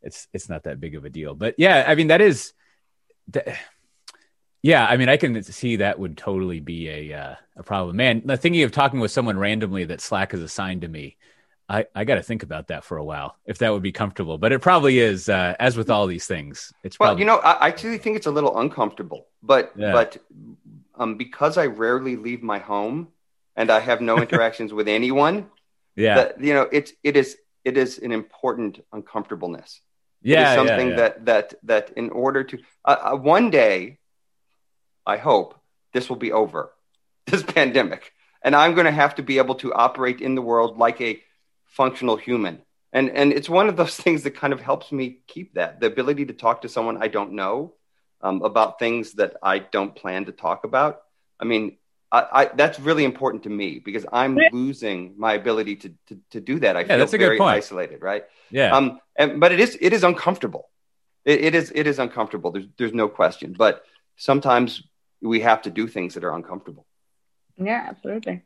it's, 0.03 0.27
it's 0.31 0.49
not 0.49 0.63
that 0.63 0.79
big 0.79 0.95
of 0.95 1.05
a 1.05 1.09
deal, 1.09 1.33
but 1.33 1.55
yeah, 1.57 1.83
I 1.87 1.95
mean, 1.95 2.07
that 2.07 2.21
is, 2.21 2.53
that, 3.29 3.57
yeah, 4.61 4.85
I 4.85 4.97
mean, 4.97 5.09
I 5.09 5.17
can 5.17 5.41
see 5.41 5.77
that 5.77 5.97
would 5.97 6.17
totally 6.17 6.59
be 6.59 6.87
a, 6.87 7.13
uh, 7.13 7.35
a 7.55 7.63
problem, 7.63 7.95
man. 7.95 8.21
The 8.25 8.37
thinking 8.37 8.61
of 8.61 8.71
talking 8.71 8.99
with 8.99 9.09
someone 9.09 9.39
randomly 9.39 9.85
that 9.85 10.01
Slack 10.01 10.33
has 10.33 10.41
assigned 10.41 10.81
to 10.81 10.87
me, 10.87 11.17
I, 11.71 11.85
I 11.95 12.03
got 12.03 12.15
to 12.15 12.23
think 12.23 12.43
about 12.43 12.67
that 12.67 12.83
for 12.83 12.97
a 12.97 13.03
while 13.03 13.37
if 13.45 13.59
that 13.59 13.71
would 13.71 13.81
be 13.81 13.93
comfortable. 13.93 14.37
But 14.37 14.51
it 14.51 14.59
probably 14.59 14.99
is, 14.99 15.29
uh, 15.29 15.55
as 15.57 15.77
with 15.77 15.89
all 15.89 16.05
these 16.05 16.27
things. 16.27 16.73
It's 16.83 16.99
well, 16.99 17.09
probably... 17.09 17.21
you 17.21 17.27
know, 17.27 17.37
I 17.37 17.69
actually 17.69 17.97
think 17.97 18.17
it's 18.17 18.27
a 18.27 18.31
little 18.31 18.59
uncomfortable, 18.59 19.27
but 19.41 19.71
yeah. 19.77 19.93
but 19.93 20.17
um, 20.95 21.15
because 21.15 21.57
I 21.57 21.67
rarely 21.67 22.17
leave 22.17 22.43
my 22.43 22.59
home 22.59 23.07
and 23.55 23.71
I 23.71 23.79
have 23.79 24.01
no 24.01 24.17
interactions 24.25 24.73
with 24.73 24.89
anyone. 24.89 25.49
Yeah, 25.95 26.15
that, 26.15 26.43
you 26.43 26.53
know, 26.53 26.67
it's 26.71 26.91
it 27.03 27.15
is 27.15 27.37
it 27.63 27.77
is 27.77 27.99
an 27.99 28.11
important 28.11 28.83
uncomfortableness. 28.91 29.79
Yeah, 30.21 30.55
something 30.55 30.89
yeah, 30.89 30.95
yeah. 30.95 30.95
that 30.95 31.25
that 31.25 31.53
that 31.63 31.91
in 31.95 32.09
order 32.09 32.43
to 32.43 32.59
uh, 32.83 33.13
uh, 33.13 33.15
one 33.15 33.49
day, 33.49 33.99
I 35.05 35.17
hope 35.17 35.57
this 35.93 36.09
will 36.09 36.17
be 36.17 36.33
over, 36.33 36.71
this 37.27 37.43
pandemic, 37.43 38.11
and 38.41 38.57
I'm 38.57 38.73
going 38.73 38.85
to 38.85 38.91
have 38.91 39.15
to 39.15 39.23
be 39.23 39.37
able 39.37 39.55
to 39.55 39.73
operate 39.73 40.19
in 40.19 40.35
the 40.35 40.41
world 40.41 40.77
like 40.77 40.99
a 40.99 41.21
functional 41.71 42.17
human. 42.17 42.61
And 42.93 43.09
and 43.09 43.33
it's 43.33 43.49
one 43.49 43.67
of 43.69 43.75
those 43.75 43.95
things 44.05 44.23
that 44.23 44.35
kind 44.35 44.53
of 44.53 44.61
helps 44.61 44.91
me 44.91 45.19
keep 45.27 45.55
that 45.55 45.79
the 45.79 45.87
ability 45.87 46.25
to 46.27 46.33
talk 46.33 46.61
to 46.61 46.69
someone 46.69 47.01
I 47.01 47.07
don't 47.07 47.33
know 47.33 47.73
um, 48.21 48.43
about 48.43 48.77
things 48.77 49.13
that 49.13 49.37
I 49.41 49.59
don't 49.59 49.95
plan 49.95 50.25
to 50.25 50.31
talk 50.31 50.63
about. 50.63 51.01
I 51.39 51.45
mean, 51.45 51.77
I, 52.11 52.27
I, 52.31 52.45
that's 52.45 52.79
really 52.79 53.03
important 53.03 53.43
to 53.43 53.49
me 53.49 53.79
because 53.79 54.05
I'm 54.11 54.37
losing 54.51 55.15
my 55.17 55.33
ability 55.33 55.77
to 55.77 55.93
to, 56.07 56.19
to 56.31 56.39
do 56.41 56.59
that. 56.59 56.75
I 56.75 56.81
yeah, 56.81 57.05
feel 57.05 57.19
very 57.19 57.39
isolated, 57.39 58.01
right? 58.01 58.25
Yeah. 58.51 58.75
Um. 58.75 58.99
And 59.15 59.39
but 59.39 59.51
it 59.51 59.59
is 59.59 59.77
it 59.81 59.93
is 59.93 60.03
uncomfortable. 60.03 60.69
It, 61.25 61.41
it 61.45 61.55
is 61.55 61.71
it 61.73 61.87
is 61.87 61.99
uncomfortable. 61.99 62.51
There's 62.51 62.67
there's 62.77 62.93
no 62.93 63.07
question. 63.07 63.55
But 63.57 63.83
sometimes 64.17 64.83
we 65.21 65.39
have 65.41 65.61
to 65.63 65.69
do 65.69 65.87
things 65.87 66.15
that 66.15 66.23
are 66.23 66.35
uncomfortable. 66.35 66.85
Yeah, 67.57 67.85
absolutely. 67.89 68.41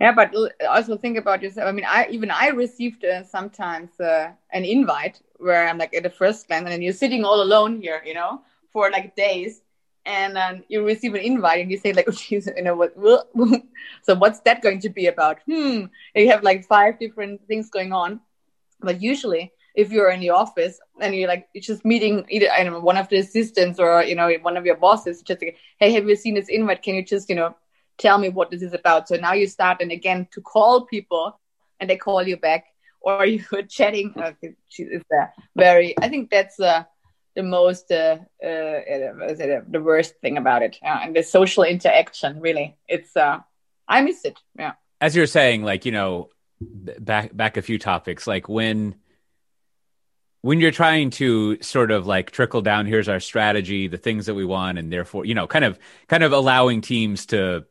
Yeah, 0.00 0.12
but 0.12 0.34
also 0.68 0.96
think 0.96 1.16
about 1.16 1.42
yourself. 1.42 1.68
I 1.68 1.72
mean, 1.72 1.86
I 1.88 2.06
even 2.10 2.30
I 2.30 2.48
received 2.48 3.04
uh, 3.04 3.24
sometimes 3.24 3.98
uh, 3.98 4.32
an 4.52 4.64
invite 4.64 5.22
where 5.38 5.66
I'm 5.66 5.78
like 5.78 5.94
at 5.94 6.02
the 6.02 6.10
first 6.10 6.48
glance, 6.48 6.68
and 6.68 6.82
you're 6.82 6.92
sitting 6.92 7.24
all 7.24 7.42
alone 7.42 7.80
here, 7.80 8.02
you 8.04 8.12
know, 8.12 8.42
for 8.72 8.90
like 8.90 9.16
days, 9.16 9.62
and 10.04 10.36
then 10.36 10.64
you 10.68 10.84
receive 10.84 11.14
an 11.14 11.22
invite, 11.22 11.62
and 11.62 11.70
you 11.70 11.78
say 11.78 11.94
like, 11.94 12.06
oh, 12.08 12.12
geez, 12.12 12.46
you 12.54 12.62
know 12.62 12.76
what? 12.76 12.94
so 14.02 14.14
what's 14.14 14.40
that 14.40 14.60
going 14.60 14.80
to 14.80 14.90
be 14.90 15.06
about? 15.06 15.38
Hmm. 15.46 15.86
And 16.14 16.24
you 16.24 16.30
have 16.30 16.42
like 16.42 16.66
five 16.66 16.98
different 16.98 17.46
things 17.48 17.70
going 17.70 17.94
on, 17.94 18.20
but 18.80 19.00
usually 19.00 19.52
if 19.74 19.92
you're 19.92 20.10
in 20.10 20.20
the 20.20 20.30
office 20.30 20.80
and 21.00 21.14
you're 21.14 21.28
like 21.28 21.48
you're 21.52 21.62
just 21.62 21.84
meeting 21.84 22.24
either 22.30 22.50
I 22.50 22.64
don't 22.64 22.72
know 22.72 22.80
one 22.80 22.96
of 22.96 23.08
the 23.08 23.18
assistants 23.18 23.78
or 23.78 24.02
you 24.02 24.14
know 24.14 24.30
one 24.42 24.58
of 24.58 24.66
your 24.66 24.76
bosses, 24.76 25.22
just 25.22 25.40
like, 25.40 25.56
hey, 25.78 25.92
have 25.92 26.06
you 26.06 26.16
seen 26.16 26.34
this 26.34 26.48
invite? 26.50 26.82
Can 26.82 26.96
you 26.96 27.04
just 27.04 27.30
you 27.30 27.34
know 27.34 27.54
tell 27.98 28.18
me 28.18 28.28
what 28.28 28.50
this 28.50 28.62
is 28.62 28.72
about. 28.72 29.08
So 29.08 29.16
now 29.16 29.32
you 29.32 29.46
start 29.46 29.80
and 29.80 29.90
again 29.90 30.28
to 30.32 30.40
call 30.40 30.86
people 30.86 31.38
and 31.80 31.88
they 31.88 31.96
call 31.96 32.26
you 32.26 32.36
back 32.36 32.66
or 33.00 33.24
you're 33.24 33.62
chatting. 33.62 34.14
Okay, 34.16 34.54
uh, 34.80 35.26
very, 35.54 35.94
I 36.00 36.08
think 36.08 36.30
that's 36.30 36.58
uh, 36.58 36.84
the 37.34 37.42
most, 37.42 37.90
uh, 37.90 38.18
uh, 38.42 38.46
uh, 38.46 39.60
the 39.68 39.80
worst 39.82 40.14
thing 40.20 40.36
about 40.38 40.62
it. 40.62 40.78
and 40.82 41.14
the 41.14 41.22
social 41.22 41.62
interaction, 41.62 42.40
really. 42.40 42.76
It's, 42.88 43.16
uh, 43.16 43.40
I 43.88 44.02
miss 44.02 44.24
it. 44.24 44.38
Yeah. 44.58 44.72
As 45.00 45.14
you're 45.14 45.26
saying, 45.26 45.62
like, 45.62 45.84
you 45.84 45.92
know, 45.92 46.30
back, 46.60 47.36
back 47.36 47.56
a 47.56 47.62
few 47.62 47.78
topics, 47.78 48.26
like 48.26 48.48
when, 48.48 48.96
when 50.42 50.60
you're 50.60 50.70
trying 50.70 51.10
to 51.10 51.60
sort 51.60 51.90
of 51.90 52.06
like 52.06 52.30
trickle 52.30 52.62
down 52.62 52.86
here's 52.86 53.08
our 53.08 53.18
strategy 53.18 53.88
the 53.88 53.98
things 53.98 54.26
that 54.26 54.34
we 54.34 54.44
want 54.44 54.78
and 54.78 54.92
therefore 54.92 55.24
you 55.24 55.34
know 55.34 55.48
kind 55.48 55.64
of 55.64 55.76
kind 56.06 56.22
of 56.22 56.30
allowing 56.30 56.80
teams 56.80 57.26
to 57.26 57.64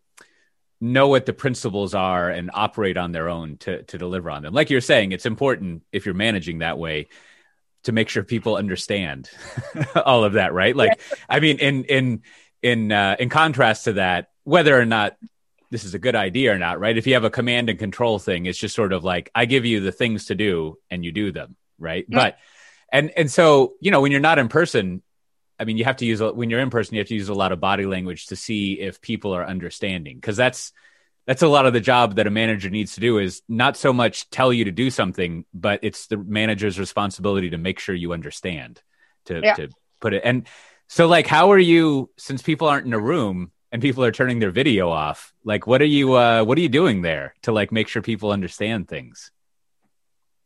know 0.82 1.08
what 1.08 1.26
the 1.26 1.34
principles 1.34 1.94
are 1.94 2.30
and 2.30 2.52
operate 2.54 2.98
on 2.98 3.12
their 3.12 3.30
own 3.30 3.58
to 3.58 3.84
to 3.84 3.98
deliver 3.98 4.30
on 4.30 4.44
them. 4.44 4.54
Like 4.54 4.70
you're 4.70 4.82
saying, 4.82 5.12
it's 5.12 5.26
important 5.26 5.84
if 5.92 6.06
you're 6.06 6.16
managing 6.16 6.60
that 6.60 6.78
way 6.78 7.08
to 7.84 7.92
make 7.92 8.10
sure 8.10 8.24
people 8.24 8.56
understand 8.56 9.30
all 9.96 10.24
of 10.24 10.34
that, 10.34 10.54
right? 10.54 10.76
Like, 10.76 11.00
I 11.30 11.40
mean, 11.40 11.60
in 11.60 11.84
in 11.86 12.22
in 12.62 12.92
uh, 12.92 13.16
in 13.20 13.30
contrast 13.30 13.86
to 13.86 13.94
that, 13.94 14.30
whether 14.44 14.78
or 14.78 14.86
not 14.86 15.16
this 15.72 15.84
is 15.84 15.94
a 15.94 16.00
good 16.00 16.16
idea 16.16 16.54
or 16.54 16.58
not, 16.58 16.80
right? 16.80 16.98
If 16.98 17.08
you 17.08 17.14
have 17.14 17.24
a 17.24 17.30
command 17.30 17.70
and 17.70 17.80
control 17.80 18.20
thing, 18.20 18.46
it's 18.46 18.60
just 18.60 18.76
sort 18.76 18.94
of 18.94 19.04
like 19.04 19.32
I 19.34 19.46
give 19.46 19.66
you 19.66 19.80
the 19.80 19.92
things 19.92 20.26
to 20.26 20.36
do 20.36 20.78
and 20.90 21.04
you 21.04 21.12
do 21.12 21.32
them, 21.32 21.56
right? 21.80 22.06
But 22.10 22.38
and 22.92 23.12
and 23.12 23.32
so 23.32 23.74
you 23.80 23.92
know 23.92 24.02
when 24.02 24.12
you're 24.12 24.22
not 24.22 24.40
in 24.40 24.50
person, 24.50 25.02
I 25.60 25.66
mean, 25.66 25.78
you 25.78 25.86
have 25.86 25.98
to 25.98 26.06
use 26.06 26.22
when 26.22 26.50
you're 26.50 26.60
in 26.60 26.70
person, 26.70 26.96
you 26.96 27.00
have 27.00 27.08
to 27.08 27.16
use 27.16 27.30
a 27.30 27.34
lot 27.34 27.52
of 27.52 27.60
body 27.60 27.86
language 27.86 28.28
to 28.28 28.36
see 28.36 28.74
if 28.74 29.02
people 29.02 29.34
are 29.34 29.46
understanding 29.46 30.18
because 30.18 30.38
that's 30.38 30.74
that's 31.26 31.42
a 31.42 31.48
lot 31.48 31.66
of 31.66 31.74
the 31.74 31.80
job 31.80 32.16
that 32.16 32.28
a 32.28 32.30
manager 32.30 32.70
needs 32.70 32.96
to 32.96 33.02
do 33.02 33.18
is 33.18 33.42
not 33.50 33.78
so 33.78 33.92
much 33.92 34.30
tell 34.30 34.54
you 34.54 34.66
to 34.66 34.72
do 34.72 34.92
something, 34.92 35.46
but 35.54 35.80
it's 35.82 36.08
the 36.08 36.18
manager's 36.18 36.80
responsibility 36.80 37.50
to 37.50 37.58
make 37.58 37.80
sure 37.80 37.96
you 37.96 38.14
understand 38.14 38.82
to 39.26 39.42
yeah. 39.44 39.54
to 39.56 39.70
put 40.02 40.14
it. 40.14 40.22
And 40.24 40.48
so, 40.88 41.08
like, 41.08 41.26
how 41.26 41.52
are 41.52 41.60
you 41.60 42.12
since 42.18 42.42
people 42.42 42.68
aren't 42.68 42.86
in 42.86 42.94
a 42.94 43.00
room? 43.00 43.52
and 43.72 43.82
people 43.82 44.06
are 44.06 44.12
turning 44.12 44.40
their 44.40 44.52
video 44.52 44.90
off 44.90 45.34
like 45.44 45.68
what 45.68 45.82
are 45.82 45.86
you 45.86 46.14
uh 46.14 46.44
what 46.46 46.58
are 46.58 46.62
you 46.62 46.70
doing 46.70 47.02
there 47.02 47.36
to 47.42 47.52
like 47.52 47.74
make 47.74 47.90
sure 47.90 48.02
people 48.02 48.32
understand 48.32 48.88
things 48.88 49.32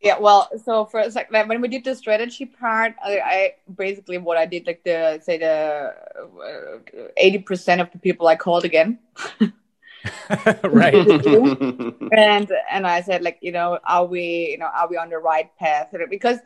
yeah 0.01 0.17
well 0.17 0.49
so 0.63 0.85
for 0.85 1.03
like 1.09 1.31
when 1.31 1.61
we 1.61 1.67
did 1.67 1.83
the 1.83 1.95
strategy 1.95 2.45
part 2.45 2.93
I, 3.03 3.19
I 3.19 3.53
basically 3.75 4.17
what 4.17 4.37
i 4.37 4.45
did 4.45 4.65
like 4.65 4.83
the 4.83 5.19
say 5.23 5.37
the 5.37 5.93
uh, 6.17 7.21
80% 7.21 7.81
of 7.81 7.91
the 7.91 7.99
people 7.99 8.27
i 8.27 8.35
called 8.35 8.65
again. 8.65 8.99
Right. 10.63 10.95
And 12.13 12.49
and 12.71 12.87
i 12.87 13.01
said 13.01 13.21
like 13.21 13.37
you 13.41 13.51
know 13.51 13.79
are 13.85 14.05
we 14.05 14.49
you 14.51 14.57
know 14.57 14.67
are 14.73 14.87
we 14.87 14.95
on 14.95 15.09
the 15.09 15.17
right 15.17 15.49
path? 15.57 15.93
Because 16.09 16.39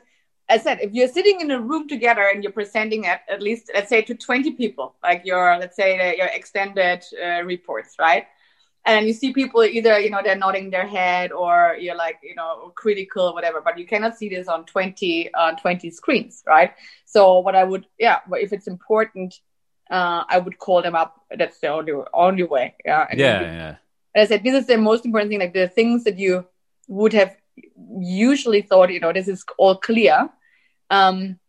I 0.49 0.57
said, 0.57 0.79
if 0.81 0.93
you're 0.93 1.07
sitting 1.07 1.39
in 1.39 1.51
a 1.51 1.59
room 1.59 1.87
together 1.87 2.27
and 2.27 2.43
you're 2.43 2.51
presenting 2.51 3.05
at, 3.05 3.21
at 3.29 3.41
least, 3.41 3.71
let's 3.73 3.89
say, 3.89 4.01
to 4.01 4.13
20 4.13 4.51
people, 4.51 4.93
like 5.01 5.21
your, 5.23 5.57
let's 5.57 5.75
say, 5.75 6.15
your 6.17 6.27
extended 6.27 7.03
uh, 7.23 7.43
reports, 7.43 7.95
right? 7.97 8.27
And 8.85 9.07
you 9.07 9.13
see 9.13 9.31
people 9.31 9.63
either, 9.63 9.97
you 9.99 10.09
know, 10.09 10.19
they're 10.21 10.35
nodding 10.35 10.69
their 10.69 10.85
head 10.85 11.31
or 11.31 11.77
you're 11.79 11.95
like, 11.95 12.19
you 12.21 12.35
know, 12.35 12.73
critical 12.75 13.27
or 13.27 13.33
whatever, 13.33 13.61
but 13.61 13.77
you 13.77 13.87
cannot 13.87 14.17
see 14.17 14.27
this 14.27 14.49
on 14.49 14.65
20, 14.65 15.33
on 15.33 15.55
20 15.55 15.89
screens, 15.89 16.43
right? 16.45 16.73
So 17.05 17.39
what 17.39 17.55
I 17.55 17.63
would, 17.63 17.85
yeah, 17.97 18.19
if 18.33 18.51
it's 18.51 18.67
important, 18.67 19.39
uh, 19.89 20.25
I 20.27 20.37
would 20.37 20.59
call 20.59 20.81
them 20.81 20.95
up. 20.95 21.21
That's 21.35 21.59
the 21.59 21.67
only, 21.67 21.93
only 22.13 22.43
way. 22.43 22.75
Yeah. 22.83 23.07
And 23.09 23.19
yeah. 23.19 23.41
yeah. 23.41 23.75
And 24.15 24.23
I 24.23 24.25
said, 24.25 24.43
this 24.43 24.55
is 24.55 24.67
the 24.67 24.77
most 24.77 25.05
important 25.05 25.31
thing, 25.31 25.39
like 25.39 25.53
the 25.53 25.69
things 25.69 26.03
that 26.03 26.19
you 26.19 26.45
would 26.89 27.13
have 27.13 27.37
usually 27.99 28.63
thought, 28.63 28.91
you 28.91 28.99
know, 28.99 29.13
this 29.13 29.27
is 29.27 29.45
all 29.57 29.75
clear, 29.75 30.29
um, 30.89 31.39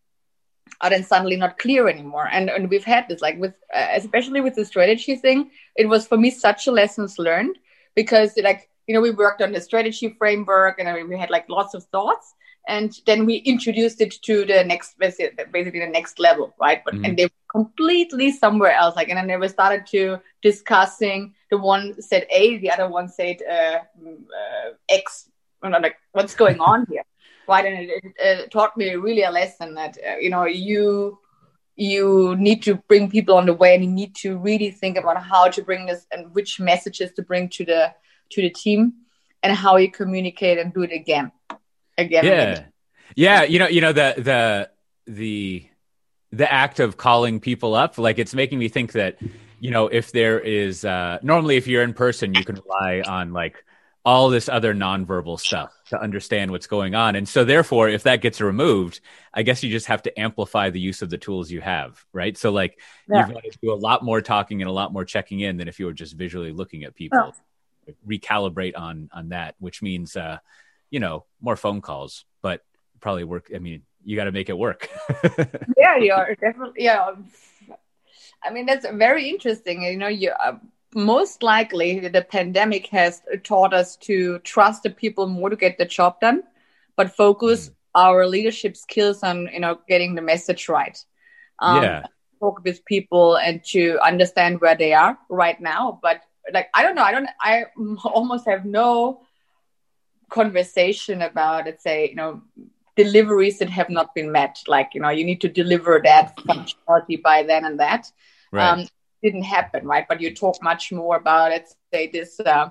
are 0.80 0.90
then 0.90 1.04
suddenly 1.04 1.36
not 1.36 1.58
clear 1.58 1.88
anymore. 1.88 2.28
And 2.30 2.50
and 2.50 2.68
we've 2.68 2.84
had 2.84 3.08
this, 3.08 3.20
like 3.20 3.38
with 3.38 3.54
uh, 3.74 3.88
especially 3.94 4.40
with 4.40 4.54
the 4.54 4.64
strategy 4.64 5.16
thing, 5.16 5.50
it 5.76 5.86
was 5.88 6.06
for 6.06 6.16
me 6.16 6.30
such 6.30 6.66
a 6.66 6.72
lessons 6.72 7.18
learned 7.18 7.58
because 7.94 8.32
like 8.42 8.68
you 8.86 8.94
know 8.94 9.00
we 9.00 9.10
worked 9.10 9.42
on 9.42 9.52
the 9.52 9.60
strategy 9.60 10.14
framework 10.18 10.78
and 10.78 10.88
I 10.88 10.94
mean, 10.94 11.08
we 11.08 11.18
had 11.18 11.30
like 11.30 11.48
lots 11.48 11.74
of 11.74 11.84
thoughts. 11.84 12.34
And 12.66 12.98
then 13.04 13.26
we 13.26 13.36
introduced 13.36 14.00
it 14.00 14.14
to 14.22 14.46
the 14.46 14.64
next, 14.64 14.98
basically 14.98 15.80
the 15.80 15.86
next 15.86 16.18
level, 16.18 16.54
right? 16.58 16.80
But 16.82 16.94
mm-hmm. 16.94 17.04
and 17.04 17.18
they 17.18 17.26
were 17.26 17.30
completely 17.52 18.32
somewhere 18.32 18.72
else. 18.72 18.96
Like, 18.96 19.10
and 19.10 19.18
then 19.18 19.26
they 19.26 19.36
were 19.36 19.50
started 19.50 19.84
to 19.88 20.18
discussing. 20.40 21.34
The 21.50 21.58
one 21.58 22.00
said 22.00 22.26
A, 22.30 22.56
the 22.56 22.70
other 22.70 22.88
one 22.88 23.10
said 23.10 23.36
uh, 23.46 23.80
uh, 24.06 24.70
X, 24.88 25.28
you 25.62 25.68
know, 25.68 25.78
like 25.78 25.96
what's 26.12 26.34
going 26.34 26.58
on 26.58 26.86
here 26.88 27.04
right 27.48 27.64
and 27.64 27.78
it, 27.78 27.90
it, 27.90 28.12
it, 28.18 28.50
taught 28.50 28.76
me 28.76 28.94
really 28.94 29.22
a 29.22 29.30
lesson 29.30 29.74
that 29.74 29.96
uh, 30.06 30.16
you 30.16 30.30
know 30.30 30.44
you 30.44 31.18
you 31.76 32.36
need 32.38 32.62
to 32.62 32.76
bring 32.88 33.10
people 33.10 33.36
on 33.36 33.46
the 33.46 33.54
way 33.54 33.74
and 33.74 33.84
you 33.84 33.90
need 33.90 34.14
to 34.14 34.38
really 34.38 34.70
think 34.70 34.96
about 34.96 35.20
how 35.22 35.48
to 35.48 35.62
bring 35.62 35.86
this 35.86 36.06
and 36.12 36.32
which 36.34 36.60
messages 36.60 37.10
to 37.12 37.22
bring 37.22 37.48
to 37.48 37.64
the 37.64 37.92
to 38.30 38.42
the 38.42 38.50
team 38.50 38.92
and 39.42 39.54
how 39.54 39.76
you 39.76 39.90
communicate 39.90 40.58
and 40.58 40.72
do 40.72 40.82
it 40.82 40.92
again 40.92 41.32
again 41.98 42.24
yeah 42.24 42.32
again. 42.32 42.72
yeah 43.16 43.42
you 43.42 43.58
know 43.58 43.68
you 43.68 43.80
know 43.80 43.92
the 43.92 44.14
the 44.16 44.70
the 45.12 45.68
the 46.32 46.52
act 46.52 46.80
of 46.80 46.96
calling 46.96 47.40
people 47.40 47.74
up 47.74 47.98
like 47.98 48.18
it's 48.18 48.34
making 48.34 48.58
me 48.58 48.68
think 48.68 48.92
that 48.92 49.18
you 49.60 49.70
know 49.70 49.88
if 49.88 50.12
there 50.12 50.38
is 50.38 50.84
uh 50.84 51.18
normally 51.22 51.56
if 51.56 51.66
you're 51.66 51.82
in 51.82 51.92
person 51.92 52.34
you 52.34 52.44
can 52.44 52.56
rely 52.56 53.02
on 53.06 53.32
like 53.32 53.64
all 54.04 54.28
this 54.28 54.48
other 54.48 54.74
nonverbal 54.74 55.38
stuff 55.38 55.73
to 55.90 56.00
understand 56.00 56.50
what's 56.50 56.66
going 56.66 56.94
on. 56.94 57.16
And 57.16 57.28
so, 57.28 57.44
therefore, 57.44 57.88
if 57.88 58.04
that 58.04 58.20
gets 58.20 58.40
removed, 58.40 59.00
I 59.32 59.42
guess 59.42 59.62
you 59.62 59.70
just 59.70 59.86
have 59.86 60.02
to 60.02 60.18
amplify 60.20 60.70
the 60.70 60.80
use 60.80 61.02
of 61.02 61.10
the 61.10 61.18
tools 61.18 61.50
you 61.50 61.60
have, 61.60 62.04
right? 62.12 62.36
So, 62.36 62.50
like, 62.50 62.80
yeah. 63.08 63.26
you've 63.26 63.34
got 63.34 63.44
to 63.44 63.58
do 63.62 63.72
a 63.72 63.74
lot 63.74 64.02
more 64.02 64.20
talking 64.20 64.62
and 64.62 64.68
a 64.68 64.72
lot 64.72 64.92
more 64.92 65.04
checking 65.04 65.40
in 65.40 65.56
than 65.56 65.68
if 65.68 65.78
you 65.78 65.86
were 65.86 65.92
just 65.92 66.14
visually 66.14 66.52
looking 66.52 66.84
at 66.84 66.94
people. 66.94 67.18
Oh. 67.22 67.92
Recalibrate 68.08 68.78
on 68.78 69.10
on 69.12 69.28
that, 69.28 69.56
which 69.58 69.82
means, 69.82 70.16
uh, 70.16 70.38
you 70.90 71.00
know, 71.00 71.26
more 71.42 71.56
phone 71.56 71.82
calls, 71.82 72.24
but 72.40 72.64
probably 73.00 73.24
work. 73.24 73.50
I 73.54 73.58
mean, 73.58 73.82
you 74.04 74.16
got 74.16 74.24
to 74.24 74.32
make 74.32 74.48
it 74.48 74.56
work. 74.56 74.88
yeah, 75.76 75.98
you 75.98 76.12
are 76.14 76.34
definitely. 76.34 76.82
Yeah, 76.82 77.10
I 78.42 78.50
mean 78.50 78.64
that's 78.64 78.86
very 78.88 79.28
interesting. 79.28 79.82
You 79.82 79.98
know, 79.98 80.08
you. 80.08 80.30
Uh, 80.30 80.56
most 80.94 81.42
likely 81.42 82.08
the 82.08 82.22
pandemic 82.22 82.86
has 82.88 83.22
taught 83.42 83.74
us 83.74 83.96
to 83.96 84.38
trust 84.40 84.84
the 84.84 84.90
people 84.90 85.26
more 85.26 85.50
to 85.50 85.56
get 85.56 85.76
the 85.76 85.84
job 85.84 86.20
done, 86.20 86.42
but 86.96 87.14
focus 87.14 87.68
mm. 87.68 87.72
our 87.94 88.26
leadership 88.26 88.76
skills 88.76 89.22
on 89.22 89.48
you 89.52 89.60
know 89.60 89.78
getting 89.88 90.14
the 90.14 90.22
message 90.22 90.68
right. 90.68 90.98
Um, 91.58 91.82
yeah. 91.82 92.06
Talk 92.40 92.62
with 92.64 92.84
people 92.84 93.36
and 93.36 93.64
to 93.66 93.98
understand 94.04 94.60
where 94.60 94.76
they 94.76 94.92
are 94.92 95.18
right 95.28 95.60
now. 95.60 95.98
But 96.02 96.22
like 96.52 96.68
I 96.74 96.82
don't 96.82 96.94
know, 96.94 97.02
I 97.02 97.12
don't. 97.12 97.28
I 97.40 97.64
almost 98.04 98.46
have 98.46 98.64
no 98.64 99.22
conversation 100.30 101.22
about 101.22 101.66
let's 101.66 101.82
say 101.82 102.08
you 102.08 102.16
know 102.16 102.42
deliveries 102.96 103.58
that 103.58 103.70
have 103.70 103.90
not 103.90 104.14
been 104.14 104.30
met. 104.30 104.62
Like 104.68 104.90
you 104.94 105.00
know 105.00 105.10
you 105.10 105.24
need 105.24 105.40
to 105.40 105.48
deliver 105.48 106.00
that 106.04 106.36
functionality 106.38 107.20
by 107.20 107.42
then 107.42 107.64
and 107.64 107.80
that. 107.80 108.10
Right. 108.52 108.68
Um, 108.68 108.86
didn't 109.24 109.42
happen, 109.58 109.82
right? 109.92 110.06
But 110.10 110.20
you 110.20 110.28
talk 110.34 110.56
much 110.62 110.92
more 110.92 111.16
about, 111.16 111.50
let's 111.54 111.74
say, 111.92 112.02
this, 112.16 112.38
uh, 112.38 112.68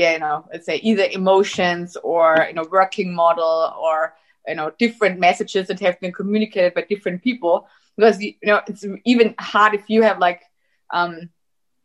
yeah, 0.00 0.12
you 0.12 0.18
know, 0.24 0.46
let's 0.52 0.66
say 0.66 0.76
either 0.76 1.06
emotions 1.20 1.96
or, 2.12 2.26
you 2.48 2.54
know, 2.54 2.66
working 2.70 3.14
model 3.22 3.74
or, 3.84 4.14
you 4.46 4.56
know, 4.58 4.70
different 4.84 5.18
messages 5.18 5.66
that 5.68 5.80
have 5.80 5.98
been 6.02 6.12
communicated 6.12 6.74
by 6.74 6.82
different 6.82 7.22
people. 7.28 7.66
Because, 7.96 8.20
you 8.20 8.34
know, 8.42 8.60
it's 8.68 8.84
even 9.04 9.34
hard 9.38 9.72
if 9.74 9.84
you 9.88 10.02
have 10.02 10.18
like, 10.18 10.42
um, 10.90 11.30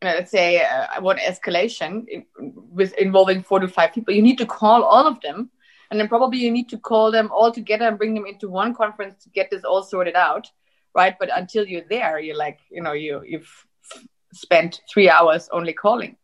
let's 0.02 0.32
say 0.32 0.62
uh, 0.62 1.02
one 1.02 1.18
escalation 1.18 1.92
with 2.78 2.94
involving 2.94 3.44
four 3.44 3.60
to 3.60 3.68
five 3.68 3.94
people, 3.94 4.14
you 4.14 4.22
need 4.22 4.40
to 4.40 4.46
call 4.46 4.84
all 4.84 5.06
of 5.08 5.22
them. 5.22 5.50
And 5.90 6.00
then 6.00 6.08
probably 6.08 6.40
you 6.40 6.52
need 6.52 6.70
to 6.70 6.78
call 6.78 7.12
them 7.12 7.30
all 7.32 7.52
together 7.52 7.88
and 7.88 7.98
bring 7.98 8.14
them 8.14 8.26
into 8.26 8.50
one 8.50 8.74
conference 8.76 9.24
to 9.24 9.30
get 9.30 9.50
this 9.50 9.64
all 9.64 9.84
sorted 9.84 10.16
out. 10.16 10.46
Right. 10.96 11.16
But 11.20 11.30
until 11.42 11.66
you're 11.68 11.90
there, 11.90 12.20
you're 12.20 12.42
like, 12.48 12.60
you 12.70 12.82
know, 12.82 12.94
you, 12.94 13.22
you've 13.24 13.52
spent 14.34 14.82
three 14.92 15.10
hours 15.10 15.50
only 15.52 15.74
calling. 15.74 16.16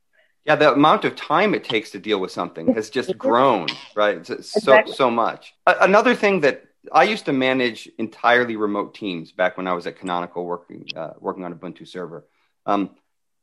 Yeah, 0.46 0.56
the 0.56 0.74
amount 0.74 1.06
of 1.06 1.16
time 1.16 1.56
it 1.56 1.64
takes 1.64 1.90
to 1.92 2.00
deal 2.00 2.20
with 2.20 2.32
something 2.32 2.74
has 2.76 2.92
just 2.92 3.18
grown, 3.18 3.68
right? 3.96 4.18
It's 4.18 4.30
exactly. 4.30 4.92
so 4.92 4.98
so 4.98 5.12
much. 5.12 5.54
Another 5.66 6.14
thing 6.14 6.42
that 6.42 6.66
I 6.92 7.04
used 7.04 7.26
to 7.26 7.34
manage 7.34 7.90
entirely 7.98 8.56
remote 8.56 8.94
teams 8.94 9.32
back 9.32 9.58
when 9.58 9.68
I 9.68 9.74
was 9.74 9.88
at 9.88 9.98
Canonical 9.98 10.46
working 10.46 10.86
uh, 10.96 11.14
working 11.20 11.44
on 11.44 11.54
Ubuntu 11.54 11.88
server. 11.88 12.28
Um, 12.68 12.92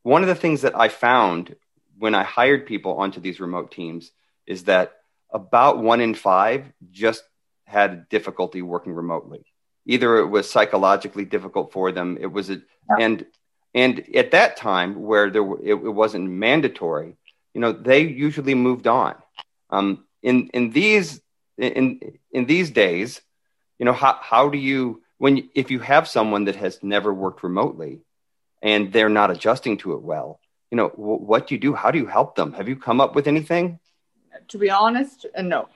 one 0.04 0.22
of 0.22 0.28
the 0.28 0.35
things 0.37 0.62
that 0.62 0.78
I 0.78 0.88
found 0.88 1.56
when 1.98 2.14
I 2.14 2.22
hired 2.22 2.66
people 2.66 2.94
onto 2.94 3.20
these 3.20 3.40
remote 3.40 3.72
teams 3.72 4.12
is 4.46 4.64
that 4.64 4.92
about 5.32 5.78
one 5.78 6.00
in 6.00 6.14
five 6.14 6.72
just 6.90 7.24
had 7.64 8.08
difficulty 8.08 8.62
working 8.62 8.92
remotely. 8.92 9.44
Either 9.87 10.18
it 10.18 10.26
was 10.26 10.48
psychologically 10.48 11.24
difficult 11.24 11.72
for 11.72 11.90
them, 11.90 12.18
it 12.20 12.26
was 12.26 12.50
a, 12.50 12.54
yeah. 12.54 12.61
and 13.00 13.26
and 13.74 14.04
at 14.14 14.32
that 14.32 14.56
time, 14.56 15.02
where 15.02 15.30
there 15.30 15.42
it, 15.62 15.74
it 15.74 15.94
wasn't 15.94 16.28
mandatory, 16.28 17.16
you 17.54 17.61
know, 17.61 17.72
they 17.72 18.00
usually 18.00 18.54
moved 18.54 18.87
on. 18.87 19.14
Um, 19.70 20.04
in 20.22 20.48
in 20.54 20.70
these 20.70 21.20
in 21.58 22.00
in 22.30 22.46
these 22.46 22.70
days, 22.70 23.20
you 23.78 23.85
know, 23.85 23.92
how 23.92 24.18
how 24.20 24.48
do 24.48 24.58
you 24.58 25.02
when 25.18 25.48
if 25.54 25.70
you 25.70 25.80
have 25.80 26.08
someone 26.08 26.44
that 26.44 26.56
has 26.56 26.82
never 26.82 27.12
worked 27.12 27.42
remotely 27.42 28.00
and 28.62 28.92
they're 28.92 29.08
not 29.08 29.30
adjusting 29.30 29.78
to 29.78 29.94
it 29.94 30.02
well, 30.02 30.40
you 30.70 30.76
know, 30.76 30.88
w- 30.90 31.22
what 31.22 31.48
do 31.48 31.54
you 31.54 31.61
do? 31.61 31.74
How 31.74 31.90
do 31.90 31.98
you 31.98 32.06
help 32.06 32.37
them? 32.37 32.52
Have 32.52 32.68
you 32.68 32.76
come 32.76 33.00
up 33.00 33.14
with 33.14 33.26
anything? 33.26 33.78
To 34.48 34.58
be 34.58 34.70
honest, 34.70 35.26
uh, 35.37 35.42
no. 35.42 35.68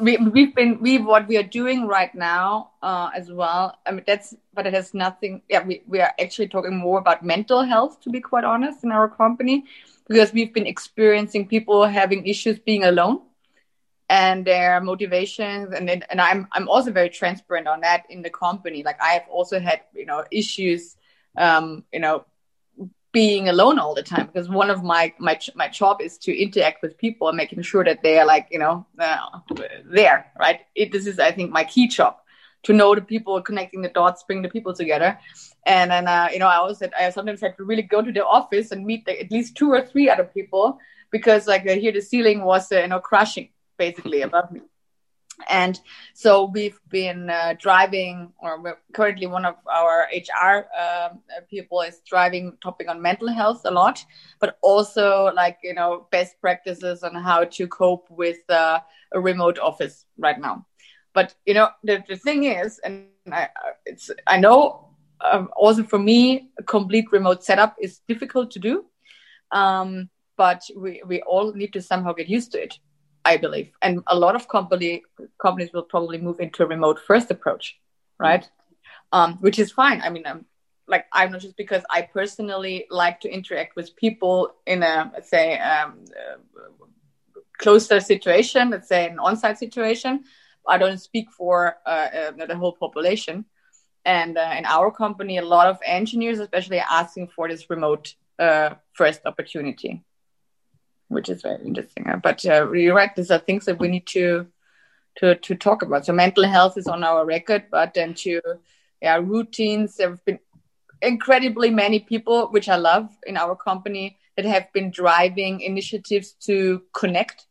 We 0.00 0.16
we've 0.16 0.54
been 0.54 0.80
we 0.80 0.98
what 0.98 1.28
we 1.28 1.36
are 1.36 1.42
doing 1.42 1.86
right 1.86 2.14
now 2.14 2.70
uh, 2.82 3.10
as 3.14 3.30
well. 3.30 3.78
I 3.86 3.92
mean 3.92 4.04
that's 4.06 4.34
but 4.54 4.66
it 4.66 4.74
has 4.74 4.94
nothing. 4.94 5.42
Yeah, 5.48 5.64
we 5.64 5.82
we 5.86 6.00
are 6.00 6.12
actually 6.20 6.48
talking 6.48 6.76
more 6.76 6.98
about 6.98 7.24
mental 7.24 7.62
health 7.62 8.00
to 8.02 8.10
be 8.10 8.20
quite 8.20 8.44
honest 8.44 8.84
in 8.84 8.92
our 8.92 9.08
company 9.08 9.64
because 10.08 10.32
we've 10.32 10.52
been 10.52 10.66
experiencing 10.66 11.46
people 11.46 11.84
having 11.86 12.26
issues 12.26 12.58
being 12.58 12.84
alone 12.84 13.20
and 14.08 14.44
their 14.44 14.80
motivations 14.80 15.72
and 15.72 15.88
then, 15.88 16.02
and 16.10 16.20
I'm 16.20 16.48
I'm 16.52 16.68
also 16.68 16.90
very 16.92 17.10
transparent 17.10 17.68
on 17.68 17.80
that 17.80 18.04
in 18.10 18.22
the 18.22 18.30
company. 18.30 18.82
Like 18.82 19.00
I 19.00 19.12
have 19.12 19.26
also 19.30 19.60
had 19.60 19.82
you 19.94 20.06
know 20.06 20.24
issues, 20.30 20.96
um, 21.36 21.84
you 21.92 22.00
know, 22.00 22.24
being 23.12 23.48
alone 23.48 23.78
all 23.78 23.94
the 23.94 24.02
time 24.02 24.26
because 24.26 24.48
one 24.48 24.70
of 24.70 24.84
my 24.84 25.12
my 25.18 25.38
my 25.54 25.68
job 25.68 26.00
is 26.00 26.16
to 26.18 26.36
interact 26.36 26.80
with 26.82 26.96
people 26.96 27.28
and 27.28 27.36
making 27.36 27.60
sure 27.62 27.84
that 27.84 28.02
they 28.02 28.18
are 28.18 28.26
like 28.26 28.46
you 28.50 28.58
know 28.58 28.86
uh, 28.98 29.16
there 29.84 30.30
right. 30.38 30.60
It, 30.74 30.92
this 30.92 31.06
is 31.06 31.18
I 31.18 31.32
think 31.32 31.50
my 31.50 31.64
key 31.64 31.88
job 31.88 32.16
to 32.62 32.72
know 32.72 32.94
the 32.94 33.00
people, 33.00 33.40
connecting 33.40 33.82
the 33.82 33.88
dots, 33.88 34.22
bring 34.24 34.42
the 34.42 34.48
people 34.48 34.74
together. 34.74 35.18
And 35.66 35.90
then, 35.90 36.08
uh, 36.08 36.28
you 36.32 36.38
know, 36.38 36.46
I 36.46 36.56
always 36.56 36.78
said 36.78 36.92
I 36.98 37.10
sometimes 37.10 37.40
had 37.40 37.56
to 37.56 37.64
really 37.64 37.82
go 37.82 38.02
to 38.02 38.12
the 38.12 38.26
office 38.26 38.70
and 38.70 38.84
meet 38.84 39.04
the, 39.06 39.18
at 39.20 39.30
least 39.30 39.56
two 39.56 39.70
or 39.70 39.84
three 39.84 40.08
other 40.08 40.24
people 40.24 40.78
because, 41.10 41.46
like, 41.46 41.66
uh, 41.66 41.74
here 41.74 41.92
the 41.92 42.00
ceiling 42.00 42.44
was, 42.44 42.70
uh, 42.72 42.80
you 42.80 42.88
know, 42.88 43.00
crashing 43.00 43.48
basically 43.78 44.22
above 44.22 44.52
me. 44.52 44.60
And 45.48 45.80
so 46.14 46.44
we've 46.44 46.78
been 46.88 47.30
uh, 47.30 47.54
driving, 47.58 48.32
or 48.38 48.78
currently 48.92 49.26
one 49.26 49.44
of 49.44 49.56
our 49.66 50.08
HR 50.12 50.66
um, 50.78 51.20
people 51.48 51.80
is 51.80 52.00
driving 52.06 52.56
topic 52.62 52.88
on 52.88 53.00
mental 53.00 53.28
health 53.28 53.62
a 53.64 53.70
lot, 53.70 54.04
but 54.40 54.58
also 54.62 55.32
like 55.34 55.58
you 55.62 55.74
know 55.74 56.06
best 56.10 56.40
practices 56.40 57.02
on 57.02 57.14
how 57.14 57.44
to 57.44 57.66
cope 57.68 58.06
with 58.10 58.38
uh, 58.50 58.80
a 59.12 59.20
remote 59.20 59.58
office 59.58 60.06
right 60.18 60.40
now. 60.40 60.66
But 61.12 61.34
you 61.46 61.54
know, 61.54 61.70
the, 61.82 62.02
the 62.08 62.16
thing 62.16 62.44
is, 62.44 62.78
and 62.84 63.06
I, 63.32 63.48
it's 63.86 64.10
I 64.26 64.38
know 64.38 64.90
um, 65.20 65.50
also 65.56 65.82
for 65.82 65.98
me, 65.98 66.50
a 66.58 66.62
complete 66.62 67.06
remote 67.12 67.44
setup 67.44 67.76
is 67.80 68.00
difficult 68.08 68.50
to 68.52 68.58
do. 68.58 68.84
Um, 69.52 70.08
but 70.36 70.62
we, 70.74 71.02
we 71.06 71.20
all 71.22 71.52
need 71.52 71.72
to 71.74 71.82
somehow 71.82 72.14
get 72.14 72.26
used 72.26 72.52
to 72.52 72.62
it, 72.62 72.78
I 73.24 73.36
believe. 73.36 73.70
And 73.82 74.02
a 74.06 74.16
lot 74.16 74.34
of 74.34 74.48
company 74.48 75.02
companies 75.38 75.72
will 75.72 75.82
probably 75.82 76.18
move 76.18 76.40
into 76.40 76.62
a 76.62 76.66
remote 76.66 76.98
first 76.98 77.30
approach, 77.30 77.78
right? 78.18 78.48
Um, 79.12 79.38
which 79.40 79.58
is 79.58 79.72
fine. 79.72 80.00
I 80.02 80.10
mean, 80.10 80.24
I'm 80.26 80.46
like 80.86 81.06
I'm 81.12 81.32
not 81.32 81.40
just 81.40 81.56
because 81.56 81.82
I 81.90 82.02
personally 82.02 82.86
like 82.90 83.20
to 83.20 83.32
interact 83.32 83.76
with 83.76 83.94
people 83.96 84.54
in 84.66 84.82
a 84.82 85.10
let's 85.12 85.28
say 85.28 85.58
um, 85.58 86.04
uh, 86.10 86.38
closer 87.58 88.00
situation, 88.00 88.70
let's 88.70 88.88
say 88.88 89.08
an 89.08 89.18
on-site 89.18 89.58
situation. 89.58 90.24
I 90.66 90.78
don't 90.78 90.98
speak 90.98 91.30
for 91.30 91.76
uh, 91.86 92.08
uh, 92.40 92.46
the 92.46 92.56
whole 92.56 92.72
population. 92.72 93.44
And 94.04 94.38
uh, 94.38 94.54
in 94.56 94.64
our 94.64 94.90
company, 94.90 95.38
a 95.38 95.44
lot 95.44 95.66
of 95.66 95.78
engineers, 95.84 96.38
especially, 96.38 96.80
are 96.80 96.86
asking 96.90 97.28
for 97.28 97.48
this 97.48 97.68
remote 97.68 98.14
uh, 98.38 98.74
first 98.94 99.20
opportunity, 99.26 100.02
which 101.10 101.28
is 101.28 101.42
very 101.42 101.64
interesting. 101.64 102.06
But 102.22 102.44
uh, 102.46 102.70
you're 102.72 102.94
right; 102.94 103.14
these 103.14 103.30
are 103.30 103.38
things 103.38 103.66
that 103.66 103.78
we 103.78 103.88
need 103.88 104.06
to 104.08 104.46
to 105.16 105.34
to 105.34 105.54
talk 105.54 105.82
about. 105.82 106.06
So 106.06 106.12
mental 106.12 106.44
health 106.44 106.78
is 106.78 106.86
on 106.86 107.04
our 107.04 107.26
record, 107.26 107.64
but 107.70 107.94
then 107.94 108.14
to 108.14 108.40
yeah, 109.02 109.16
routines. 109.16 109.96
There 109.96 110.10
have 110.10 110.24
been 110.24 110.38
incredibly 111.02 111.70
many 111.70 112.00
people, 112.00 112.48
which 112.48 112.68
I 112.68 112.76
love 112.76 113.08
in 113.26 113.36
our 113.36 113.56
company, 113.56 114.18
that 114.36 114.44
have 114.44 114.72
been 114.72 114.90
driving 114.90 115.60
initiatives 115.60 116.32
to 116.46 116.82
connect 116.94 117.46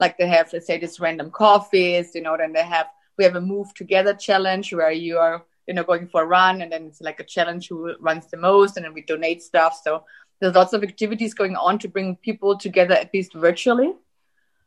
like 0.00 0.18
they 0.18 0.26
have 0.26 0.52
let's 0.52 0.66
say 0.66 0.78
this 0.78 1.00
random 1.00 1.30
coffees 1.30 2.14
you 2.14 2.22
know 2.22 2.36
then 2.36 2.52
they 2.52 2.64
have 2.64 2.86
we 3.16 3.24
have 3.24 3.36
a 3.36 3.40
move 3.40 3.72
together 3.74 4.14
challenge 4.14 4.72
where 4.72 4.90
you 4.90 5.18
are 5.18 5.44
you 5.66 5.74
know 5.74 5.84
going 5.84 6.06
for 6.06 6.22
a 6.22 6.26
run 6.26 6.62
and 6.62 6.72
then 6.72 6.86
it's 6.86 7.00
like 7.00 7.20
a 7.20 7.24
challenge 7.24 7.68
who 7.68 7.94
runs 8.00 8.26
the 8.26 8.36
most 8.36 8.76
and 8.76 8.84
then 8.84 8.94
we 8.94 9.02
donate 9.02 9.42
stuff 9.42 9.80
so 9.82 10.04
there's 10.40 10.54
lots 10.54 10.72
of 10.72 10.82
activities 10.82 11.34
going 11.34 11.56
on 11.56 11.78
to 11.78 11.88
bring 11.88 12.16
people 12.16 12.56
together 12.58 12.94
at 12.94 13.12
least 13.12 13.34
virtually 13.34 13.92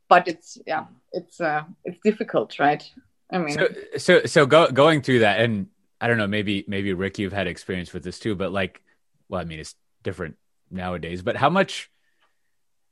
but 0.08 0.28
it's 0.28 0.58
yeah 0.66 0.86
it's 1.14 1.42
uh 1.42 1.64
it's 1.84 2.00
difficult 2.04 2.60
right? 2.60 2.90
I 3.32 3.38
mean 3.40 3.58
so 3.58 3.68
so, 3.98 4.26
so 4.26 4.46
go, 4.46 4.72
going 4.72 5.02
through 5.02 5.20
that 5.20 5.40
and 5.42 5.68
i 6.00 6.08
don't 6.08 6.18
know 6.18 6.28
maybe 6.28 6.64
maybe 6.68 6.94
rick 6.94 7.20
you've 7.20 7.34
had 7.34 7.48
experience 7.48 7.92
with 7.94 8.04
this 8.04 8.20
too 8.20 8.36
but 8.36 8.52
like 8.52 8.82
well 9.30 9.42
i 9.42 9.44
mean 9.44 9.60
it's 9.60 9.76
different 10.04 10.38
nowadays 10.70 11.22
but 11.22 11.36
how 11.36 11.50
much 11.50 11.90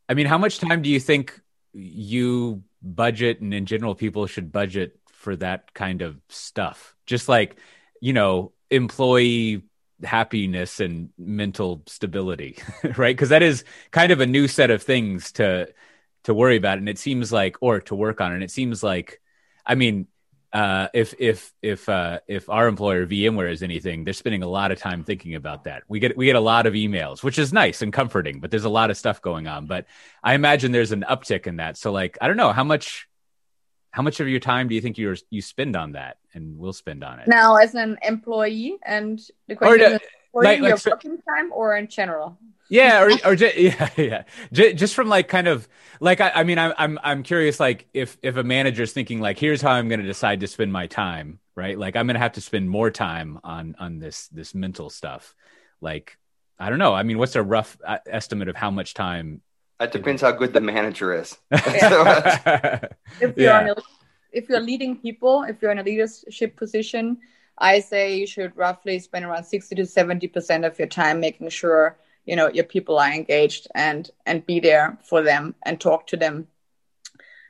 i 0.09 0.13
mean 0.13 0.25
how 0.25 0.37
much 0.37 0.59
time 0.59 0.81
do 0.81 0.89
you 0.89 0.99
think 0.99 1.39
you 1.73 2.63
budget 2.81 3.41
and 3.41 3.53
in 3.53 3.65
general 3.65 3.95
people 3.95 4.27
should 4.27 4.51
budget 4.51 4.97
for 5.25 5.35
that 5.37 5.73
kind 5.73 6.03
of 6.03 6.21
stuff? 6.29 6.95
Just 7.05 7.27
like 7.27 7.57
you 7.99 8.13
know 8.13 8.53
employee 8.69 9.63
happiness 10.03 10.79
and 10.79 11.09
mental 11.17 11.81
stability 11.87 12.57
right 12.97 13.15
because 13.15 13.29
that 13.29 13.43
is 13.43 13.63
kind 13.91 14.11
of 14.11 14.19
a 14.19 14.25
new 14.25 14.47
set 14.47 14.69
of 14.69 14.83
things 14.83 15.31
to 15.31 15.67
to 16.23 16.33
worry 16.33 16.57
about 16.57 16.77
and 16.77 16.89
it 16.89 16.97
seems 16.97 17.31
like 17.31 17.55
or 17.61 17.79
to 17.79 17.95
work 17.95 18.19
on 18.19 18.33
and 18.33 18.43
it 18.43 18.51
seems 18.51 18.83
like 18.83 19.21
i 19.65 19.75
mean 19.75 20.07
uh, 20.55 20.87
if 20.93 21.13
if 21.19 21.53
if 21.61 21.89
uh, 21.89 22.19
if 22.29 22.49
our 22.49 22.69
employer 22.69 23.05
VMware 23.05 23.51
is 23.51 23.61
anything, 23.61 24.05
they're 24.05 24.13
spending 24.13 24.41
a 24.41 24.47
lot 24.47 24.71
of 24.71 24.79
time 24.79 25.03
thinking 25.03 25.35
about 25.35 25.65
that. 25.65 25.83
We 25.89 25.99
get 25.99 26.15
we 26.15 26.27
get 26.27 26.37
a 26.37 26.39
lot 26.39 26.65
of 26.65 26.73
emails, 26.73 27.21
which 27.21 27.37
is 27.37 27.51
nice 27.51 27.81
and 27.81 27.91
comforting, 27.91 28.39
but 28.39 28.51
there's 28.51 28.63
a 28.63 28.69
lot 28.69 28.89
of 28.89 28.95
stuff 28.95 29.21
going 29.21 29.47
on. 29.47 29.65
But 29.65 29.85
I 30.23 30.33
imagine 30.33 30.71
there's 30.71 30.93
an 30.93 31.03
uptick 31.09 31.45
in 31.45 31.57
that. 31.57 31.75
So 31.75 31.91
like 31.91 32.17
I 32.21 32.29
don't 32.29 32.37
know 32.37 32.53
how 32.53 32.63
much 32.63 33.05
how 33.95 34.01
much 34.01 34.19
of 34.19 34.27
your 34.27 34.41
time 34.41 34.67
do 34.67 34.75
you 34.75 34.81
think 34.81 34.97
you 34.97 35.15
you 35.29 35.41
spend 35.41 35.73
on 35.77 35.93
that 35.93 36.17
and 36.33 36.57
will 36.57 36.73
spend 36.73 37.01
on 37.01 37.17
it? 37.19 37.29
Now 37.29 37.55
as 37.55 37.75
an 37.75 37.97
employee 38.03 38.77
and 38.83 39.21
the 39.47 39.55
question 39.55 39.93
or, 39.93 39.95
is 39.95 39.99
like, 40.33 40.59
like, 40.59 40.67
your 40.67 40.91
working 40.91 41.17
time 41.21 41.53
or 41.53 41.77
in 41.77 41.87
general? 41.87 42.37
Yeah 42.67 43.03
or, 43.03 43.11
or 43.31 43.35
just, 43.37 43.57
yeah 43.57 43.89
yeah. 43.95 44.23
Just 44.51 44.95
from 44.95 45.07
like 45.07 45.29
kind 45.29 45.47
of 45.47 45.65
like 46.01 46.19
I, 46.19 46.29
I 46.31 46.43
mean 46.43 46.57
I'm, 46.57 46.73
I'm 46.77 46.99
i'm 47.03 47.23
curious 47.23 47.57
like 47.57 47.87
if 47.93 48.17
if 48.21 48.35
a 48.35 48.43
manager's 48.43 48.91
thinking 48.91 49.21
like 49.21 49.39
here's 49.39 49.61
how 49.61 49.71
i'm 49.71 49.87
going 49.87 50.01
to 50.01 50.05
decide 50.05 50.41
to 50.41 50.47
spend 50.47 50.73
my 50.73 50.87
time 50.87 51.39
right? 51.55 51.79
Like 51.79 51.95
i'm 51.95 52.05
going 52.05 52.15
to 52.15 52.19
have 52.19 52.33
to 52.33 52.41
spend 52.41 52.69
more 52.69 52.91
time 52.91 53.39
on 53.45 53.77
on 53.79 53.99
this 53.99 54.27
this 54.27 54.53
mental 54.53 54.89
stuff. 54.89 55.33
Like 55.79 56.17
i 56.59 56.69
don't 56.69 56.79
know. 56.79 56.93
I 56.93 57.03
mean 57.03 57.17
what's 57.17 57.37
a 57.37 57.43
rough 57.43 57.77
uh, 57.87 57.99
estimate 58.05 58.49
of 58.49 58.57
how 58.57 58.71
much 58.71 58.93
time 58.93 59.41
it 59.79 59.91
depends 59.91 60.21
how 60.21 60.31
good 60.31 60.53
the 60.53 60.61
manager 60.61 61.13
is. 61.13 61.37
If 61.51 63.37
you're 63.37 63.45
yeah. 63.45 63.71
a, 63.71 63.75
if 64.31 64.49
you're 64.49 64.59
leading 64.59 64.97
people 64.97 65.43
if 65.43 65.61
you're 65.61 65.71
in 65.71 65.79
a 65.79 65.83
leadership 65.83 66.57
position 66.57 67.17
i 67.57 67.79
say 67.79 68.17
you 68.17 68.27
should 68.27 68.55
roughly 68.57 68.99
spend 68.99 69.23
around 69.23 69.45
60 69.45 69.75
to 69.75 69.85
70 69.85 70.27
percent 70.27 70.65
of 70.65 70.77
your 70.77 70.89
time 70.89 71.21
making 71.21 71.47
sure 71.49 71.97
you 72.25 72.35
know 72.35 72.49
your 72.49 72.65
people 72.65 72.99
are 72.99 73.11
engaged 73.11 73.67
and 73.73 74.11
and 74.25 74.45
be 74.45 74.59
there 74.59 74.97
for 75.03 75.21
them 75.21 75.55
and 75.63 75.79
talk 75.79 76.07
to 76.07 76.17
them. 76.17 76.47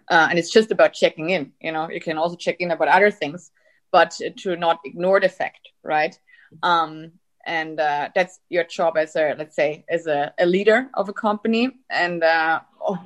Uh, 0.08 0.28
and 0.30 0.38
it's 0.38 0.52
just 0.52 0.70
about 0.70 0.94
checking 0.94 1.32
in 1.32 1.52
you 1.60 1.72
know. 1.72 1.90
You 1.90 2.00
can 2.00 2.18
also 2.18 2.36
check 2.36 2.58
in 2.60 2.72
about 2.72 2.90
other 2.90 3.12
things 3.12 3.52
but 3.92 4.20
to 4.38 4.56
not 4.56 4.80
ignore 4.86 5.20
the 5.20 5.30
fact 5.30 5.70
right? 5.84 6.18
Um, 6.62 7.14
and 7.46 7.80
uh, 7.80 8.10
that's 8.16 8.40
your 8.50 8.64
job 8.64 8.98
as 8.98 9.16
a 9.16 9.36
let's 9.38 9.56
say 9.56 9.86
as 9.90 10.08
a, 10.08 10.34
a 10.40 10.46
leader 10.46 10.90
of 10.94 11.10
a 11.10 11.14
company 11.14 11.72
and 11.90 12.24
uh, 12.24 12.60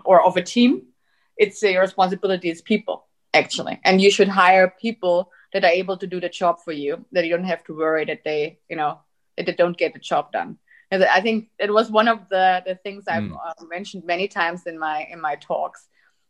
or 0.06 0.25
of 0.25 0.38
a 0.38 0.41
team 0.41 0.84
it's 1.38 1.63
uh, 1.63 1.67
your 1.67 1.82
responsibility 1.82 2.49
as 2.49 2.62
people 2.62 3.06
actually 3.34 3.80
and 3.84 4.02
you 4.02 4.12
should 4.12 4.28
hire 4.28 4.73
people 4.82 5.32
that 5.54 5.63
are 5.63 5.71
able 5.71 5.97
to 5.97 6.08
do 6.08 6.19
the 6.19 6.30
job 6.30 6.58
for 6.63 6.71
you 6.71 7.06
that 7.12 7.25
you 7.25 7.36
don't 7.36 7.45
have 7.45 7.63
to 7.63 7.75
worry 7.75 8.06
that 8.06 8.23
they 8.23 8.60
you 8.69 8.75
know 8.75 8.99
that 9.38 9.45
they 9.45 9.54
don't 9.54 9.78
get 9.78 9.93
the 9.93 9.99
job 9.99 10.32
done 10.32 10.58
and 10.91 11.04
I 11.04 11.21
think 11.21 11.49
it 11.60 11.71
was 11.71 11.91
one 11.91 12.08
of 12.08 12.28
the 12.30 12.63
the 12.65 12.75
things 12.75 13.06
I've 13.08 13.23
mm. 13.23 13.38
uh, 13.38 13.54
mentioned 13.69 14.04
many 14.06 14.28
times 14.28 14.65
in 14.65 14.80
my 14.80 15.08
in 15.12 15.21
my 15.21 15.36
talks. 15.36 15.88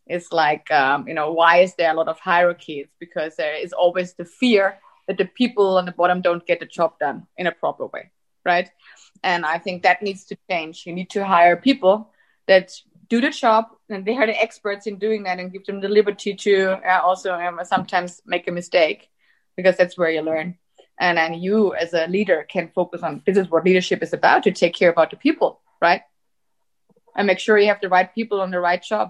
Is 0.08 0.32
like 0.32 0.72
um, 0.72 1.08
you 1.08 1.13
know 1.13 1.32
why 1.32 1.58
is 1.58 1.76
there 1.76 1.91
a 1.91 1.93
lot 1.93 2.08
of 2.08 2.19
hierarchies? 2.19 2.88
Because 3.00 3.36
there 3.36 3.54
is 3.54 3.74
always 3.74 4.13
the 4.13 4.26
fear 4.26 4.80
that 5.10 5.17
the 5.17 5.26
people 5.26 5.78
on 5.78 5.86
the 5.86 5.91
bottom 5.91 6.22
don't 6.22 6.45
get 6.45 6.60
the 6.60 6.67
job 6.67 6.93
done 7.00 7.26
in 7.36 7.48
a 7.48 7.52
proper 7.52 7.88
way, 7.88 8.12
right? 8.45 8.69
And 9.24 9.43
I 9.43 9.58
think 9.58 9.82
that 9.82 10.04
needs 10.04 10.24
to 10.26 10.38
change. 10.48 10.86
You 10.86 10.93
need 10.93 11.10
to 11.10 11.26
hire 11.26 11.58
people 11.58 12.12
that 12.48 12.80
do 13.10 13.19
the 13.19 13.32
job 13.32 13.65
and 13.89 14.06
they 14.06 14.15
are 14.15 14.28
the 14.28 14.39
experts 14.39 14.86
in 14.86 15.00
doing 15.00 15.24
that 15.24 15.39
and 15.39 15.52
give 15.52 15.65
them 15.65 15.82
the 15.82 15.89
liberty 15.89 16.36
to 16.36 16.78
uh, 16.88 17.02
also 17.04 17.34
um, 17.34 17.60
sometimes 17.63 18.22
make 18.28 18.48
a 18.48 18.52
mistake 18.52 19.10
because 19.58 19.76
that's 19.78 19.98
where 19.98 20.12
you 20.12 20.22
learn 20.22 20.56
and 21.00 21.17
then 21.17 21.34
you 21.34 21.74
as 21.74 21.91
a 21.93 22.06
leader 22.06 22.45
can 22.48 22.69
focus 22.76 23.02
on 23.02 23.24
this 23.26 23.36
is 23.36 23.50
what 23.50 23.65
leadership 23.65 24.04
is 24.04 24.13
about 24.13 24.43
to 24.43 24.52
take 24.52 24.76
care 24.76 24.91
about 24.91 25.10
the 25.10 25.17
people 25.17 25.60
right 25.82 26.02
and 27.15 27.26
make 27.26 27.39
sure 27.39 27.58
you 27.58 27.67
have 27.67 27.82
the 27.82 27.89
right 27.89 28.13
people 28.13 28.41
on 28.41 28.52
the 28.52 28.60
right 28.60 28.84
job 28.84 29.10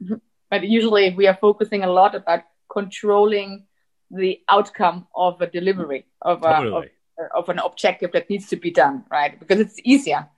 but 0.50 0.66
usually 0.66 1.14
we 1.14 1.26
are 1.26 1.36
focusing 1.38 1.84
a 1.84 1.92
lot 1.92 2.14
about 2.14 2.44
controlling 2.72 3.66
the 4.10 4.40
outcome 4.48 5.06
of 5.14 5.40
a 5.40 5.46
delivery 5.46 6.06
of, 6.22 6.42
a, 6.44 6.48
of, 6.48 6.84
of 7.34 7.48
an 7.48 7.58
objective 7.58 8.12
that 8.12 8.28
needs 8.30 8.48
to 8.48 8.56
be 8.56 8.70
done 8.70 9.04
right? 9.10 9.38
Because 9.38 9.60
it's 9.60 9.78
easier. 9.84 10.28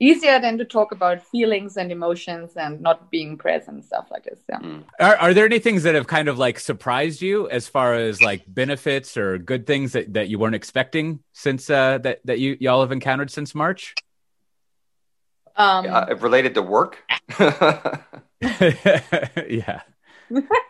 Easier 0.00 0.40
than 0.40 0.58
to 0.58 0.64
talk 0.64 0.90
about 0.90 1.24
feelings 1.24 1.76
and 1.76 1.92
emotions 1.92 2.56
and 2.56 2.80
not 2.80 3.12
being 3.12 3.38
present 3.38 3.84
stuff 3.84 4.08
like 4.10 4.24
this 4.24 4.40
yeah. 4.48 4.58
Mm. 4.58 4.82
are, 4.98 5.16
are 5.16 5.32
there 5.32 5.44
any 5.44 5.60
things 5.60 5.84
that 5.84 5.94
have 5.94 6.08
kind 6.08 6.28
of 6.28 6.36
like 6.36 6.58
surprised 6.58 7.22
you 7.22 7.48
as 7.48 7.68
far 7.68 7.94
as 7.94 8.20
like 8.20 8.42
benefits 8.48 9.16
or 9.16 9.38
good 9.38 9.68
things 9.68 9.92
that, 9.92 10.12
that 10.14 10.28
you 10.28 10.38
weren't 10.40 10.56
expecting 10.56 11.20
since 11.32 11.70
uh 11.70 11.98
that 11.98 12.18
that 12.24 12.40
you 12.40 12.56
y'all 12.58 12.80
have 12.80 12.90
encountered 12.90 13.30
since 13.30 13.54
march? 13.54 13.94
Um 15.56 15.86
uh, 15.88 16.06
related 16.18 16.54
to 16.54 16.62
work? 16.62 16.98
Yeah 19.48 19.82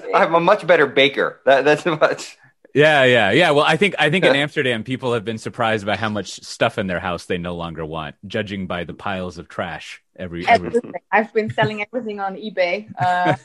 because 0.00 0.14
i'm 0.14 0.34
a 0.34 0.40
much 0.40 0.66
better 0.66 0.86
baker 0.86 1.40
that, 1.44 1.64
that's 1.64 1.86
much 1.86 2.38
yeah, 2.74 3.04
yeah, 3.04 3.30
yeah. 3.30 3.50
Well, 3.50 3.64
I 3.66 3.76
think 3.76 3.94
I 3.98 4.08
think 4.08 4.24
in 4.24 4.34
Amsterdam, 4.34 4.82
people 4.82 5.12
have 5.12 5.24
been 5.24 5.38
surprised 5.38 5.84
by 5.84 5.96
how 5.96 6.08
much 6.08 6.42
stuff 6.42 6.78
in 6.78 6.86
their 6.86 7.00
house 7.00 7.26
they 7.26 7.36
no 7.36 7.54
longer 7.54 7.84
want, 7.84 8.16
judging 8.26 8.66
by 8.66 8.84
the 8.84 8.94
piles 8.94 9.36
of 9.36 9.48
trash 9.48 10.02
every. 10.16 10.46
every... 10.46 10.72
I've 11.10 11.32
been 11.34 11.50
selling 11.50 11.82
everything 11.82 12.20
on 12.20 12.36
eBay, 12.36 12.90
uh, 12.98 13.36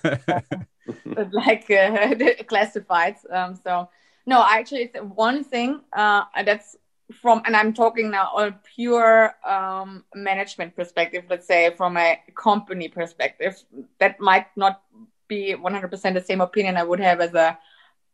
like 1.31 1.63
uh, 1.69 2.15
classifieds. 2.47 3.29
Um, 3.29 3.59
so 3.61 3.89
no, 4.25 4.45
actually, 4.49 4.83
it's 4.83 4.99
one 5.01 5.43
thing 5.43 5.81
uh, 5.91 6.23
that's 6.45 6.77
from, 7.21 7.41
and 7.45 7.55
I'm 7.55 7.73
talking 7.73 8.09
now 8.11 8.31
on 8.33 8.55
pure 8.75 9.35
um, 9.45 10.05
management 10.15 10.75
perspective. 10.75 11.25
Let's 11.29 11.47
say 11.47 11.73
from 11.75 11.97
a 11.97 12.21
company 12.35 12.87
perspective, 12.87 13.61
that 13.99 14.21
might 14.21 14.47
not 14.55 14.81
be 15.27 15.55
100% 15.55 16.13
the 16.13 16.21
same 16.21 16.41
opinion 16.41 16.77
I 16.77 16.83
would 16.83 16.99
have 16.99 17.21
as 17.21 17.33
a 17.33 17.57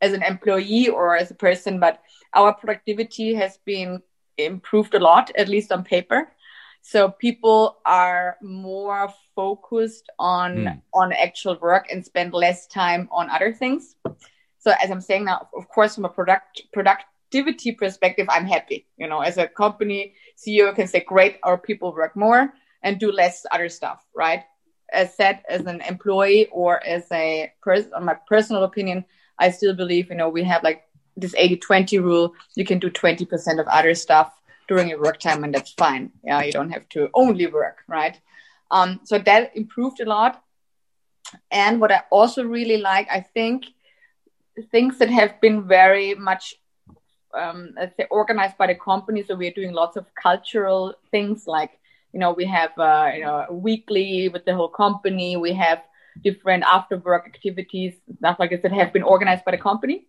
as 0.01 0.11
an 0.11 0.23
employee 0.23 0.89
or 0.89 1.15
as 1.15 1.31
a 1.31 1.35
person, 1.35 1.79
but 1.79 2.01
our 2.33 2.53
productivity 2.53 3.33
has 3.35 3.57
been 3.65 4.01
improved 4.37 4.93
a 4.95 4.99
lot, 4.99 5.31
at 5.37 5.47
least 5.47 5.71
on 5.71 5.83
paper. 5.83 6.29
So 6.81 7.09
people 7.09 7.77
are 7.85 8.35
more 8.41 9.07
focused 9.33 10.09
on 10.19 10.55
mm. 10.57 10.81
on 10.93 11.13
actual 11.13 11.57
work 11.61 11.87
and 11.89 12.03
spend 12.03 12.33
less 12.33 12.67
time 12.67 13.07
on 13.11 13.29
other 13.29 13.53
things. 13.53 13.95
So 14.59 14.73
as 14.83 14.91
I'm 14.91 15.01
saying 15.01 15.25
now, 15.25 15.47
of 15.55 15.69
course, 15.69 15.95
from 15.95 16.05
a 16.05 16.09
product 16.09 16.63
productivity 16.73 17.71
perspective, 17.71 18.27
I'm 18.29 18.45
happy. 18.45 18.85
You 18.97 19.07
know, 19.07 19.21
as 19.21 19.37
a 19.37 19.47
company 19.47 20.15
CEO 20.37 20.75
can 20.75 20.87
say, 20.87 20.99
great, 20.99 21.39
our 21.43 21.57
people 21.57 21.93
work 21.93 22.15
more 22.15 22.53
and 22.83 22.99
do 22.99 23.11
less 23.11 23.45
other 23.51 23.69
stuff, 23.69 24.05
right? 24.13 24.43
As 24.91 25.15
said, 25.15 25.41
as 25.49 25.65
an 25.65 25.81
employee 25.81 26.47
or 26.51 26.85
as 26.85 27.05
a 27.11 27.51
person, 27.61 27.93
on 27.93 28.05
my 28.05 28.15
personal 28.27 28.63
opinion, 28.63 29.05
I 29.39 29.49
still 29.49 29.73
believe, 29.73 30.09
you 30.09 30.15
know, 30.15 30.29
we 30.29 30.43
have 30.43 30.63
like 30.63 30.83
this 31.17 31.33
80 31.35 31.57
20 31.57 31.99
rule. 31.99 32.33
You 32.55 32.65
can 32.65 32.79
do 32.79 32.89
20% 32.89 33.59
of 33.59 33.67
other 33.67 33.95
stuff 33.95 34.33
during 34.67 34.89
your 34.89 35.01
work 35.01 35.19
time, 35.19 35.43
and 35.43 35.53
that's 35.53 35.71
fine. 35.73 36.11
Yeah, 36.23 36.41
you 36.43 36.51
don't 36.51 36.69
have 36.69 36.87
to 36.89 37.09
only 37.13 37.47
work, 37.47 37.83
right? 37.87 38.19
Um, 38.71 39.01
so 39.03 39.19
that 39.19 39.55
improved 39.55 39.99
a 39.99 40.05
lot. 40.05 40.43
And 41.51 41.81
what 41.81 41.91
I 41.91 42.01
also 42.11 42.43
really 42.43 42.77
like, 42.77 43.07
I 43.09 43.21
think, 43.21 43.65
things 44.71 44.97
that 44.99 45.09
have 45.09 45.39
been 45.41 45.67
very 45.67 46.13
much 46.15 46.55
um, 47.33 47.75
organized 48.09 48.57
by 48.57 48.67
the 48.67 48.75
company. 48.75 49.23
So 49.23 49.35
we're 49.35 49.51
doing 49.51 49.73
lots 49.73 49.97
of 49.97 50.05
cultural 50.15 50.93
things 51.11 51.47
like, 51.47 51.79
you 52.13 52.19
know, 52.19 52.31
we 52.31 52.45
have, 52.45 52.71
uh, 52.77 53.09
you 53.13 53.21
know, 53.21 53.47
weekly 53.49 54.29
with 54.29 54.45
the 54.45 54.53
whole 54.53 54.69
company. 54.69 55.35
We 55.35 55.53
have 55.53 55.81
different 56.23 56.63
after 56.63 56.97
work 56.97 57.25
activities, 57.25 57.93
stuff 58.19 58.37
like 58.39 58.51
this 58.51 58.61
that 58.61 58.71
have 58.71 58.93
been 58.93 59.03
organized 59.03 59.43
by 59.43 59.51
the 59.51 59.57
company. 59.57 60.07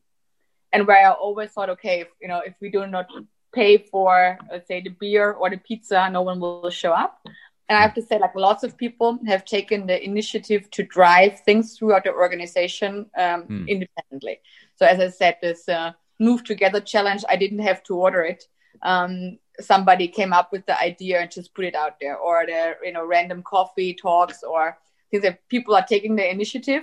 And 0.72 0.86
where 0.86 1.06
I 1.06 1.12
always 1.12 1.50
thought, 1.52 1.70
okay, 1.70 2.00
if, 2.00 2.08
you 2.20 2.28
know, 2.28 2.42
if 2.44 2.54
we 2.60 2.68
do 2.68 2.86
not 2.86 3.06
pay 3.54 3.78
for, 3.78 4.38
let's 4.50 4.68
say, 4.68 4.82
the 4.82 4.90
beer 4.90 5.32
or 5.32 5.48
the 5.48 5.56
pizza, 5.56 6.10
no 6.10 6.22
one 6.22 6.40
will 6.40 6.68
show 6.70 6.92
up. 6.92 7.20
And 7.68 7.78
I 7.78 7.80
have 7.80 7.94
to 7.94 8.02
say, 8.02 8.18
like, 8.18 8.34
lots 8.34 8.62
of 8.64 8.76
people 8.76 9.18
have 9.26 9.46
taken 9.46 9.86
the 9.86 10.04
initiative 10.04 10.70
to 10.72 10.82
drive 10.82 11.40
things 11.40 11.78
throughout 11.78 12.04
the 12.04 12.12
organization 12.12 13.06
um, 13.16 13.44
mm. 13.44 13.68
independently. 13.68 14.40
So, 14.76 14.84
as 14.84 15.00
I 15.00 15.08
said, 15.08 15.38
this 15.40 15.66
uh, 15.68 15.92
Move 16.20 16.44
Together 16.44 16.80
challenge, 16.80 17.24
I 17.28 17.36
didn't 17.36 17.60
have 17.60 17.82
to 17.84 17.96
order 17.96 18.22
it. 18.22 18.44
Um, 18.82 19.38
somebody 19.60 20.08
came 20.08 20.32
up 20.32 20.52
with 20.52 20.66
the 20.66 20.78
idea 20.80 21.20
and 21.20 21.30
just 21.30 21.54
put 21.54 21.64
it 21.64 21.74
out 21.74 22.00
there, 22.00 22.16
or 22.16 22.46
the 22.46 22.76
you 22.82 22.92
know 22.92 23.04
random 23.06 23.42
coffee 23.42 23.94
talks, 23.94 24.42
or 24.42 24.78
things 25.10 25.22
that 25.22 25.48
people 25.48 25.74
are 25.74 25.86
taking 25.86 26.16
the 26.16 26.28
initiative 26.28 26.82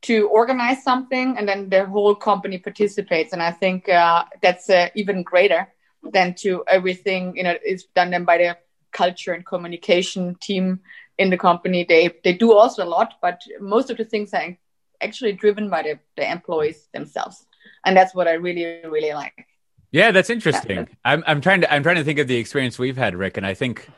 to 0.00 0.28
organize 0.28 0.82
something 0.82 1.36
and 1.36 1.48
then 1.48 1.68
the 1.70 1.84
whole 1.86 2.14
company 2.14 2.58
participates. 2.58 3.32
And 3.32 3.42
i 3.42 3.50
think 3.50 3.88
uh, 3.88 4.24
that's 4.42 4.70
uh, 4.70 4.88
even 4.94 5.22
greater 5.22 5.68
than 6.12 6.34
to 6.34 6.62
everything 6.68 7.36
you 7.36 7.42
know 7.42 7.56
is 7.64 7.84
done 7.94 8.10
then 8.10 8.24
by 8.24 8.38
the 8.38 8.56
culture 8.92 9.32
and 9.32 9.44
communication 9.44 10.36
team 10.36 10.80
in 11.18 11.30
the 11.30 11.36
company. 11.36 11.84
They 11.84 12.10
they 12.22 12.32
do 12.32 12.52
also 12.52 12.84
a 12.84 12.92
lot 12.96 13.14
but 13.20 13.40
most 13.60 13.90
of 13.90 13.96
the 13.96 14.04
things 14.04 14.32
are 14.34 14.56
actually 15.00 15.32
driven 15.32 15.68
by 15.70 15.82
the, 15.82 15.98
the 16.16 16.30
employees 16.30 16.88
themselves. 16.92 17.46
And 17.84 17.96
that's 17.96 18.14
what 18.14 18.28
i 18.28 18.32
really 18.32 18.80
really 18.84 19.12
like 19.12 19.46
yeah 19.90 20.10
that's 20.10 20.30
interesting. 20.30 20.88
I'm, 21.04 21.24
I'm 21.26 21.40
trying 21.40 21.62
to 21.62 21.72
i'm 21.72 21.82
trying 21.82 21.96
to 21.96 22.04
think 22.04 22.18
of 22.18 22.28
the 22.28 22.36
experience 22.36 22.78
we've 22.78 22.96
had 22.96 23.14
rick 23.14 23.36
and 23.36 23.46
i 23.46 23.54
think 23.54 23.88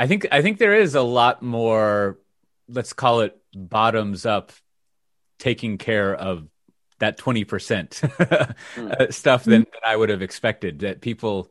I 0.00 0.06
think 0.06 0.26
I 0.32 0.40
think 0.40 0.56
there 0.56 0.74
is 0.74 0.94
a 0.94 1.02
lot 1.02 1.42
more 1.42 2.18
let's 2.70 2.94
call 2.94 3.20
it 3.20 3.36
bottoms 3.54 4.24
up 4.24 4.50
taking 5.38 5.76
care 5.76 6.14
of 6.14 6.48
that 7.00 7.18
20% 7.18 7.46
mm. 8.76 9.12
stuff 9.12 9.44
than, 9.44 9.60
than 9.60 9.80
I 9.86 9.94
would 9.94 10.08
have 10.08 10.22
expected 10.22 10.78
that 10.80 11.02
people 11.02 11.50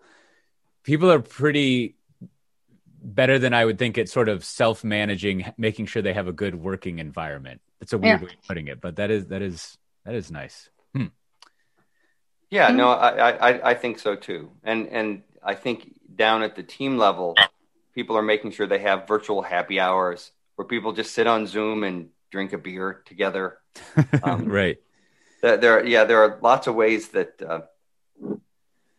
people 0.82 1.12
are 1.12 1.20
pretty 1.20 1.96
better 3.04 3.38
than 3.38 3.54
I 3.54 3.66
would 3.66 3.78
think 3.78 4.00
at 4.00 4.10
sort 4.10 4.30
of 4.30 4.44
self-managing 4.44 5.54
making 5.60 5.86
sure 5.86 6.02
they 6.02 6.14
have 6.14 6.28
a 6.28 6.34
good 6.34 6.56
working 6.56 6.98
environment. 6.98 7.62
It's 7.82 7.94
a 7.94 8.00
weird 8.00 8.22
yeah. 8.22 8.26
way 8.26 8.34
of 8.34 8.48
putting 8.48 8.68
it, 8.68 8.82
but 8.82 8.96
that 8.96 9.12
is 9.12 9.28
that 9.28 9.44
is 9.44 9.78
that 10.06 10.16
is 10.16 10.32
nice. 10.32 10.72
Yeah, 12.52 12.70
no, 12.70 12.90
I, 12.90 13.32
I 13.32 13.70
I 13.72 13.74
think 13.76 14.00
so 14.00 14.16
too. 14.16 14.52
And 14.64 14.88
and 14.88 15.24
I 15.44 15.56
think 15.56 15.94
down 16.16 16.42
at 16.42 16.56
the 16.56 16.64
team 16.64 16.98
level, 16.98 17.36
people 17.94 18.18
are 18.18 18.24
making 18.24 18.52
sure 18.52 18.66
they 18.68 18.80
have 18.80 19.08
virtual 19.08 19.42
happy 19.42 19.80
hours 19.80 20.32
where 20.56 20.66
people 20.66 20.94
just 20.94 21.14
sit 21.14 21.28
on 21.28 21.48
Zoom 21.48 21.84
and 21.84 22.10
drink 22.32 22.54
a 22.54 22.58
beer 22.58 23.02
together. 23.06 23.58
Um, 24.24 24.46
right. 24.46 24.78
There, 25.42 25.86
yeah, 25.86 26.04
there 26.04 26.22
are 26.24 26.38
lots 26.42 26.68
of 26.68 26.76
ways 26.76 27.10
that 27.10 27.42
uh, 27.42 27.62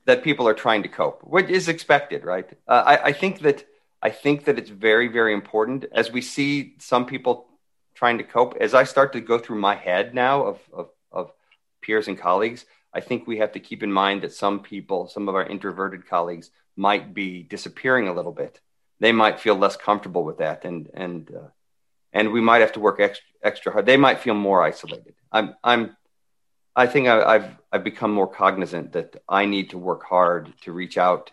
that 0.07 0.23
people 0.23 0.49
are 0.49 0.55
trying 0.55 0.83
to 0.83 0.89
cope, 0.89 1.21
which 1.23 1.51
is 1.51 1.69
expected, 1.69 2.25
right? 2.25 2.49
Uh, 2.67 2.83
I, 2.87 3.05
I 3.09 3.13
think 3.13 3.41
that 3.41 3.67
I 4.03 4.11
think 4.11 4.45
that 4.45 4.59
it's 4.59 4.71
very, 4.71 5.09
very 5.09 5.35
important 5.35 5.85
as 5.93 6.11
we 6.11 6.23
see 6.23 6.75
some 6.79 7.05
people 7.05 7.47
trying 7.95 8.19
to 8.19 8.25
cope. 8.25 8.57
As 8.61 8.73
I 8.73 8.85
start 8.85 9.13
to 9.13 9.21
go 9.21 9.39
through 9.39 9.59
my 9.59 9.75
head 9.75 10.15
now 10.15 10.47
of, 10.47 10.59
of, 10.73 10.89
of 11.13 11.33
peers 11.83 12.09
and 12.09 12.19
colleagues, 12.19 12.65
I 12.93 13.01
think 13.01 13.27
we 13.27 13.39
have 13.39 13.53
to 13.53 13.61
keep 13.61 13.83
in 13.83 13.93
mind 13.93 14.23
that 14.23 14.33
some 14.33 14.61
people, 14.61 15.09
some 15.09 15.29
of 15.29 15.35
our 15.35 15.47
introverted 15.47 16.09
colleagues, 16.09 16.51
might 16.77 17.15
be 17.15 17.43
disappearing 17.43 18.09
a 18.09 18.13
little 18.13 18.33
bit 18.33 18.61
they 19.01 19.13
might 19.13 19.41
feel 19.41 19.57
less 19.57 19.77
comfortable 19.77 20.25
with 20.25 20.39
that, 20.39 20.65
and 20.65 20.89
and 20.95 21.31
uh, 21.35 21.49
and 22.13 22.33
we 22.33 22.41
might 22.41 22.61
have 22.61 22.73
to 22.73 22.81
work 22.81 23.01
extra, 23.01 23.27
extra 23.43 23.73
hard. 23.73 23.87
They 23.87 23.97
might 23.97 24.21
feel 24.21 24.35
more 24.35 24.63
isolated. 24.63 25.15
I'm 25.33 25.57
I'm 25.65 25.97
I 26.77 26.87
think 26.87 27.09
I, 27.09 27.33
have 27.33 27.57
I've 27.73 27.85
become 27.85 28.13
more 28.13 28.29
cognizant 28.29 28.93
that 28.93 29.17
I 29.29 29.47
need 29.47 29.71
to 29.71 29.79
work 29.79 30.05
hard 30.05 30.53
to 30.63 30.73
reach 30.73 30.99
out 30.99 31.33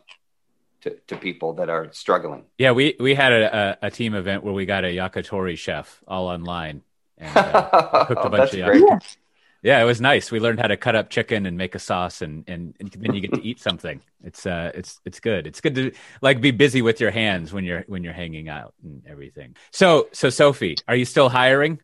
to, 0.81 0.91
to 1.07 1.17
people 1.17 1.53
that 1.55 1.69
are 1.69 1.91
struggling. 1.91 2.45
Yeah, 2.57 2.71
we 2.71 2.95
we 2.99 3.13
had 3.13 3.33
a, 3.33 3.77
a, 3.83 3.87
a 3.87 3.91
team 3.91 4.15
event 4.15 4.43
where 4.43 4.53
we 4.53 4.65
got 4.65 4.85
a 4.85 4.87
yakitori 4.87 5.57
chef 5.57 6.01
all 6.07 6.27
online 6.27 6.83
and 7.17 7.35
uh, 7.35 8.05
cooked 8.07 8.25
a 8.25 8.29
bunch 8.29 8.53
of 8.53 8.59
yakitori. 8.59 9.17
Yeah, 9.63 9.81
it 9.81 9.85
was 9.85 9.99
nice. 9.99 10.31
We 10.31 10.39
learned 10.39 10.59
how 10.59 10.67
to 10.67 10.77
cut 10.77 10.95
up 10.95 11.09
chicken 11.09 11.45
and 11.45 11.57
make 11.57 11.75
a 11.75 11.79
sauce, 11.79 12.21
and, 12.21 12.43
and, 12.47 12.75
and 12.79 12.91
then 12.91 13.13
you 13.13 13.21
get 13.21 13.33
to 13.33 13.43
eat 13.43 13.59
something. 13.59 14.01
It's 14.23 14.45
uh, 14.45 14.71
it's 14.75 14.99
it's 15.03 15.19
good. 15.19 15.47
It's 15.47 15.61
good 15.61 15.75
to 15.75 15.91
like 16.21 16.41
be 16.41 16.51
busy 16.51 16.81
with 16.81 17.01
your 17.01 17.11
hands 17.11 17.53
when 17.53 17.63
you're 17.63 17.83
when 17.87 18.03
you're 18.03 18.13
hanging 18.13 18.49
out 18.49 18.73
and 18.83 19.03
everything. 19.07 19.55
So 19.71 20.09
so 20.13 20.29
Sophie, 20.29 20.77
are 20.87 20.95
you 20.95 21.05
still 21.05 21.29
hiring? 21.29 21.79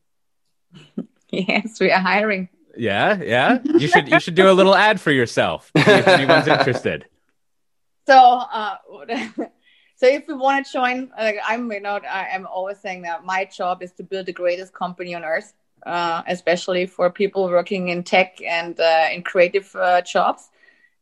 Yes, 1.35 1.79
we 1.79 1.91
are 1.91 1.99
hiring. 1.99 2.47
Yeah, 2.77 3.19
yeah. 3.19 3.57
You 3.63 3.87
should 3.87 4.07
you 4.07 4.19
should 4.19 4.35
do 4.35 4.51
a 4.51 4.53
little 4.53 4.75
ad 4.75 5.01
for 5.01 5.11
yourself 5.11 5.71
if 5.73 6.07
anyone's 6.07 6.47
interested. 6.47 7.07
So, 8.05 8.15
uh, 8.15 8.75
so 9.95 10.07
if 10.07 10.27
you 10.27 10.37
want 10.37 10.65
to 10.65 10.71
join, 10.71 11.09
like 11.17 11.37
I'm, 11.45 11.71
you 11.71 11.79
know, 11.79 11.99
I, 12.07 12.29
I'm 12.33 12.45
always 12.45 12.79
saying 12.79 13.03
that 13.03 13.25
my 13.25 13.45
job 13.45 13.81
is 13.81 13.91
to 13.93 14.03
build 14.03 14.25
the 14.25 14.33
greatest 14.33 14.73
company 14.73 15.15
on 15.15 15.23
earth 15.23 15.53
uh, 15.85 16.23
especially 16.27 16.85
for 16.85 17.09
people 17.09 17.49
working 17.49 17.89
in 17.89 18.03
tech 18.03 18.41
and 18.41 18.79
uh, 18.79 19.07
in 19.11 19.23
creative 19.23 19.75
uh, 19.75 20.01
jobs. 20.01 20.49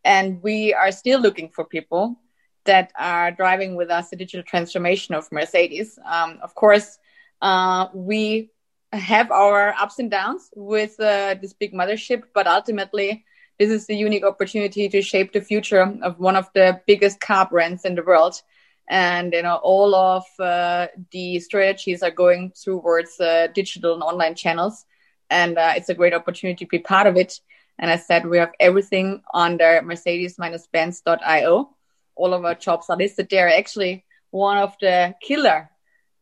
And 0.04 0.42
we 0.42 0.74
are 0.74 0.92
still 0.92 1.20
looking 1.20 1.50
for 1.50 1.66
people 1.66 2.18
that 2.66 2.92
are 2.98 3.32
driving 3.32 3.76
with 3.76 3.90
us 3.90 4.10
the 4.10 4.16
digital 4.16 4.44
transformation 4.44 5.16
of 5.16 5.32
Mercedes. 5.32 5.98
Um, 6.06 6.40
of 6.42 6.56
course, 6.56 6.98
uh, 7.42 7.88
we 7.94 8.52
have 8.94 9.32
our 9.32 9.74
ups 9.80 10.00
and 10.00 10.12
downs 10.12 10.50
with 10.56 11.00
uh, 11.00 11.36
this 11.42 11.54
big 11.54 11.74
mothership, 11.74 12.24
but 12.34 12.48
ultimately, 12.48 13.26
this 13.58 13.70
is 13.70 13.86
the 13.88 13.96
unique 13.96 14.26
opportunity 14.26 14.90
to 14.90 15.02
shape 15.02 15.34
the 15.34 15.42
future 15.42 15.98
of 16.02 16.20
one 16.20 16.36
of 16.36 16.50
the 16.54 16.82
biggest 16.88 17.20
car 17.20 17.48
brands 17.48 17.86
in 17.86 17.96
the 17.96 18.04
world 18.04 18.42
and 18.90 19.34
you 19.34 19.42
know 19.44 19.56
all 19.64 19.96
of 19.96 20.26
uh, 20.40 20.88
the 21.12 21.40
strategies 21.40 22.04
are 22.04 22.12
going 22.12 22.52
towards 22.62 23.20
uh, 23.20 23.48
digital 23.54 23.94
and 23.94 24.04
online 24.04 24.36
channels. 24.36 24.86
And 25.30 25.58
uh, 25.58 25.74
it's 25.78 25.90
a 25.90 25.94
great 25.94 26.14
opportunity 26.14 26.66
to 26.66 26.70
be 26.70 26.80
part 26.80 27.08
of 27.08 27.16
it. 27.16 27.40
And 27.80 27.90
i 27.90 27.96
said 27.96 28.26
we 28.26 28.38
have 28.38 28.52
everything 28.60 29.22
under 29.34 29.82
mercedes-benz.io 29.82 31.70
all 32.16 32.34
of 32.34 32.46
our 32.46 32.56
jobs 32.56 32.90
are 32.90 32.98
listed 32.98 33.28
there. 33.30 33.50
Actually 33.50 34.06
one 34.32 34.58
of 34.58 34.76
the 34.80 35.14
killer 35.22 35.70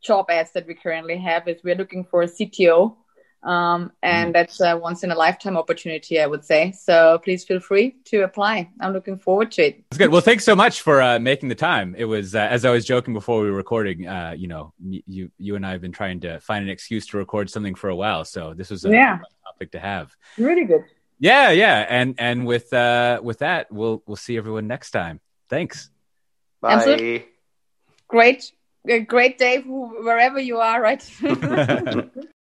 job 0.02 0.30
ads 0.30 0.52
that 0.54 0.68
we 0.68 0.74
currently 0.74 1.18
have 1.18 1.48
is 1.48 1.64
we're 1.64 1.76
looking 1.76 2.04
for 2.04 2.22
a 2.24 2.28
cto 2.28 2.96
um, 3.44 3.92
and 4.04 4.30
mm. 4.30 4.34
that's 4.34 4.60
a 4.60 4.78
once 4.78 5.04
in 5.04 5.12
a 5.12 5.16
lifetime 5.16 5.56
opportunity, 5.56 6.20
I 6.20 6.28
would 6.28 6.44
say. 6.44 6.74
So 6.74 7.20
please 7.24 7.44
feel 7.44 7.60
free 7.60 7.96
to 8.06 8.24
apply. 8.24 8.70
I'm 8.80 8.92
looking 8.92 9.18
forward 9.18 9.52
to 9.54 9.68
it. 9.68 9.84
That's 9.90 9.98
good. 9.98 10.12
Well, 10.12 10.22
thanks 10.22 10.44
so 10.44 10.56
much 10.56 10.82
for 10.82 11.02
uh, 11.02 11.20
making 11.20 11.50
the 11.50 11.56
time. 11.56 11.96
It 11.98 12.06
was, 12.06 12.36
uh, 12.36 12.40
as 12.40 12.66
I 12.66 12.72
was 12.72 12.86
joking 12.86 13.14
before 13.14 13.42
we 13.42 13.50
were 13.50 13.56
recording, 13.56 14.08
uh, 14.08 14.36
you 14.38 14.48
know, 14.48 14.74
you, 14.80 15.32
you 15.38 15.56
and 15.56 15.66
I 15.66 15.72
have 15.72 15.82
been 15.82 15.94
trying 15.94 16.20
to 16.22 16.40
find 16.42 16.64
an 16.64 16.70
excuse 16.70 17.08
to 17.08 17.18
record 17.18 17.50
something 17.50 17.76
for 17.76 17.90
a 17.90 17.96
while. 17.96 18.26
So 18.26 18.54
this 18.54 18.70
was 18.70 18.84
a 18.84 18.90
yeah. 18.90 19.20
topic 19.46 19.72
to 19.72 19.80
have. 19.80 20.14
Really 20.38 20.66
good. 20.66 20.84
Yeah. 21.20 21.52
Yeah. 21.52 21.86
And, 21.88 22.16
and 22.18 22.46
with, 22.46 22.74
uh, 22.74 23.22
with 23.24 23.40
that, 23.40 23.72
we'll, 23.72 24.04
we'll 24.06 24.18
see 24.18 24.38
everyone 24.38 24.68
next 24.68 24.92
time. 24.92 25.22
Thanks. 25.50 25.90
Bye. 26.62 26.74
Absolutely. 26.74 27.26
Great. 28.08 28.52
Great 29.08 29.38
day 29.38 29.60
wherever 29.60 30.40
you 30.40 30.58
are, 30.58 30.82
right? 30.82 31.10